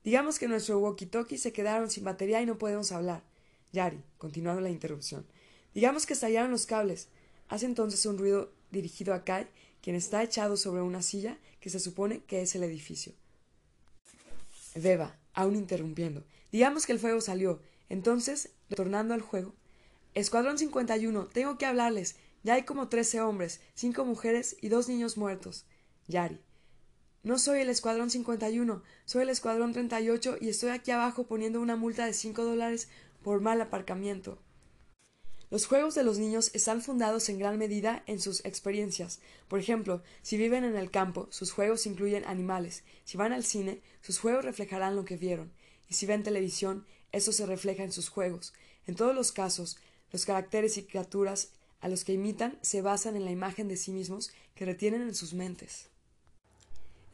Digamos 0.03 0.39
que 0.39 0.47
nuestro 0.47 0.79
walkie-talkie 0.79 1.37
se 1.37 1.51
quedaron 1.51 1.89
sin 1.91 2.03
batería 2.03 2.41
y 2.41 2.45
no 2.45 2.57
podemos 2.57 2.91
hablar. 2.91 3.28
Yari, 3.71 4.01
continuando 4.17 4.61
la 4.61 4.69
interrupción. 4.69 5.25
Digamos 5.73 6.05
que 6.05 6.13
estallaron 6.13 6.51
los 6.51 6.65
cables. 6.65 7.07
Hace 7.47 7.65
entonces 7.65 8.05
un 8.05 8.17
ruido 8.17 8.51
dirigido 8.71 9.13
a 9.13 9.23
Kai, 9.23 9.47
quien 9.81 9.95
está 9.95 10.23
echado 10.23 10.57
sobre 10.57 10.81
una 10.81 11.01
silla 11.01 11.37
que 11.59 11.69
se 11.69 11.79
supone 11.79 12.23
que 12.25 12.41
es 12.41 12.55
el 12.55 12.63
edificio. 12.63 13.13
Beba, 14.75 15.17
aún 15.33 15.55
interrumpiendo. 15.55 16.23
Digamos 16.51 16.85
que 16.85 16.93
el 16.93 16.99
fuego 16.99 17.21
salió. 17.21 17.61
Entonces, 17.89 18.49
retornando 18.69 19.13
al 19.13 19.21
juego. 19.21 19.55
Escuadrón 20.13 20.57
51, 20.57 21.27
tengo 21.27 21.57
que 21.57 21.65
hablarles. 21.65 22.15
Ya 22.43 22.53
hay 22.53 22.63
como 22.63 22.87
trece 22.87 23.21
hombres, 23.21 23.61
cinco 23.73 24.05
mujeres 24.05 24.57
y 24.61 24.69
dos 24.69 24.87
niños 24.87 25.17
muertos. 25.17 25.65
Yari. 26.07 26.39
No 27.21 27.37
soy 27.37 27.59
el 27.59 27.69
Escuadrón 27.69 28.09
51, 28.09 28.81
soy 29.05 29.23
el 29.23 29.29
Escuadrón 29.29 29.73
38 29.73 30.37
y 30.39 30.49
estoy 30.49 30.69
aquí 30.69 30.91
abajo 30.91 31.27
poniendo 31.27 31.59
una 31.59 31.75
multa 31.75 32.05
de 32.05 32.13
cinco 32.13 32.45
dólares 32.45 32.87
por 33.23 33.41
mal 33.41 33.61
aparcamiento. 33.61 34.39
Los 35.51 35.65
juegos 35.65 35.95
de 35.95 36.03
los 36.03 36.19
niños 36.19 36.51
están 36.53 36.81
fundados 36.81 37.27
en 37.29 37.39
gran 37.39 37.57
medida 37.57 38.03
en 38.05 38.19
sus 38.19 38.45
experiencias. 38.45 39.19
Por 39.47 39.59
ejemplo, 39.59 40.03
si 40.21 40.37
viven 40.37 40.63
en 40.63 40.75
el 40.75 40.91
campo, 40.91 41.27
sus 41.31 41.51
juegos 41.51 41.87
incluyen 41.87 42.23
animales. 42.25 42.83
Si 43.03 43.17
van 43.17 43.33
al 43.33 43.43
cine, 43.43 43.81
sus 44.01 44.19
juegos 44.19 44.45
reflejarán 44.45 44.95
lo 44.95 45.05
que 45.05 45.17
vieron. 45.17 45.51
Y 45.89 45.95
si 45.95 46.05
ven 46.05 46.21
televisión, 46.21 46.85
eso 47.11 47.31
se 47.31 47.47
refleja 47.47 47.83
en 47.83 47.91
sus 47.91 48.09
juegos. 48.09 48.53
En 48.85 48.95
todos 48.95 49.15
los 49.15 49.31
casos, 49.31 49.77
los 50.11 50.25
caracteres 50.25 50.77
y 50.77 50.83
criaturas 50.83 51.49
a 51.81 51.87
los 51.87 52.03
que 52.03 52.13
imitan 52.13 52.59
se 52.61 52.83
basan 52.83 53.15
en 53.15 53.25
la 53.25 53.31
imagen 53.31 53.67
de 53.67 53.77
sí 53.77 53.91
mismos 53.91 54.31
que 54.53 54.65
retienen 54.65 55.01
en 55.01 55.15
sus 55.15 55.33
mentes. 55.33 55.89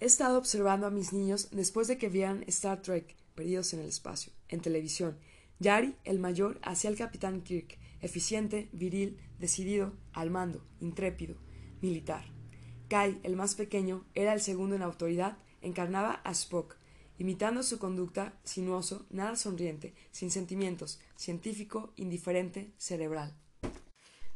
He 0.02 0.06
estado 0.06 0.38
observando 0.38 0.88
a 0.88 0.92
mis 0.92 1.14
niños 1.14 1.50
después 1.52 1.88
de 1.88 1.98
que 1.98 2.10
vieran 2.10 2.44
Star 2.48 2.82
Trek, 2.82 3.16
Perdidos 3.34 3.74
en 3.74 3.80
el 3.80 3.88
Espacio, 3.88 4.34
en 4.50 4.60
televisión. 4.60 5.18
Yari, 5.60 5.96
el 6.04 6.20
mayor, 6.20 6.60
hacía 6.64 6.90
al 6.90 6.98
capitán 6.98 7.42
Kirk, 7.42 7.78
eficiente, 8.02 8.70
viril, 8.74 9.18
decidido, 9.40 9.94
al 10.14 10.30
mando, 10.30 10.66
intrépido, 10.80 11.36
militar. 11.82 12.26
Kai, 12.90 13.20
el 13.24 13.36
más 13.36 13.56
pequeño, 13.56 14.06
era 14.14 14.34
el 14.34 14.42
segundo 14.42 14.76
en 14.76 14.82
autoridad, 14.82 15.38
encarnaba 15.62 16.22
a 16.24 16.32
Spock, 16.32 16.76
imitando 17.18 17.64
su 17.64 17.80
conducta, 17.80 18.38
sinuoso, 18.44 19.06
nada 19.10 19.36
sonriente, 19.36 19.96
sin 20.12 20.30
sentimientos, 20.30 21.00
científico, 21.16 21.94
indiferente, 21.96 22.74
cerebral. 22.78 23.34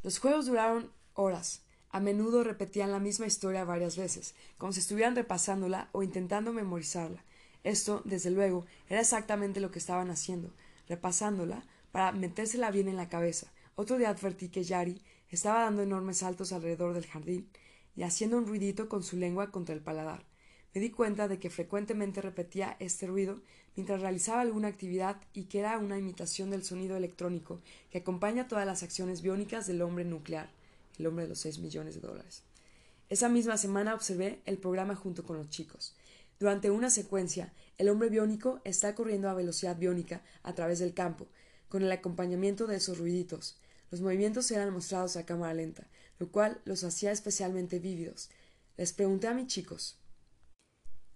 Los 0.01 0.19
juegos 0.19 0.45
duraron 0.45 0.91
horas. 1.13 1.63
A 1.91 1.99
menudo 1.99 2.43
repetían 2.43 2.91
la 2.91 2.99
misma 2.99 3.25
historia 3.25 3.65
varias 3.65 3.97
veces, 3.97 4.35
como 4.57 4.71
si 4.71 4.79
estuvieran 4.79 5.15
repasándola 5.15 5.89
o 5.91 6.03
intentando 6.03 6.53
memorizarla. 6.53 7.25
Esto, 7.63 8.01
desde 8.05 8.31
luego, 8.31 8.65
era 8.87 9.01
exactamente 9.01 9.59
lo 9.59 9.71
que 9.71 9.79
estaban 9.79 10.11
haciendo, 10.11 10.53
repasándola 10.89 11.63
para 11.91 12.11
metérsela 12.11 12.71
bien 12.71 12.89
en 12.89 12.97
la 12.97 13.07
cabeza. 13.07 13.53
Otro 13.75 13.97
día 13.97 14.09
advertí 14.09 14.49
que 14.49 14.63
Yari 14.63 15.01
estaba 15.29 15.61
dando 15.61 15.83
enormes 15.83 16.17
saltos 16.17 16.51
alrededor 16.51 16.93
del 16.93 17.05
jardín 17.05 17.49
y 17.95 18.03
haciendo 18.03 18.37
un 18.37 18.47
ruidito 18.47 18.89
con 18.89 19.03
su 19.03 19.15
lengua 19.15 19.51
contra 19.51 19.73
el 19.73 19.81
paladar. 19.81 20.25
Me 20.73 20.81
di 20.81 20.91
cuenta 20.91 21.27
de 21.27 21.39
que 21.39 21.49
frecuentemente 21.49 22.21
repetía 22.21 22.75
este 22.79 23.07
ruido 23.07 23.41
mientras 23.75 24.01
realizaba 24.01 24.41
alguna 24.41 24.67
actividad 24.67 25.21
y 25.33 25.45
que 25.45 25.59
era 25.59 25.77
una 25.77 25.97
imitación 25.97 26.49
del 26.49 26.63
sonido 26.63 26.97
electrónico 26.97 27.59
que 27.91 27.99
acompaña 27.99 28.47
todas 28.47 28.65
las 28.65 28.83
acciones 28.83 29.21
biónicas 29.21 29.67
del 29.67 29.81
hombre 29.81 30.05
nuclear, 30.05 30.49
el 30.97 31.07
hombre 31.07 31.23
de 31.23 31.29
los 31.29 31.39
seis 31.39 31.59
millones 31.59 31.95
de 31.95 32.01
dólares. 32.01 32.43
Esa 33.09 33.29
misma 33.29 33.57
semana 33.57 33.95
observé 33.95 34.41
el 34.45 34.57
programa 34.57 34.95
junto 34.95 35.23
con 35.23 35.37
los 35.37 35.49
chicos. 35.49 35.95
Durante 36.39 36.69
una 36.69 36.89
secuencia, 36.89 37.51
el 37.79 37.89
hombre 37.89 38.09
biónico 38.09 38.61
está 38.65 38.93
corriendo 38.93 39.29
a 39.29 39.33
velocidad 39.33 39.77
biónica 39.77 40.21
a 40.43 40.53
través 40.53 40.77
del 40.77 40.93
campo, 40.93 41.27
con 41.69 41.81
el 41.81 41.91
acompañamiento 41.91 42.67
de 42.67 42.75
esos 42.75 42.99
ruiditos. 42.99 43.59
Los 43.89 44.01
movimientos 44.01 44.51
eran 44.51 44.71
mostrados 44.71 45.15
a 45.15 45.25
cámara 45.25 45.55
lenta, 45.55 45.87
lo 46.19 46.31
cual 46.31 46.61
los 46.65 46.83
hacía 46.83 47.11
especialmente 47.11 47.79
vívidos. 47.79 48.29
Les 48.77 48.93
pregunté 48.93 49.27
a 49.27 49.33
mis 49.33 49.47
chicos 49.47 49.97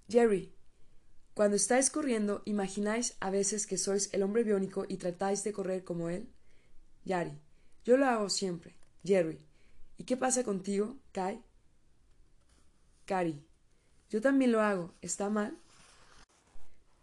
Jerry, 0.09 0.53
cuando 1.33 1.55
estáis 1.55 1.89
corriendo, 1.89 2.41
¿imagináis 2.45 3.15
a 3.19 3.29
veces 3.29 3.67
que 3.67 3.77
sois 3.77 4.09
el 4.13 4.23
hombre 4.23 4.43
biónico 4.43 4.85
y 4.87 4.97
tratáis 4.97 5.43
de 5.43 5.53
correr 5.53 5.83
como 5.83 6.09
él? 6.09 6.29
Yari, 7.05 7.39
yo 7.83 7.97
lo 7.97 8.05
hago 8.05 8.29
siempre. 8.29 8.75
Jerry, 9.03 9.39
¿y 9.97 10.05
qué 10.05 10.15
pasa 10.15 10.43
contigo, 10.43 10.97
Kai? 11.11 11.43
Cari, 13.05 13.43
yo 14.09 14.21
también 14.21 14.51
lo 14.51 14.61
hago. 14.61 14.93
¿Está 15.01 15.29
mal? 15.29 15.57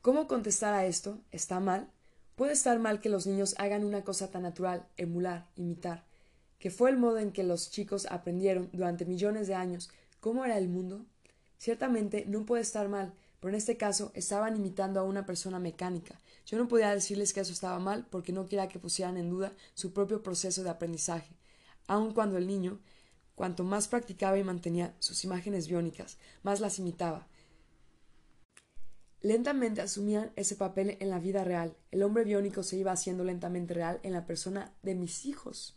¿Cómo 0.03 0.27
contestar 0.27 0.73
a 0.73 0.87
esto? 0.87 1.19
¿Está 1.31 1.61
mal? 1.61 1.91
Puede 2.35 2.55
estar 2.55 2.79
mal 2.79 3.01
que 3.01 3.11
los 3.11 3.27
niños 3.27 3.55
hagan 3.59 3.85
una 3.85 4.03
cosa 4.03 4.31
tan 4.31 4.45
natural, 4.45 4.87
emular, 4.97 5.47
imitar, 5.57 6.07
que 6.59 6.71
fue 6.71 6.89
el 6.89 6.97
modo 6.97 7.19
en 7.19 7.33
que 7.33 7.43
los 7.43 7.71
chicos 7.71 8.07
aprendieron 8.07 8.71
durante 8.73 9.05
millones 9.05 9.47
de 9.47 9.57
años 9.57 9.91
cómo 10.21 10.47
era 10.47 10.57
el 10.57 10.71
mundo. 10.71 11.05
Ciertamente 11.59 12.25
no 12.27 12.47
puede 12.47 12.63
estar 12.63 12.89
mal, 12.89 13.13
pero 13.41 13.51
en 13.51 13.57
este 13.57 13.77
caso 13.77 14.11
estaban 14.15 14.57
imitando 14.57 15.01
a 15.01 15.03
una 15.03 15.27
persona 15.27 15.59
mecánica. 15.59 16.19
Yo 16.47 16.57
no 16.57 16.67
podía 16.67 16.95
decirles 16.95 17.35
que 17.35 17.41
eso 17.41 17.53
estaba 17.53 17.79
mal 17.79 18.07
porque 18.09 18.33
no 18.33 18.47
quería 18.47 18.69
que 18.69 18.79
pusieran 18.79 19.19
en 19.19 19.29
duda 19.29 19.53
su 19.75 19.93
propio 19.93 20.23
proceso 20.23 20.63
de 20.63 20.71
aprendizaje, 20.71 21.35
aun 21.87 22.15
cuando 22.15 22.39
el 22.39 22.47
niño, 22.47 22.81
cuanto 23.35 23.65
más 23.65 23.87
practicaba 23.87 24.39
y 24.39 24.45
mantenía 24.45 24.95
sus 24.99 25.25
imágenes 25.25 25.69
biónicas, 25.69 26.17
más 26.43 26.61
las 26.61 26.79
imitaba, 26.79 27.27
Lentamente 29.23 29.83
asumían 29.83 30.33
ese 30.37 30.57
papel 30.57 30.97
en 30.99 31.11
la 31.11 31.19
vida 31.19 31.45
real. 31.45 31.77
El 31.91 32.03
hombre 32.03 32.25
biónico 32.25 32.63
se 32.63 32.79
iba 32.79 32.93
haciendo 32.93 33.23
lentamente 33.23 33.75
real 33.75 34.01
en 34.03 34.15
la 34.15 34.25
persona 34.25 34.73
de 34.83 34.95
mis 34.95 35.27
hijos. 35.27 35.77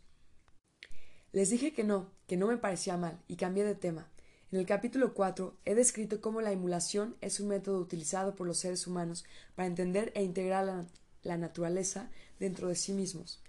Les 1.33 1.49
dije 1.49 1.73
que 1.73 1.83
no, 1.83 2.09
que 2.25 2.37
no 2.37 2.47
me 2.47 2.57
parecía 2.57 2.95
mal, 2.95 3.19
y 3.27 3.35
cambié 3.35 3.65
de 3.65 3.75
tema. 3.75 4.07
En 4.51 4.59
el 4.59 4.65
capítulo 4.65 5.13
4 5.13 5.57
he 5.65 5.75
descrito 5.75 6.21
cómo 6.21 6.39
la 6.39 6.51
emulación 6.51 7.17
es 7.19 7.39
un 7.41 7.49
método 7.49 7.79
utilizado 7.79 8.35
por 8.35 8.47
los 8.47 8.59
seres 8.59 8.87
humanos 8.87 9.25
para 9.55 9.67
entender 9.67 10.13
e 10.15 10.23
integrar 10.23 10.65
la, 10.65 10.85
la 11.23 11.37
naturaleza 11.37 12.09
dentro 12.39 12.69
de 12.69 12.75
sí 12.75 12.93
mismos. 12.93 13.41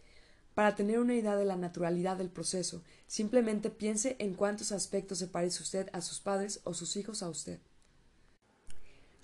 Para 0.55 0.74
tener 0.74 0.99
una 0.99 1.14
idea 1.14 1.36
de 1.36 1.45
la 1.45 1.57
naturalidad 1.57 2.16
del 2.16 2.30
proceso, 2.30 2.82
simplemente 3.07 3.70
piense 3.70 4.16
en 4.18 4.34
cuántos 4.34 4.72
aspectos 4.72 5.18
se 5.18 5.28
parece 5.28 5.62
usted 5.62 5.88
a 5.92 6.01
sus 6.01 6.20
padres 6.20 6.61
o 6.64 6.74
sus 6.74 6.97
hijos 6.97 7.22
a 7.22 7.28
usted. 7.28 7.61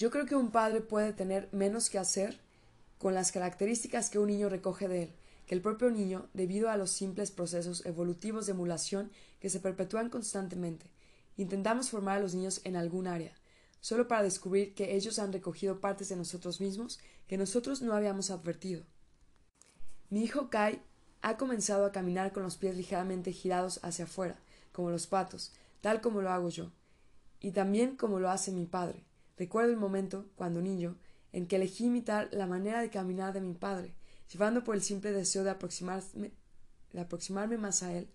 Yo 0.01 0.11
creo 0.11 0.25
que 0.25 0.35
un 0.35 0.51
padre 0.51 0.81
puede 0.81 1.13
tener 1.13 1.51
menos 1.53 1.91
que 1.91 1.99
hacer 1.99 2.41
con 2.97 3.13
las 3.13 3.33
características 3.33 4.09
que 4.09 4.19
un 4.19 4.29
niño 4.29 4.49
recoge 4.49 4.89
de 4.89 5.03
él, 5.03 5.11
que 5.47 5.55
el 5.55 5.61
propio 5.61 5.91
niño, 5.91 6.31
debido 6.33 6.71
a 6.71 6.79
los 6.79 6.91
simples 6.91 7.31
procesos 7.31 7.85
evolutivos 7.85 8.47
de 8.47 8.53
emulación 8.53 9.11
que 9.41 9.51
se 9.51 9.61
perpetúan 9.61 10.09
constantemente. 10.09 10.87
Intentamos 11.37 11.91
formar 11.91 12.17
a 12.17 12.21
los 12.21 12.35
niños 12.35 12.63
en 12.65 12.77
algún 12.77 13.09
área, 13.09 13.35
solo 13.83 14.09
para 14.09 14.23
descubrir 14.23 14.73
que 14.73 14.97
ellos 14.97 15.19
han 15.19 15.35
recogido 15.35 15.81
partes 15.81 16.09
de 16.09 16.17
nosotros 16.17 16.63
mismos 16.63 16.99
que 17.27 17.37
nosotros 17.37 17.83
no 17.83 17.93
habíamos 17.93 18.31
advertido. 18.31 18.85
Mi 20.09 20.25
hijo 20.25 20.49
Kai 20.49 20.81
ha 21.21 21.37
comenzado 21.37 21.85
a 21.85 21.93
caminar 21.93 22.33
con 22.33 22.43
los 22.43 22.57
pies 22.57 22.75
ligeramente 22.75 23.33
girados 23.33 23.81
hacia 23.83 24.07
afuera, 24.07 24.41
como 24.73 24.89
los 24.89 25.07
patos, 25.07 25.53
tal 25.83 26.01
como 26.01 26.23
lo 26.23 26.31
hago 26.31 26.49
yo, 26.49 26.73
y 27.39 27.51
también 27.51 27.97
como 27.97 28.19
lo 28.19 28.31
hace 28.31 28.51
mi 28.51 28.65
padre. 28.65 29.05
Recuerdo 29.41 29.71
el 29.71 29.79
momento, 29.79 30.27
cuando 30.37 30.61
niño, 30.61 30.99
en 31.33 31.47
que 31.47 31.57
elegí 31.57 31.87
imitar 31.87 32.29
la 32.31 32.47
manera 32.47 32.83
de 32.83 32.91
caminar 32.91 33.33
de 33.33 33.41
mi 33.41 33.55
padre, 33.55 33.95
llevando 34.31 34.65
por 34.65 34.75
el 34.75 34.83
simple 34.83 35.13
deseo 35.13 35.45
de 35.45 35.49
aproximarme, 35.49 36.33
de 36.93 37.01
aproximarme 37.01 37.57
más 37.57 37.83
a 37.83 37.95
él, 37.95 38.07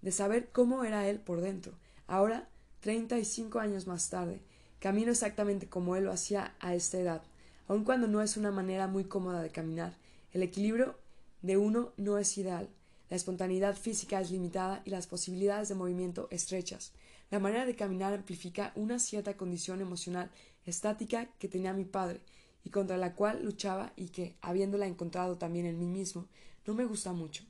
de 0.00 0.10
saber 0.12 0.48
cómo 0.50 0.84
era 0.84 1.06
él 1.10 1.20
por 1.20 1.42
dentro. 1.42 1.74
Ahora, 2.06 2.48
treinta 2.80 3.18
y 3.18 3.26
cinco 3.26 3.58
años 3.58 3.86
más 3.86 4.08
tarde, 4.08 4.40
camino 4.78 5.10
exactamente 5.10 5.68
como 5.68 5.94
él 5.94 6.04
lo 6.04 6.10
hacía 6.10 6.54
a 6.58 6.74
esta 6.74 6.98
edad, 6.98 7.22
aun 7.68 7.84
cuando 7.84 8.08
no 8.08 8.22
es 8.22 8.38
una 8.38 8.50
manera 8.50 8.86
muy 8.86 9.04
cómoda 9.04 9.42
de 9.42 9.50
caminar. 9.50 9.98
El 10.32 10.42
equilibrio 10.42 10.96
de 11.42 11.58
uno 11.58 11.92
no 11.98 12.16
es 12.16 12.38
ideal. 12.38 12.70
La 13.10 13.16
espontaneidad 13.16 13.76
física 13.76 14.22
es 14.22 14.30
limitada 14.30 14.80
y 14.86 14.90
las 14.90 15.06
posibilidades 15.06 15.68
de 15.68 15.74
movimiento 15.74 16.28
estrechas. 16.30 16.92
La 17.30 17.38
manera 17.38 17.66
de 17.66 17.76
caminar 17.76 18.14
amplifica 18.14 18.72
una 18.74 18.98
cierta 18.98 19.36
condición 19.38 19.82
emocional 19.82 20.30
estática 20.64 21.26
que 21.38 21.48
tenía 21.48 21.72
mi 21.72 21.84
padre 21.84 22.20
y 22.64 22.70
contra 22.70 22.96
la 22.96 23.14
cual 23.14 23.44
luchaba 23.44 23.92
y 23.96 24.08
que, 24.08 24.36
habiéndola 24.40 24.86
encontrado 24.86 25.36
también 25.36 25.66
en 25.66 25.78
mí 25.78 25.86
mismo, 25.86 26.28
no 26.66 26.74
me 26.74 26.84
gusta 26.84 27.12
mucho. 27.12 27.44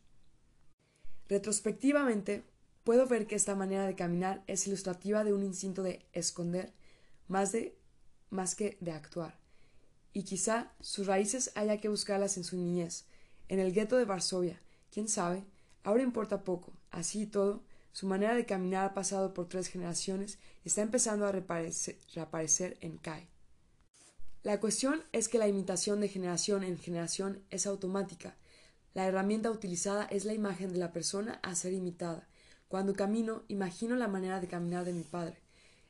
Retrospectivamente, 1.29 2.45
puedo 2.85 3.07
ver 3.07 3.27
que 3.27 3.35
esta 3.35 3.55
manera 3.55 3.87
de 3.87 3.95
caminar 3.95 4.43
es 4.47 4.67
ilustrativa 4.67 5.25
de 5.25 5.33
un 5.33 5.43
instinto 5.43 5.83
de 5.83 6.05
esconder 6.13 6.73
más 7.29 7.53
de 7.53 7.77
más 8.31 8.55
que 8.55 8.79
de 8.81 8.93
actuar. 8.93 9.39
Y 10.15 10.25
quizá 10.25 10.73
sus 10.81 11.07
raíces 11.07 11.53
haya 11.55 11.79
que 11.79 11.89
buscarlas 11.89 12.37
en 12.37 12.45
su 12.45 12.57
niñez, 12.57 13.07
en 13.49 13.61
el 13.61 13.73
gueto 13.73 13.97
de 13.97 14.05
Varsovia, 14.05 14.61
quién 14.91 15.09
sabe, 15.09 15.45
ahora 15.85 16.03
importa 16.03 16.45
poco, 16.45 16.73
así 16.91 17.23
y 17.23 17.27
todo, 17.27 17.63
su 17.93 18.07
manera 18.07 18.35
de 18.35 18.47
caminar 18.47 18.87
ha 18.87 18.95
pasado 18.95 19.35
por 19.35 19.49
tres 19.49 19.69
generaciones 19.69 20.39
y 20.65 20.69
está 20.69 20.81
empezando 20.81 21.27
a 21.27 21.33
reaparecer, 21.33 22.79
en 22.81 22.97
Kai. 22.97 23.29
La 24.43 24.59
cuestión 24.59 25.05
es 25.13 25.29
que 25.29 25.39
la 25.39 25.47
imitación 25.47 26.01
de 26.01 26.09
generación 26.09 26.65
en 26.65 26.79
generación 26.79 27.43
es 27.51 27.67
automática. 27.67 28.37
La 28.95 29.07
herramienta 29.07 29.51
utilizada 29.51 30.05
es 30.07 30.25
la 30.25 30.33
imagen 30.33 30.73
de 30.73 30.79
la 30.79 30.93
persona 30.93 31.39
a 31.43 31.55
ser 31.55 31.73
imitada. 31.73 32.29
Cuando 32.67 32.95
camino, 32.95 33.45
imagino 33.49 33.95
la 33.95 34.09
manera 34.09 34.41
de 34.41 34.49
caminar 34.49 34.85
de 34.85 34.95
mi 34.95 35.03
padre. 35.03 35.43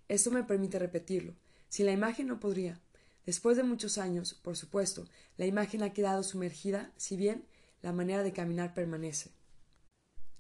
Esto 0.09 0.31
me 0.31 0.43
permite 0.43 0.79
repetirlo. 0.79 1.35
Sin 1.69 1.87
la 1.87 1.93
imagen 1.93 2.27
no 2.27 2.41
podría. 2.41 2.81
Después 3.25 3.57
de 3.57 3.63
muchos 3.63 3.97
años, 3.99 4.35
por 4.35 4.57
supuesto, 4.57 5.07
la 5.37 5.47
imagen 5.47 5.83
ha 5.83 5.93
quedado 5.93 6.23
sumergida, 6.25 6.93
si 6.97 7.17
bien 7.17 7.47
la 7.81 7.93
manera 7.93 8.23
de 8.23 8.33
caminar 8.33 8.75
permanece. 8.75 9.31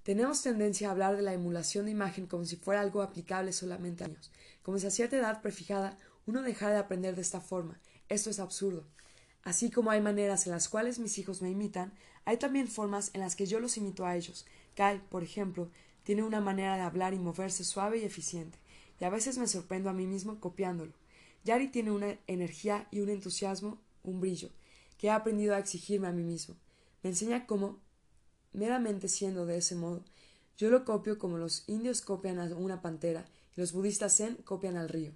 Tenemos 0.03 0.43
tendencia 0.43 0.89
a 0.89 0.91
hablar 0.91 1.17
de 1.17 1.23
la 1.23 1.33
emulación 1.33 1.85
de 1.85 1.93
imagen 1.93 2.27
como 2.27 2.45
si 2.45 2.57
fuera 2.57 2.81
algo 2.81 3.03
aplicable 3.03 3.53
solamente 3.53 4.03
a 4.03 4.09
años, 4.09 4.33
como 4.63 4.79
si 4.79 4.87
a 4.87 4.91
cierta 4.91 5.17
edad 5.17 5.41
prefijada 5.43 5.97
uno 6.27 6.43
dejara 6.43 6.73
de 6.73 6.79
aprender 6.81 7.15
de 7.15 7.23
esta 7.23 7.41
forma. 7.41 7.79
Esto 8.09 8.29
es 8.29 8.41
absurdo. 8.41 8.85
Así 9.45 9.71
como 9.71 9.91
hay 9.91 10.01
maneras 10.01 10.47
en 10.47 10.53
las 10.53 10.69
cuales 10.69 10.99
mis 10.99 11.19
hijos 11.19 11.41
me 11.41 11.51
imitan, 11.51 11.93
hay 12.25 12.37
también 12.37 12.67
formas 12.67 13.11
en 13.15 13.21
las 13.21 13.37
que 13.37 13.47
yo 13.47 13.61
los 13.61 13.77
imito 13.77 14.05
a 14.05 14.17
ellos. 14.17 14.45
Kai, 14.75 15.01
por 15.09 15.23
ejemplo, 15.23 15.71
tiene 16.03 16.25
una 16.25 16.41
manera 16.41 16.77
de 16.77 16.83
hablar 16.83 17.15
y 17.15 17.19
moverse 17.19 17.63
suave 17.63 17.99
y 17.99 18.05
eficiente, 18.05 18.59
y 19.01 19.05
a 19.05 19.11
veces 19.11 19.39
me 19.39 19.47
sorprendo 19.47 19.89
a 19.89 19.93
mí 19.93 20.07
mismo 20.07 20.41
copiándolo. 20.41 20.93
Yari 21.45 21.69
tiene 21.69 21.91
una 21.91 22.19
energía 22.27 22.87
y 22.91 23.01
un 23.01 23.09
entusiasmo, 23.09 23.79
un 24.03 24.21
brillo, 24.21 24.51
que 24.99 25.09
he 25.09 25.11
aprendido 25.11 25.55
a 25.55 25.59
exigirme 25.59 26.09
a 26.09 26.13
mí 26.13 26.23
mismo. 26.23 26.57
Me 27.03 27.11
enseña 27.11 27.47
cómo 27.47 27.81
meramente 28.53 29.09
siendo 29.09 29.47
de 29.47 29.59
ese 29.59 29.75
modo. 29.75 30.05
Yo 30.57 30.71
lo 30.71 30.85
copio 30.85 31.19
como 31.19 31.39
los 31.39 31.65
indios 31.67 32.03
copian 32.03 32.39
a 32.39 32.45
una 32.55 32.83
pantera 32.83 33.27
y 33.57 33.61
los 33.61 33.73
budistas 33.73 34.17
zen 34.17 34.37
copian 34.45 34.77
al 34.77 34.89
río. 34.89 35.13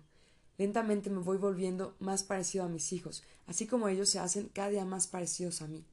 Lentamente 0.59 1.11
me 1.11 1.20
voy 1.20 1.37
volviendo 1.37 1.95
más 1.99 2.22
parecido 2.22 2.64
a 2.64 2.68
mis 2.68 2.93
hijos, 2.93 3.22
así 3.47 3.66
como 3.66 3.89
ellos 3.89 4.09
se 4.09 4.18
hacen 4.18 4.49
cada 4.53 4.70
día 4.70 4.84
más 4.84 5.07
parecidos 5.07 5.61
a 5.61 5.66
mí. 5.66 5.84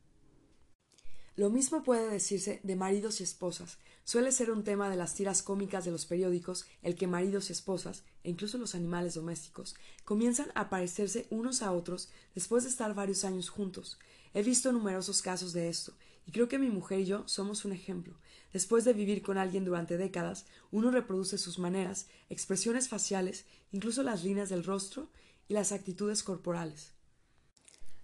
Lo 1.35 1.49
mismo 1.49 1.83
puede 1.83 2.09
decirse 2.09 2.59
de 2.63 2.75
maridos 2.75 3.19
y 3.19 3.23
esposas. 3.23 3.79
Suele 4.03 4.31
ser 4.31 4.51
un 4.51 4.63
tema 4.63 4.89
de 4.89 4.97
las 4.97 5.15
tiras 5.15 5.41
cómicas 5.41 5.83
de 5.83 5.89
los 5.89 6.05
periódicos 6.05 6.65
el 6.83 6.95
que 6.95 7.07
maridos 7.07 7.49
y 7.49 7.53
esposas, 7.53 8.03
e 8.23 8.29
incluso 8.29 8.59
los 8.59 8.75
animales 8.75 9.15
domésticos, 9.15 9.75
comienzan 10.05 10.51
a 10.53 10.69
parecerse 10.69 11.25
unos 11.31 11.63
a 11.63 11.71
otros 11.71 12.09
después 12.35 12.63
de 12.63 12.69
estar 12.69 12.93
varios 12.93 13.23
años 13.23 13.49
juntos. 13.49 13.97
He 14.35 14.43
visto 14.43 14.71
numerosos 14.71 15.23
casos 15.23 15.53
de 15.53 15.69
esto, 15.69 15.93
y 16.25 16.31
creo 16.31 16.47
que 16.47 16.59
mi 16.59 16.69
mujer 16.69 16.99
y 16.99 17.05
yo 17.05 17.27
somos 17.27 17.65
un 17.65 17.73
ejemplo. 17.73 18.17
Después 18.51 18.85
de 18.85 18.93
vivir 18.93 19.21
con 19.21 19.37
alguien 19.37 19.65
durante 19.65 19.97
décadas, 19.97 20.45
uno 20.71 20.91
reproduce 20.91 21.37
sus 21.37 21.59
maneras, 21.59 22.07
expresiones 22.29 22.87
faciales, 22.87 23.45
incluso 23.71 24.03
las 24.03 24.23
líneas 24.23 24.49
del 24.49 24.63
rostro 24.63 25.09
y 25.47 25.53
las 25.53 25.71
actitudes 25.71 26.23
corporales. 26.23 26.93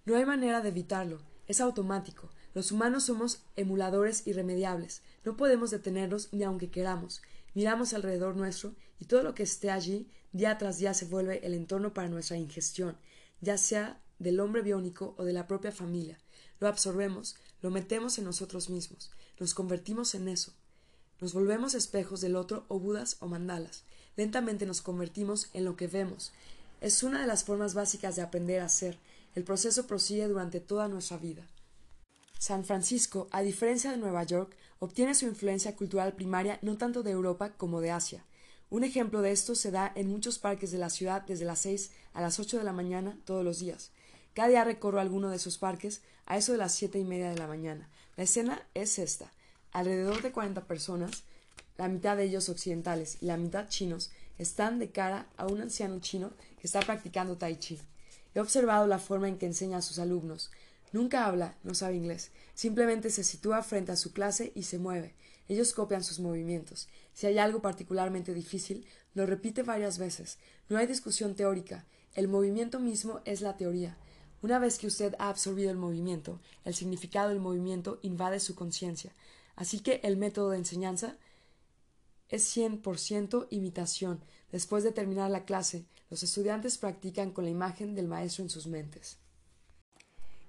No 0.04 0.16
hay 0.16 0.24
manera 0.24 0.60
de 0.60 0.70
evitarlo, 0.70 1.20
es 1.46 1.60
automático. 1.60 2.30
Los 2.54 2.72
humanos 2.72 3.04
somos 3.04 3.44
emuladores 3.56 4.26
irremediables. 4.26 5.02
No 5.24 5.36
podemos 5.36 5.70
detenernos 5.70 6.32
ni 6.32 6.42
aunque 6.42 6.70
queramos. 6.70 7.22
Miramos 7.54 7.92
alrededor 7.92 8.36
nuestro 8.36 8.74
y 8.98 9.06
todo 9.06 9.22
lo 9.22 9.34
que 9.34 9.42
esté 9.42 9.70
allí 9.70 10.10
día 10.32 10.58
tras 10.58 10.78
día 10.78 10.94
se 10.94 11.06
vuelve 11.06 11.44
el 11.44 11.54
entorno 11.54 11.92
para 11.92 12.08
nuestra 12.08 12.36
ingestión, 12.36 12.96
ya 13.40 13.58
sea 13.58 14.00
del 14.18 14.40
hombre 14.40 14.62
biónico 14.62 15.14
o 15.18 15.24
de 15.24 15.32
la 15.32 15.46
propia 15.46 15.72
familia. 15.72 16.18
Lo 16.60 16.68
absorbemos, 16.68 17.36
lo 17.62 17.70
metemos 17.70 18.18
en 18.18 18.24
nosotros 18.24 18.70
mismos, 18.70 19.10
nos 19.38 19.54
convertimos 19.54 20.14
en 20.14 20.28
eso. 20.28 20.52
Nos 21.20 21.34
volvemos 21.34 21.74
espejos 21.74 22.20
del 22.20 22.36
otro 22.36 22.64
o 22.68 22.78
budas 22.78 23.16
o 23.20 23.26
mandalas. 23.26 23.84
Lentamente 24.16 24.64
nos 24.64 24.80
convertimos 24.80 25.50
en 25.52 25.64
lo 25.64 25.76
que 25.76 25.86
vemos. 25.86 26.32
es 26.80 27.02
una 27.02 27.20
de 27.20 27.26
las 27.26 27.44
formas 27.44 27.74
básicas 27.74 28.16
de 28.16 28.22
aprender 28.22 28.62
a 28.62 28.68
ser. 28.70 28.98
El 29.34 29.44
proceso 29.44 29.86
prosigue 29.86 30.26
durante 30.28 30.60
toda 30.60 30.88
nuestra 30.88 31.18
vida. 31.18 31.46
San 32.38 32.64
Francisco, 32.64 33.28
a 33.32 33.42
diferencia 33.42 33.90
de 33.90 33.98
Nueva 33.98 34.24
York, 34.24 34.56
obtiene 34.78 35.14
su 35.14 35.26
influencia 35.26 35.76
cultural 35.76 36.14
primaria 36.14 36.58
no 36.62 36.78
tanto 36.78 37.02
de 37.02 37.10
Europa 37.10 37.52
como 37.58 37.82
de 37.82 37.90
Asia. 37.90 38.24
Un 38.70 38.82
ejemplo 38.82 39.20
de 39.20 39.32
esto 39.32 39.54
se 39.54 39.70
da 39.70 39.92
en 39.94 40.08
muchos 40.08 40.38
parques 40.38 40.70
de 40.70 40.78
la 40.78 40.88
ciudad 40.88 41.22
desde 41.22 41.44
las 41.44 41.58
seis 41.58 41.90
a 42.14 42.22
las 42.22 42.38
ocho 42.40 42.56
de 42.56 42.64
la 42.64 42.72
mañana 42.72 43.18
todos 43.26 43.44
los 43.44 43.58
días. 43.58 43.90
Cada 44.34 44.48
día 44.48 44.64
recorro 44.64 45.00
alguno 45.00 45.30
de 45.30 45.36
esos 45.36 45.58
parques 45.58 46.02
a 46.26 46.36
eso 46.36 46.52
de 46.52 46.58
las 46.58 46.72
siete 46.72 46.98
y 46.98 47.04
media 47.04 47.30
de 47.30 47.38
la 47.38 47.48
mañana. 47.48 47.88
La 48.16 48.24
escena 48.24 48.62
es 48.74 48.98
esta. 48.98 49.32
Alrededor 49.72 50.22
de 50.22 50.30
cuarenta 50.30 50.64
personas, 50.64 51.24
la 51.76 51.88
mitad 51.88 52.16
de 52.16 52.24
ellos 52.24 52.48
occidentales 52.48 53.18
y 53.20 53.26
la 53.26 53.36
mitad 53.36 53.68
chinos, 53.68 54.10
están 54.38 54.78
de 54.78 54.90
cara 54.90 55.26
a 55.36 55.46
un 55.46 55.60
anciano 55.60 56.00
chino 56.00 56.30
que 56.60 56.66
está 56.66 56.80
practicando 56.80 57.36
tai 57.36 57.56
chi. 57.56 57.80
He 58.34 58.40
observado 58.40 58.86
la 58.86 58.98
forma 58.98 59.28
en 59.28 59.36
que 59.36 59.46
enseña 59.46 59.78
a 59.78 59.82
sus 59.82 59.98
alumnos. 59.98 60.50
Nunca 60.92 61.26
habla, 61.26 61.56
no 61.62 61.74
sabe 61.74 61.96
inglés. 61.96 62.30
Simplemente 62.54 63.10
se 63.10 63.24
sitúa 63.24 63.62
frente 63.62 63.92
a 63.92 63.96
su 63.96 64.12
clase 64.12 64.52
y 64.54 64.62
se 64.62 64.78
mueve. 64.78 65.14
Ellos 65.48 65.72
copian 65.72 66.04
sus 66.04 66.20
movimientos. 66.20 66.88
Si 67.12 67.26
hay 67.26 67.38
algo 67.38 67.60
particularmente 67.60 68.32
difícil, 68.32 68.86
lo 69.14 69.26
repite 69.26 69.62
varias 69.64 69.98
veces. 69.98 70.38
No 70.68 70.78
hay 70.78 70.86
discusión 70.86 71.34
teórica. 71.34 71.84
El 72.14 72.28
movimiento 72.28 72.78
mismo 72.78 73.20
es 73.24 73.40
la 73.40 73.56
teoría. 73.56 73.96
Una 74.42 74.58
vez 74.58 74.78
que 74.78 74.86
usted 74.86 75.14
ha 75.18 75.28
absorbido 75.28 75.70
el 75.70 75.76
movimiento, 75.76 76.40
el 76.64 76.74
significado 76.74 77.28
del 77.28 77.40
movimiento 77.40 77.98
invade 78.02 78.40
su 78.40 78.54
conciencia. 78.54 79.12
Así 79.54 79.80
que 79.80 80.00
el 80.02 80.16
método 80.16 80.50
de 80.50 80.58
enseñanza 80.58 81.16
es 82.30 82.44
cien 82.44 82.80
por 82.80 82.98
ciento 82.98 83.46
imitación. 83.50 84.20
Después 84.50 84.82
de 84.82 84.92
terminar 84.92 85.30
la 85.30 85.44
clase, 85.44 85.84
los 86.08 86.22
estudiantes 86.22 86.78
practican 86.78 87.32
con 87.32 87.44
la 87.44 87.50
imagen 87.50 87.94
del 87.94 88.08
maestro 88.08 88.42
en 88.42 88.50
sus 88.50 88.66
mentes. 88.66 89.18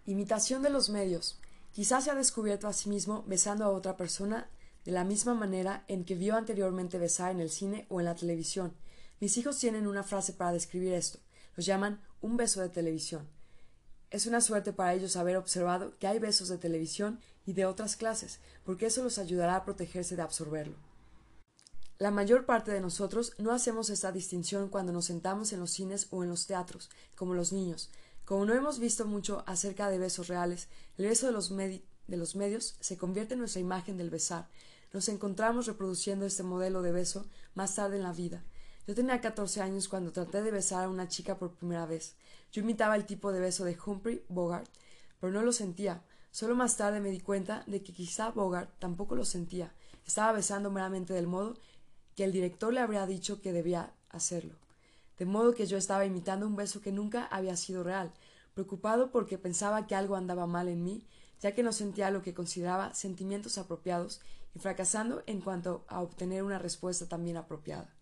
Imitación 0.05 0.61
de 0.61 0.69
los 0.69 0.89
medios. 0.89 1.37
Quizás 1.73 2.05
se 2.05 2.11
ha 2.11 2.15
descubierto 2.15 2.67
a 2.67 2.73
sí 2.73 2.89
mismo 2.89 3.23
besando 3.27 3.65
a 3.65 3.69
otra 3.69 3.97
persona 3.97 4.49
de 4.85 4.91
la 4.91 5.03
misma 5.03 5.33
manera 5.33 5.83
en 5.87 6.05
que 6.05 6.15
vio 6.15 6.35
anteriormente 6.35 6.97
besar 6.97 7.31
en 7.31 7.39
el 7.39 7.49
cine 7.49 7.85
o 7.89 7.99
en 7.99 8.05
la 8.05 8.15
televisión. 8.15 8.73
Mis 9.19 9.37
hijos 9.37 9.59
tienen 9.59 9.85
una 9.85 10.03
frase 10.03 10.33
para 10.33 10.53
describir 10.53 10.93
esto. 10.93 11.19
Los 11.55 11.65
llaman 11.65 12.01
un 12.21 12.37
beso 12.37 12.61
de 12.61 12.69
televisión. 12.69 13.27
Es 14.11 14.25
una 14.25 14.41
suerte 14.41 14.73
para 14.73 14.93
ellos 14.93 15.15
haber 15.15 15.37
observado 15.37 15.97
que 15.97 16.05
hay 16.05 16.19
besos 16.19 16.49
de 16.49 16.57
televisión 16.57 17.19
y 17.45 17.53
de 17.53 17.65
otras 17.65 17.95
clases, 17.95 18.39
porque 18.65 18.87
eso 18.87 19.03
los 19.03 19.17
ayudará 19.17 19.55
a 19.55 19.63
protegerse 19.63 20.17
de 20.17 20.21
absorberlo. 20.21 20.75
La 21.97 22.11
mayor 22.11 22.45
parte 22.45 22.71
de 22.71 22.81
nosotros 22.81 23.33
no 23.37 23.53
hacemos 23.53 23.89
esta 23.89 24.11
distinción 24.11 24.67
cuando 24.67 24.91
nos 24.91 25.05
sentamos 25.05 25.53
en 25.53 25.61
los 25.61 25.71
cines 25.71 26.07
o 26.09 26.23
en 26.23 26.29
los 26.29 26.45
teatros, 26.45 26.89
como 27.15 27.35
los 27.35 27.53
niños. 27.53 27.89
Como 28.25 28.45
no 28.45 28.53
hemos 28.53 28.79
visto 28.79 29.05
mucho 29.05 29.43
acerca 29.47 29.89
de 29.89 29.97
besos 29.97 30.27
reales, 30.27 30.67
el 30.97 31.05
beso 31.05 31.27
de 31.27 31.31
los, 31.31 31.55
de 31.55 31.81
los 32.17 32.35
medios 32.35 32.75
se 32.81 32.97
convierte 32.97 33.35
en 33.35 33.39
nuestra 33.39 33.61
imagen 33.61 33.97
del 33.97 34.09
besar. 34.09 34.49
Nos 34.91 35.07
encontramos 35.07 35.67
reproduciendo 35.67 36.25
este 36.25 36.43
modelo 36.43 36.81
de 36.81 36.91
beso 36.91 37.27
más 37.53 37.75
tarde 37.75 37.95
en 37.95 38.03
la 38.03 38.11
vida. 38.11 38.43
Yo 38.91 38.95
tenía 38.95 39.21
catorce 39.21 39.61
años 39.61 39.87
cuando 39.87 40.11
traté 40.11 40.43
de 40.43 40.51
besar 40.51 40.83
a 40.83 40.89
una 40.89 41.07
chica 41.07 41.39
por 41.39 41.53
primera 41.53 41.85
vez. 41.85 42.17
Yo 42.51 42.61
imitaba 42.61 42.97
el 42.97 43.05
tipo 43.05 43.31
de 43.31 43.39
beso 43.39 43.63
de 43.63 43.77
Humphrey 43.85 44.25
Bogart, 44.27 44.67
pero 45.17 45.31
no 45.31 45.43
lo 45.43 45.53
sentía. 45.53 46.03
Solo 46.29 46.57
más 46.57 46.75
tarde 46.75 46.99
me 46.99 47.09
di 47.09 47.21
cuenta 47.21 47.63
de 47.67 47.81
que 47.81 47.93
quizá 47.93 48.31
Bogart 48.31 48.69
tampoco 48.79 49.15
lo 49.15 49.23
sentía. 49.23 49.71
Estaba 50.05 50.33
besando 50.33 50.71
meramente 50.71 51.13
del 51.13 51.25
modo 51.25 51.53
que 52.17 52.25
el 52.25 52.33
director 52.33 52.73
le 52.73 52.81
habría 52.81 53.05
dicho 53.05 53.39
que 53.39 53.53
debía 53.53 53.93
hacerlo. 54.09 54.55
De 55.17 55.25
modo 55.25 55.53
que 55.53 55.67
yo 55.67 55.77
estaba 55.77 56.05
imitando 56.05 56.45
un 56.45 56.57
beso 56.57 56.81
que 56.81 56.91
nunca 56.91 57.23
había 57.27 57.55
sido 57.55 57.85
real, 57.85 58.11
preocupado 58.53 59.09
porque 59.09 59.37
pensaba 59.37 59.87
que 59.87 59.95
algo 59.95 60.17
andaba 60.17 60.47
mal 60.47 60.67
en 60.67 60.83
mí, 60.83 61.07
ya 61.39 61.55
que 61.55 61.63
no 61.63 61.71
sentía 61.71 62.11
lo 62.11 62.23
que 62.23 62.33
consideraba 62.33 62.93
sentimientos 62.93 63.57
apropiados 63.57 64.19
y 64.53 64.59
fracasando 64.59 65.23
en 65.27 65.39
cuanto 65.39 65.85
a 65.87 66.01
obtener 66.01 66.43
una 66.43 66.59
respuesta 66.59 67.07
también 67.07 67.37
apropiada. 67.37 67.95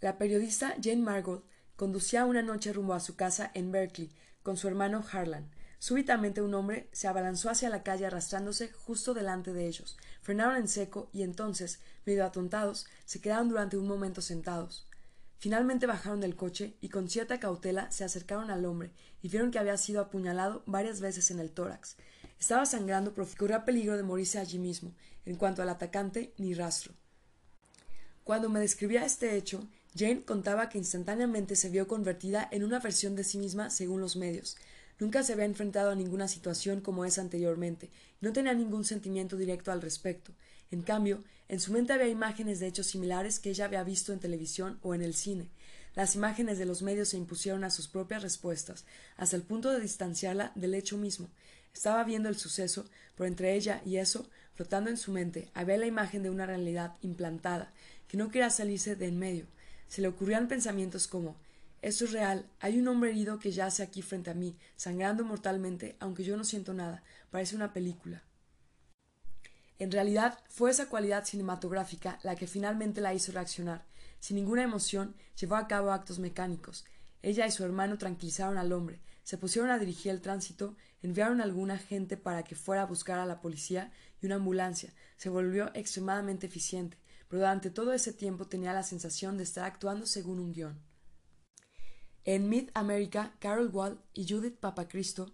La 0.00 0.16
periodista 0.16 0.76
Jane 0.80 1.02
Margot 1.02 1.44
conducía 1.74 2.24
una 2.24 2.40
noche 2.40 2.72
rumbo 2.72 2.94
a 2.94 3.00
su 3.00 3.16
casa 3.16 3.50
en 3.54 3.72
Berkeley 3.72 4.12
con 4.44 4.56
su 4.56 4.68
hermano 4.68 5.04
Harlan. 5.10 5.50
Súbitamente 5.80 6.40
un 6.40 6.54
hombre 6.54 6.88
se 6.92 7.08
abalanzó 7.08 7.50
hacia 7.50 7.68
la 7.68 7.82
calle 7.82 8.06
arrastrándose 8.06 8.70
justo 8.72 9.12
delante 9.12 9.52
de 9.52 9.66
ellos. 9.66 9.96
Frenaron 10.22 10.56
en 10.56 10.68
seco 10.68 11.10
y 11.12 11.22
entonces, 11.22 11.80
medio 12.06 12.24
atontados, 12.24 12.86
se 13.06 13.20
quedaron 13.20 13.48
durante 13.48 13.76
un 13.76 13.88
momento 13.88 14.22
sentados. 14.22 14.86
Finalmente 15.38 15.86
bajaron 15.86 16.20
del 16.20 16.36
coche 16.36 16.76
y 16.80 16.90
con 16.90 17.08
cierta 17.08 17.40
cautela 17.40 17.90
se 17.90 18.04
acercaron 18.04 18.50
al 18.50 18.64
hombre 18.66 18.92
y 19.20 19.28
vieron 19.28 19.50
que 19.50 19.58
había 19.58 19.76
sido 19.76 20.00
apuñalado 20.00 20.62
varias 20.66 21.00
veces 21.00 21.30
en 21.32 21.40
el 21.40 21.50
tórax. 21.50 21.96
Estaba 22.38 22.66
sangrando, 22.66 23.14
pero 23.14 23.26
corría 23.36 23.64
peligro 23.64 23.96
de 23.96 24.04
morirse 24.04 24.38
allí 24.38 24.60
mismo. 24.60 24.94
En 25.24 25.34
cuanto 25.36 25.62
al 25.62 25.68
atacante, 25.68 26.34
ni 26.38 26.54
rastro. 26.54 26.94
Cuando 28.24 28.48
me 28.48 28.60
describía 28.60 29.04
este 29.04 29.36
hecho, 29.36 29.68
Jane 29.94 30.22
contaba 30.22 30.68
que 30.68 30.78
instantáneamente 30.78 31.56
se 31.56 31.70
vio 31.70 31.88
convertida 31.88 32.48
en 32.50 32.64
una 32.64 32.78
versión 32.78 33.16
de 33.16 33.24
sí 33.24 33.38
misma 33.38 33.70
según 33.70 34.00
los 34.00 34.16
medios. 34.16 34.56
Nunca 34.98 35.22
se 35.22 35.32
había 35.32 35.44
enfrentado 35.44 35.90
a 35.90 35.94
ninguna 35.94 36.28
situación 36.28 36.80
como 36.80 37.04
esa 37.04 37.20
anteriormente, 37.20 37.90
y 38.20 38.26
no 38.26 38.32
tenía 38.32 38.52
ningún 38.52 38.84
sentimiento 38.84 39.36
directo 39.36 39.70
al 39.70 39.80
respecto. 39.80 40.32
En 40.70 40.82
cambio, 40.82 41.24
en 41.48 41.60
su 41.60 41.72
mente 41.72 41.92
había 41.92 42.08
imágenes 42.08 42.60
de 42.60 42.66
hechos 42.66 42.88
similares 42.88 43.38
que 43.38 43.50
ella 43.50 43.64
había 43.64 43.84
visto 43.84 44.12
en 44.12 44.20
televisión 44.20 44.78
o 44.82 44.94
en 44.94 45.02
el 45.02 45.14
cine. 45.14 45.48
Las 45.94 46.14
imágenes 46.14 46.58
de 46.58 46.66
los 46.66 46.82
medios 46.82 47.08
se 47.08 47.16
impusieron 47.16 47.64
a 47.64 47.70
sus 47.70 47.88
propias 47.88 48.22
respuestas, 48.22 48.84
hasta 49.16 49.36
el 49.36 49.42
punto 49.42 49.72
de 49.72 49.80
distanciarla 49.80 50.52
del 50.54 50.74
hecho 50.74 50.98
mismo. 50.98 51.30
Estaba 51.72 52.04
viendo 52.04 52.28
el 52.28 52.36
suceso, 52.36 52.84
pero 53.16 53.26
entre 53.26 53.54
ella 53.54 53.82
y 53.84 53.96
eso, 53.96 54.28
flotando 54.54 54.90
en 54.90 54.96
su 54.96 55.12
mente, 55.12 55.48
había 55.54 55.78
la 55.78 55.86
imagen 55.86 56.22
de 56.22 56.30
una 56.30 56.44
realidad 56.44 56.96
implantada, 57.02 57.72
que 58.08 58.16
no 58.16 58.30
quería 58.30 58.50
salirse 58.50 58.96
de 58.96 59.06
en 59.06 59.18
medio. 59.18 59.46
Se 59.88 60.00
le 60.00 60.08
ocurrían 60.08 60.48
pensamientos 60.48 61.06
como 61.06 61.36
esto 61.80 62.06
es 62.06 62.12
real. 62.12 62.44
Hay 62.60 62.78
un 62.78 62.88
hombre 62.88 63.10
herido 63.10 63.38
que 63.38 63.52
yace 63.52 63.82
aquí 63.82 64.02
frente 64.02 64.30
a 64.30 64.34
mí, 64.34 64.56
sangrando 64.76 65.24
mortalmente, 65.24 65.96
aunque 66.00 66.24
yo 66.24 66.36
no 66.36 66.44
siento 66.44 66.74
nada. 66.74 67.02
Parece 67.30 67.54
una 67.54 67.72
película. 67.72 68.22
En 69.78 69.92
realidad, 69.92 70.40
fue 70.48 70.72
esa 70.72 70.88
cualidad 70.88 71.24
cinematográfica 71.24 72.18
la 72.24 72.34
que 72.34 72.48
finalmente 72.48 73.00
la 73.00 73.14
hizo 73.14 73.30
reaccionar. 73.30 73.84
Sin 74.18 74.36
ninguna 74.36 74.64
emoción, 74.64 75.14
llevó 75.40 75.54
a 75.54 75.68
cabo 75.68 75.92
actos 75.92 76.18
mecánicos. 76.18 76.84
Ella 77.22 77.46
y 77.46 77.52
su 77.52 77.64
hermano 77.64 77.96
tranquilizaron 77.96 78.58
al 78.58 78.72
hombre, 78.72 79.00
se 79.22 79.38
pusieron 79.38 79.70
a 79.70 79.78
dirigir 79.78 80.10
el 80.10 80.20
tránsito, 80.20 80.74
enviaron 81.02 81.40
a 81.40 81.44
alguna 81.44 81.78
gente 81.78 82.16
para 82.16 82.42
que 82.42 82.56
fuera 82.56 82.82
a 82.82 82.86
buscar 82.86 83.18
a 83.20 83.26
la 83.26 83.40
policía 83.40 83.92
y 84.20 84.26
una 84.26 84.36
ambulancia. 84.36 84.92
Se 85.16 85.28
volvió 85.28 85.70
extremadamente 85.74 86.46
eficiente, 86.46 86.96
pero 87.28 87.40
durante 87.40 87.70
todo 87.70 87.92
ese 87.92 88.12
tiempo 88.12 88.46
tenía 88.46 88.72
la 88.72 88.82
sensación 88.82 89.36
de 89.36 89.44
estar 89.44 89.64
actuando 89.64 90.06
según 90.06 90.38
un 90.38 90.52
guion. 90.52 90.78
En 92.24 92.48
Mid 92.48 92.70
America, 92.74 93.34
Carol 93.38 93.70
Wall 93.72 94.00
y 94.12 94.28
Judith 94.28 94.58
Papacristo 94.58 95.32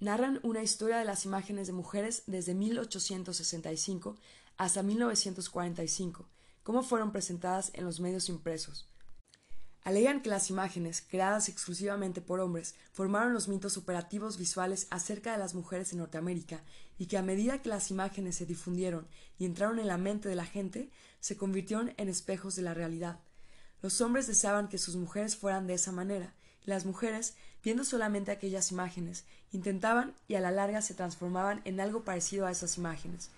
narran 0.00 0.40
una 0.42 0.62
historia 0.62 0.98
de 0.98 1.04
las 1.04 1.24
imágenes 1.24 1.66
de 1.66 1.72
mujeres 1.72 2.24
desde 2.26 2.54
1865 2.54 4.16
hasta 4.56 4.82
1945, 4.82 6.28
cómo 6.62 6.82
fueron 6.82 7.12
presentadas 7.12 7.70
en 7.74 7.84
los 7.84 8.00
medios 8.00 8.28
impresos. 8.28 8.89
Alegan 9.82 10.20
que 10.20 10.28
las 10.28 10.50
imágenes, 10.50 11.02
creadas 11.08 11.48
exclusivamente 11.48 12.20
por 12.20 12.40
hombres, 12.40 12.74
formaron 12.92 13.32
los 13.32 13.48
mitos 13.48 13.78
operativos 13.78 14.36
visuales 14.36 14.86
acerca 14.90 15.32
de 15.32 15.38
las 15.38 15.54
mujeres 15.54 15.92
en 15.92 15.98
Norteamérica 16.00 16.62
y 16.98 17.06
que 17.06 17.16
a 17.16 17.22
medida 17.22 17.62
que 17.62 17.70
las 17.70 17.90
imágenes 17.90 18.36
se 18.36 18.44
difundieron 18.44 19.08
y 19.38 19.46
entraron 19.46 19.78
en 19.78 19.86
la 19.86 19.96
mente 19.96 20.28
de 20.28 20.36
la 20.36 20.44
gente, 20.44 20.90
se 21.20 21.38
convirtieron 21.38 21.94
en 21.96 22.10
espejos 22.10 22.56
de 22.56 22.62
la 22.62 22.74
realidad. 22.74 23.20
Los 23.80 24.02
hombres 24.02 24.26
deseaban 24.26 24.68
que 24.68 24.76
sus 24.76 24.96
mujeres 24.96 25.36
fueran 25.36 25.66
de 25.66 25.74
esa 25.74 25.92
manera, 25.92 26.34
y 26.66 26.68
las 26.68 26.84
mujeres, 26.84 27.34
viendo 27.64 27.84
solamente 27.84 28.30
aquellas 28.30 28.70
imágenes, 28.72 29.24
intentaban 29.50 30.14
y 30.28 30.34
a 30.34 30.40
la 30.40 30.50
larga 30.50 30.82
se 30.82 30.92
transformaban 30.92 31.62
en 31.64 31.80
algo 31.80 32.04
parecido 32.04 32.44
a 32.44 32.50
esas 32.50 32.76
imágenes. 32.76 33.30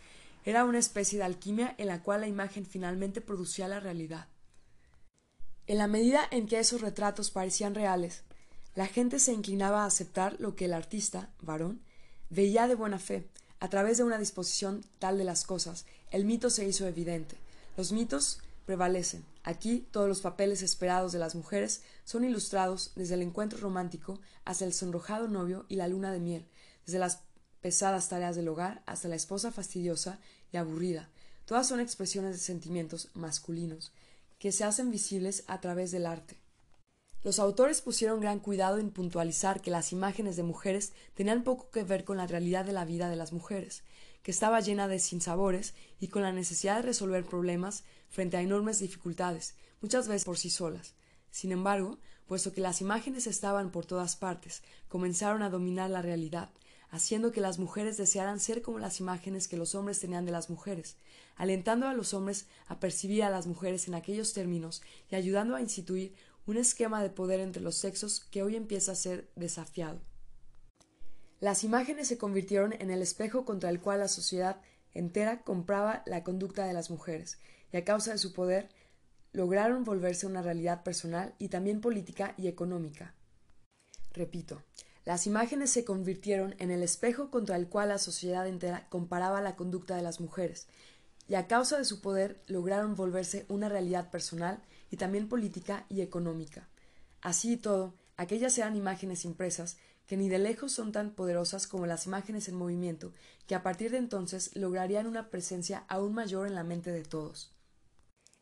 Era 0.44 0.64
una 0.64 0.80
especie 0.80 1.18
de 1.18 1.24
alquimia 1.24 1.76
en 1.78 1.86
la 1.86 2.02
cual 2.02 2.22
la 2.22 2.26
imagen 2.26 2.66
finalmente 2.66 3.20
producía 3.20 3.68
la 3.68 3.78
realidad. 3.78 4.26
En 5.72 5.78
la 5.78 5.86
medida 5.86 6.28
en 6.30 6.46
que 6.46 6.58
esos 6.58 6.82
retratos 6.82 7.30
parecían 7.30 7.74
reales, 7.74 8.24
la 8.74 8.86
gente 8.86 9.18
se 9.18 9.32
inclinaba 9.32 9.84
a 9.84 9.86
aceptar 9.86 10.38
lo 10.38 10.54
que 10.54 10.66
el 10.66 10.74
artista, 10.74 11.30
varón, 11.40 11.80
veía 12.28 12.68
de 12.68 12.74
buena 12.74 12.98
fe. 12.98 13.26
A 13.58 13.70
través 13.70 13.96
de 13.96 14.04
una 14.04 14.18
disposición 14.18 14.84
tal 14.98 15.16
de 15.16 15.24
las 15.24 15.44
cosas, 15.44 15.86
el 16.10 16.26
mito 16.26 16.50
se 16.50 16.68
hizo 16.68 16.86
evidente. 16.86 17.36
Los 17.78 17.90
mitos 17.90 18.40
prevalecen. 18.66 19.24
Aquí 19.44 19.88
todos 19.90 20.08
los 20.08 20.20
papeles 20.20 20.60
esperados 20.60 21.10
de 21.10 21.20
las 21.20 21.34
mujeres 21.34 21.80
son 22.04 22.26
ilustrados 22.26 22.92
desde 22.94 23.14
el 23.14 23.22
encuentro 23.22 23.58
romántico 23.58 24.20
hasta 24.44 24.66
el 24.66 24.74
sonrojado 24.74 25.26
novio 25.26 25.64
y 25.70 25.76
la 25.76 25.88
luna 25.88 26.12
de 26.12 26.20
miel, 26.20 26.46
desde 26.84 26.98
las 26.98 27.20
pesadas 27.62 28.10
tareas 28.10 28.36
del 28.36 28.48
hogar 28.48 28.82
hasta 28.84 29.08
la 29.08 29.16
esposa 29.16 29.50
fastidiosa 29.50 30.18
y 30.52 30.58
aburrida. 30.58 31.08
Todas 31.46 31.66
son 31.66 31.80
expresiones 31.80 32.32
de 32.32 32.40
sentimientos 32.40 33.08
masculinos 33.14 33.90
que 34.42 34.50
se 34.50 34.64
hacen 34.64 34.90
visibles 34.90 35.44
a 35.46 35.60
través 35.60 35.92
del 35.92 36.04
arte. 36.04 36.36
Los 37.22 37.38
autores 37.38 37.80
pusieron 37.80 38.18
gran 38.18 38.40
cuidado 38.40 38.78
en 38.78 38.90
puntualizar 38.90 39.60
que 39.60 39.70
las 39.70 39.92
imágenes 39.92 40.34
de 40.34 40.42
mujeres 40.42 40.92
tenían 41.14 41.44
poco 41.44 41.70
que 41.70 41.84
ver 41.84 42.02
con 42.02 42.16
la 42.16 42.26
realidad 42.26 42.64
de 42.64 42.72
la 42.72 42.84
vida 42.84 43.08
de 43.08 43.14
las 43.14 43.32
mujeres, 43.32 43.84
que 44.24 44.32
estaba 44.32 44.58
llena 44.58 44.88
de 44.88 44.98
sinsabores 44.98 45.74
y 46.00 46.08
con 46.08 46.22
la 46.22 46.32
necesidad 46.32 46.74
de 46.74 46.82
resolver 46.82 47.24
problemas 47.24 47.84
frente 48.08 48.36
a 48.36 48.42
enormes 48.42 48.80
dificultades, 48.80 49.54
muchas 49.80 50.08
veces 50.08 50.24
por 50.24 50.36
sí 50.36 50.50
solas. 50.50 50.96
Sin 51.30 51.52
embargo, 51.52 52.00
puesto 52.26 52.52
que 52.52 52.62
las 52.62 52.80
imágenes 52.80 53.28
estaban 53.28 53.70
por 53.70 53.86
todas 53.86 54.16
partes, 54.16 54.64
comenzaron 54.88 55.44
a 55.44 55.50
dominar 55.50 55.88
la 55.88 56.02
realidad, 56.02 56.50
haciendo 56.92 57.32
que 57.32 57.40
las 57.40 57.58
mujeres 57.58 57.96
desearan 57.96 58.38
ser 58.38 58.60
como 58.60 58.78
las 58.78 59.00
imágenes 59.00 59.48
que 59.48 59.56
los 59.56 59.74
hombres 59.74 59.98
tenían 59.98 60.26
de 60.26 60.30
las 60.30 60.50
mujeres, 60.50 60.96
alentando 61.36 61.88
a 61.88 61.94
los 61.94 62.12
hombres 62.12 62.46
a 62.66 62.78
percibir 62.80 63.24
a 63.24 63.30
las 63.30 63.46
mujeres 63.46 63.88
en 63.88 63.94
aquellos 63.94 64.34
términos 64.34 64.82
y 65.10 65.16
ayudando 65.16 65.56
a 65.56 65.62
instituir 65.62 66.14
un 66.46 66.58
esquema 66.58 67.02
de 67.02 67.08
poder 67.08 67.40
entre 67.40 67.62
los 67.62 67.76
sexos 67.76 68.20
que 68.20 68.42
hoy 68.42 68.56
empieza 68.56 68.92
a 68.92 68.96
ser 68.96 69.30
desafiado. 69.36 70.02
Las 71.40 71.64
imágenes 71.64 72.08
se 72.08 72.18
convirtieron 72.18 72.74
en 72.74 72.90
el 72.90 73.00
espejo 73.00 73.46
contra 73.46 73.70
el 73.70 73.80
cual 73.80 74.00
la 74.00 74.08
sociedad 74.08 74.60
entera 74.92 75.42
compraba 75.42 76.02
la 76.04 76.22
conducta 76.22 76.66
de 76.66 76.74
las 76.74 76.90
mujeres, 76.90 77.38
y 77.72 77.78
a 77.78 77.84
causa 77.84 78.12
de 78.12 78.18
su 78.18 78.34
poder 78.34 78.68
lograron 79.32 79.82
volverse 79.82 80.26
una 80.26 80.42
realidad 80.42 80.82
personal 80.82 81.34
y 81.38 81.48
también 81.48 81.80
política 81.80 82.34
y 82.36 82.48
económica. 82.48 83.14
Repito, 84.12 84.62
las 85.04 85.26
imágenes 85.26 85.70
se 85.70 85.84
convirtieron 85.84 86.54
en 86.58 86.70
el 86.70 86.82
espejo 86.82 87.30
contra 87.30 87.56
el 87.56 87.68
cual 87.68 87.88
la 87.88 87.98
sociedad 87.98 88.46
entera 88.46 88.86
comparaba 88.88 89.40
la 89.40 89.56
conducta 89.56 89.96
de 89.96 90.02
las 90.02 90.20
mujeres, 90.20 90.68
y 91.28 91.34
a 91.34 91.46
causa 91.46 91.78
de 91.78 91.84
su 91.84 92.00
poder 92.00 92.40
lograron 92.46 92.94
volverse 92.94 93.46
una 93.48 93.68
realidad 93.68 94.10
personal 94.10 94.62
y 94.90 94.96
también 94.96 95.28
política 95.28 95.86
y 95.88 96.02
económica. 96.02 96.68
Así 97.20 97.54
y 97.54 97.56
todo, 97.56 97.94
aquellas 98.16 98.56
eran 98.58 98.76
imágenes 98.76 99.24
impresas 99.24 99.76
que 100.06 100.16
ni 100.16 100.28
de 100.28 100.38
lejos 100.38 100.72
son 100.72 100.92
tan 100.92 101.14
poderosas 101.14 101.66
como 101.66 101.86
las 101.86 102.06
imágenes 102.06 102.48
en 102.48 102.56
movimiento, 102.56 103.12
que 103.46 103.54
a 103.54 103.62
partir 103.62 103.90
de 103.90 103.98
entonces 103.98 104.54
lograrían 104.56 105.06
una 105.06 105.30
presencia 105.30 105.84
aún 105.88 106.14
mayor 106.14 106.46
en 106.46 106.54
la 106.54 106.64
mente 106.64 106.92
de 106.92 107.04
todos. 107.04 107.52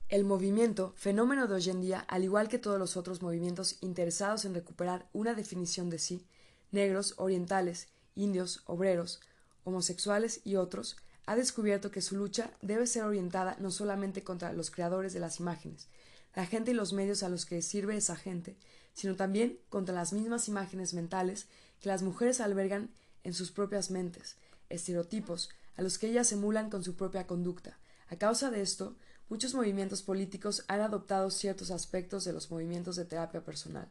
El 0.08 0.24
movimiento, 0.24 0.92
fenómeno 0.96 1.46
de 1.46 1.54
hoy 1.54 1.70
en 1.70 1.80
día, 1.80 2.00
al 2.00 2.24
igual 2.24 2.48
que 2.48 2.58
todos 2.58 2.78
los 2.78 2.96
otros 2.96 3.22
movimientos 3.22 3.76
interesados 3.80 4.44
en 4.44 4.54
recuperar 4.54 5.08
una 5.12 5.34
definición 5.34 5.88
de 5.88 6.00
sí, 6.00 6.26
negros, 6.72 7.14
orientales, 7.16 7.88
indios, 8.14 8.62
obreros, 8.66 9.20
homosexuales 9.64 10.40
y 10.44 10.56
otros, 10.56 10.96
ha 11.26 11.36
descubierto 11.36 11.90
que 11.90 12.02
su 12.02 12.16
lucha 12.16 12.50
debe 12.62 12.86
ser 12.86 13.04
orientada 13.04 13.56
no 13.60 13.70
solamente 13.70 14.24
contra 14.24 14.52
los 14.52 14.70
creadores 14.70 15.12
de 15.12 15.20
las 15.20 15.38
imágenes, 15.38 15.88
la 16.34 16.46
gente 16.46 16.72
y 16.72 16.74
los 16.74 16.92
medios 16.92 17.22
a 17.22 17.28
los 17.28 17.46
que 17.46 17.62
sirve 17.62 17.96
esa 17.96 18.16
gente, 18.16 18.56
sino 18.94 19.16
también 19.16 19.58
contra 19.68 19.94
las 19.94 20.12
mismas 20.12 20.48
imágenes 20.48 20.94
mentales 20.94 21.46
que 21.80 21.88
las 21.88 22.02
mujeres 22.02 22.40
albergan 22.40 22.90
en 23.24 23.34
sus 23.34 23.50
propias 23.52 23.90
mentes, 23.90 24.36
estereotipos 24.68 25.50
a 25.76 25.82
los 25.82 25.98
que 25.98 26.08
ellas 26.08 26.32
emulan 26.32 26.70
con 26.70 26.84
su 26.84 26.94
propia 26.94 27.26
conducta. 27.26 27.78
A 28.08 28.16
causa 28.16 28.50
de 28.50 28.60
esto, 28.60 28.96
muchos 29.28 29.54
movimientos 29.54 30.02
políticos 30.02 30.64
han 30.68 30.80
adoptado 30.80 31.30
ciertos 31.30 31.70
aspectos 31.70 32.24
de 32.24 32.32
los 32.32 32.50
movimientos 32.50 32.96
de 32.96 33.04
terapia 33.04 33.44
personal. 33.44 33.88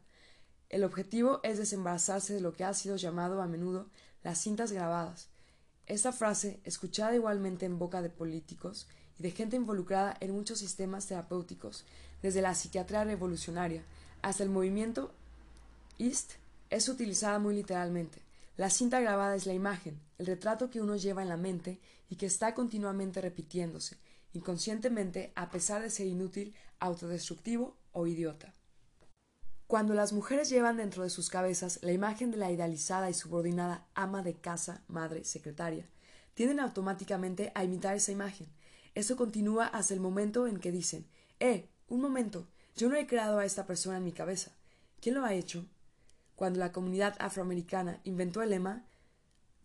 El 0.70 0.84
objetivo 0.84 1.40
es 1.42 1.58
desembarazarse 1.58 2.34
de 2.36 2.42
lo 2.42 2.54
que 2.54 2.64
ha 2.64 2.74
sido 2.76 2.96
llamado 2.96 3.42
a 3.42 3.48
menudo 3.48 3.88
las 4.24 4.40
cintas 4.40 4.72
grabadas. 4.72 5.30
Esta 5.88 6.12
frase, 6.12 6.60
escuchada 6.64 7.16
igualmente 7.16 7.66
en 7.66 7.80
boca 7.80 8.04
de 8.04 8.12
políticos 8.12 8.88
y 9.18 9.24
de 9.24 9.32
gente 9.32 9.56
involucrada 9.56 10.16
en 10.20 10.32
muchos 10.32 10.60
sistemas 10.60 11.08
terapéuticos, 11.08 11.86
desde 12.22 12.44
la 12.44 12.54
psiquiatría 12.54 13.04
revolucionaria 13.04 13.84
hasta 14.22 14.44
el 14.44 14.50
movimiento 14.50 15.12
East, 15.98 16.34
es 16.70 16.88
utilizada 16.88 17.40
muy 17.40 17.56
literalmente. 17.56 18.22
La 18.56 18.70
cinta 18.70 19.00
grabada 19.00 19.36
es 19.36 19.48
la 19.48 19.54
imagen, 19.54 20.00
el 20.20 20.28
retrato 20.28 20.70
que 20.70 20.82
uno 20.82 20.98
lleva 20.98 21.24
en 21.24 21.30
la 21.30 21.38
mente 21.38 21.80
y 22.10 22.16
que 22.16 22.28
está 22.28 22.54
continuamente 22.54 23.22
repitiéndose, 23.22 23.98
inconscientemente 24.34 25.32
a 25.36 25.50
pesar 25.50 25.82
de 25.82 25.90
ser 25.90 26.06
inútil, 26.06 26.54
autodestructivo 26.80 27.76
o 27.92 28.06
idiota. 28.06 28.54
Cuando 29.70 29.94
las 29.94 30.14
mujeres 30.14 30.50
llevan 30.50 30.78
dentro 30.78 31.04
de 31.04 31.12
sus 31.12 31.30
cabezas 31.30 31.78
la 31.84 31.92
imagen 31.92 32.32
de 32.32 32.38
la 32.38 32.52
idealizada 32.52 33.08
y 33.08 33.14
subordinada 33.14 33.86
ama 33.94 34.24
de 34.24 34.34
casa, 34.34 34.82
madre, 34.88 35.24
secretaria, 35.26 35.88
tienden 36.34 36.60
automáticamente 36.60 37.52
a 37.54 37.64
imitar 37.64 37.96
esa 37.96 38.12
imagen. 38.12 38.48
Esto 38.96 39.16
continúa 39.16 39.68
hasta 39.68 39.94
el 39.94 40.00
momento 40.00 40.48
en 40.48 40.60
que 40.60 40.72
dicen, 40.72 41.06
eh, 41.40 41.70
un 41.88 42.02
momento, 42.02 42.48
yo 42.76 42.90
no 42.90 42.96
he 42.96 43.06
creado 43.06 43.38
a 43.38 43.46
esta 43.46 43.68
persona 43.68 43.98
en 43.98 44.06
mi 44.06 44.12
cabeza. 44.12 44.54
¿Quién 45.02 45.14
lo 45.14 45.24
ha 45.24 45.36
hecho? 45.36 45.68
Cuando 46.36 46.58
la 46.58 46.72
comunidad 46.72 47.16
afroamericana 47.20 48.02
inventó 48.06 48.42
el 48.42 48.50
lema 48.50 48.88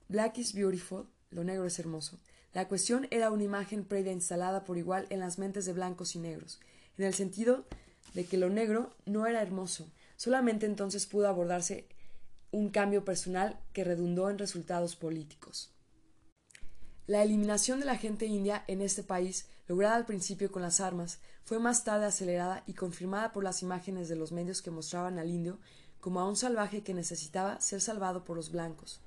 Black 0.09 0.37
is 0.37 0.53
beautiful, 0.53 1.09
lo 1.31 1.45
negro 1.45 1.65
es 1.65 1.79
hermoso, 1.79 2.21
la 2.53 2.69
cuestión 2.69 3.09
era 3.11 3.31
una 3.31 3.45
imagen 3.45 3.87
previa 3.87 4.13
instalada 4.13 4.65
por 4.65 4.77
igual 4.77 5.07
en 5.09 5.21
las 5.21 5.39
mentes 5.39 5.65
de 5.65 5.73
blancos 5.73 6.15
y 6.15 6.19
negros, 6.19 6.61
en 6.99 7.07
el 7.07 7.15
sentido 7.15 7.65
de 8.15 8.25
que 8.25 8.39
lo 8.39 8.49
negro 8.49 8.95
no 9.05 9.27
era 9.27 9.43
hermoso, 9.43 9.93
solamente 10.17 10.67
entonces 10.67 11.07
pudo 11.07 11.29
abordarse 11.29 11.89
un 12.51 12.71
cambio 12.71 13.05
personal 13.05 13.61
que 13.73 13.85
redundó 13.85 14.31
en 14.31 14.39
resultados 14.39 14.97
políticos. 14.97 15.75
La 17.07 17.23
eliminación 17.23 17.81
de 17.81 17.87
la 17.87 17.99
gente 17.99 18.25
india 18.25 18.65
en 18.67 18.81
este 18.81 19.03
país, 19.03 19.49
lograda 19.67 19.97
al 19.97 20.07
principio 20.07 20.51
con 20.51 20.63
las 20.63 20.81
armas, 20.81 21.19
fue 21.45 21.59
más 21.59 21.85
tarde 21.85 22.07
acelerada 22.07 22.63
y 22.67 22.73
confirmada 22.73 23.33
por 23.33 23.45
las 23.45 23.61
imágenes 23.63 24.09
de 24.09 24.17
los 24.17 24.33
medios 24.33 24.63
que 24.63 24.71
mostraban 24.71 25.19
al 25.19 25.29
indio 25.29 25.59
como 26.01 26.21
a 26.21 26.29
un 26.29 26.37
salvaje 26.37 26.83
que 26.83 26.95
necesitaba 26.95 27.61
ser 27.61 27.81
salvado 27.81 28.25
por 28.25 28.37
los 28.37 28.51
blancos. 28.51 29.01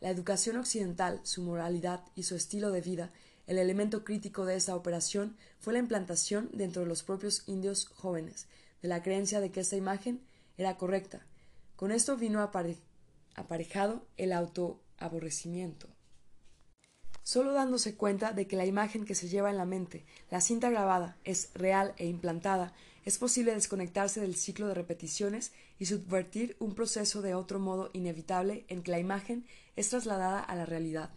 La 0.00 0.10
educación 0.10 0.56
occidental, 0.56 1.20
su 1.24 1.42
moralidad 1.42 2.04
y 2.14 2.22
su 2.22 2.36
estilo 2.36 2.70
de 2.70 2.80
vida, 2.80 3.12
el 3.48 3.58
elemento 3.58 4.04
crítico 4.04 4.44
de 4.44 4.54
esta 4.54 4.76
operación 4.76 5.36
fue 5.58 5.72
la 5.72 5.80
implantación 5.80 6.48
dentro 6.52 6.82
de 6.82 6.88
los 6.88 7.02
propios 7.02 7.42
indios 7.48 7.88
jóvenes 7.88 8.46
de 8.82 8.88
la 8.88 9.02
creencia 9.02 9.40
de 9.40 9.50
que 9.50 9.58
esta 9.58 9.74
imagen 9.74 10.20
era 10.56 10.76
correcta. 10.76 11.26
Con 11.74 11.90
esto 11.90 12.16
vino 12.16 12.40
aparejado 13.34 14.06
el 14.16 14.32
autoaborrecimiento 14.32 15.88
solo 17.28 17.52
dándose 17.52 17.94
cuenta 17.94 18.32
de 18.32 18.46
que 18.46 18.56
la 18.56 18.64
imagen 18.64 19.04
que 19.04 19.14
se 19.14 19.28
lleva 19.28 19.50
en 19.50 19.58
la 19.58 19.66
mente, 19.66 20.06
la 20.30 20.40
cinta 20.40 20.70
grabada, 20.70 21.18
es 21.24 21.50
real 21.52 21.92
e 21.98 22.06
implantada, 22.06 22.72
es 23.04 23.18
posible 23.18 23.52
desconectarse 23.52 24.18
del 24.18 24.34
ciclo 24.34 24.66
de 24.66 24.72
repeticiones 24.72 25.52
y 25.78 25.84
subvertir 25.84 26.56
un 26.58 26.74
proceso 26.74 27.20
de 27.20 27.34
otro 27.34 27.58
modo 27.58 27.90
inevitable 27.92 28.64
en 28.68 28.82
que 28.82 28.92
la 28.92 28.98
imagen 28.98 29.44
es 29.76 29.90
trasladada 29.90 30.40
a 30.40 30.56
la 30.56 30.64
realidad. 30.64 31.10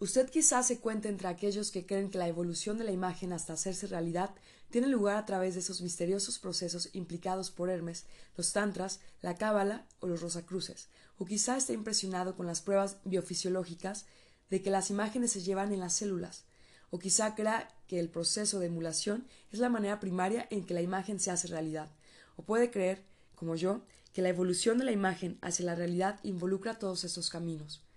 Usted 0.00 0.30
quizás 0.30 0.68
se 0.68 0.78
cuente 0.78 1.08
entre 1.08 1.26
aquellos 1.26 1.72
que 1.72 1.84
creen 1.84 2.08
que 2.08 2.18
la 2.18 2.28
evolución 2.28 2.78
de 2.78 2.84
la 2.84 2.92
imagen 2.92 3.32
hasta 3.32 3.54
hacerse 3.54 3.88
realidad 3.88 4.30
tiene 4.70 4.86
lugar 4.86 5.16
a 5.16 5.26
través 5.26 5.54
de 5.54 5.60
esos 5.60 5.80
misteriosos 5.80 6.38
procesos 6.38 6.90
implicados 6.92 7.50
por 7.50 7.68
Hermes, 7.68 8.04
los 8.36 8.52
tantras, 8.52 9.00
la 9.22 9.34
cábala 9.34 9.86
o 9.98 10.06
los 10.06 10.20
rosacruces, 10.20 10.88
o 11.18 11.24
quizá 11.24 11.56
esté 11.56 11.72
impresionado 11.72 12.36
con 12.36 12.46
las 12.46 12.60
pruebas 12.60 12.98
biofisiológicas 13.04 14.06
de 14.50 14.62
que 14.62 14.70
las 14.70 14.90
imágenes 14.90 15.32
se 15.32 15.42
llevan 15.42 15.72
en 15.72 15.80
las 15.80 15.94
células, 15.94 16.44
o 16.90 17.00
quizá 17.00 17.34
crea 17.34 17.68
que 17.88 17.98
el 17.98 18.08
proceso 18.08 18.60
de 18.60 18.66
emulación 18.66 19.26
es 19.50 19.58
la 19.58 19.68
manera 19.68 19.98
primaria 19.98 20.46
en 20.50 20.64
que 20.64 20.74
la 20.74 20.82
imagen 20.82 21.18
se 21.18 21.32
hace 21.32 21.48
realidad, 21.48 21.90
o 22.36 22.42
puede 22.42 22.70
creer, 22.70 23.02
como 23.34 23.56
yo, 23.56 23.82
que 24.12 24.22
la 24.22 24.28
evolución 24.28 24.78
de 24.78 24.84
la 24.84 24.92
imagen 24.92 25.38
hacia 25.40 25.66
la 25.66 25.74
realidad 25.74 26.20
involucra 26.22 26.78
todos 26.78 27.02
estos 27.02 27.30
caminos. 27.30 27.87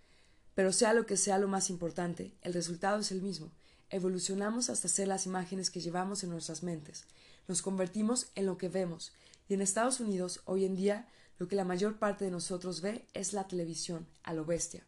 Pero 0.56 0.74
sea 0.74 0.94
lo 0.94 1.06
que 1.06 1.18
sea 1.18 1.38
lo 1.38 1.48
más 1.48 1.70
importante, 1.70 2.34
el 2.42 2.54
resultado 2.54 3.00
es 3.00 3.12
el 3.12 3.22
mismo. 3.22 3.52
Evolucionamos 3.90 4.70
hasta 4.70 4.88
ser 4.88 5.08
las 5.08 5.26
imágenes 5.26 5.70
que 5.70 5.82
llevamos 5.82 6.24
en 6.24 6.30
nuestras 6.30 6.64
mentes. 6.64 7.06
Nos 7.48 7.62
convertimos 7.62 8.28
en 8.36 8.46
lo 8.46 8.58
que 8.58 8.70
vemos. 8.70 9.14
Y 9.48 9.54
en 9.54 9.62
Estados 9.62 10.00
Unidos, 10.00 10.42
hoy 10.46 10.66
en 10.66 10.76
día, 10.76 11.08
lo 11.38 11.48
que 11.48 11.56
la 11.56 11.66
mayor 11.66 11.98
parte 11.98 12.26
de 12.26 12.32
nosotros 12.32 12.82
ve 12.82 13.06
es 13.14 13.34
la 13.34 13.48
televisión, 13.48 14.08
a 14.24 14.34
lo 14.34 14.46
bestia. 14.46 14.86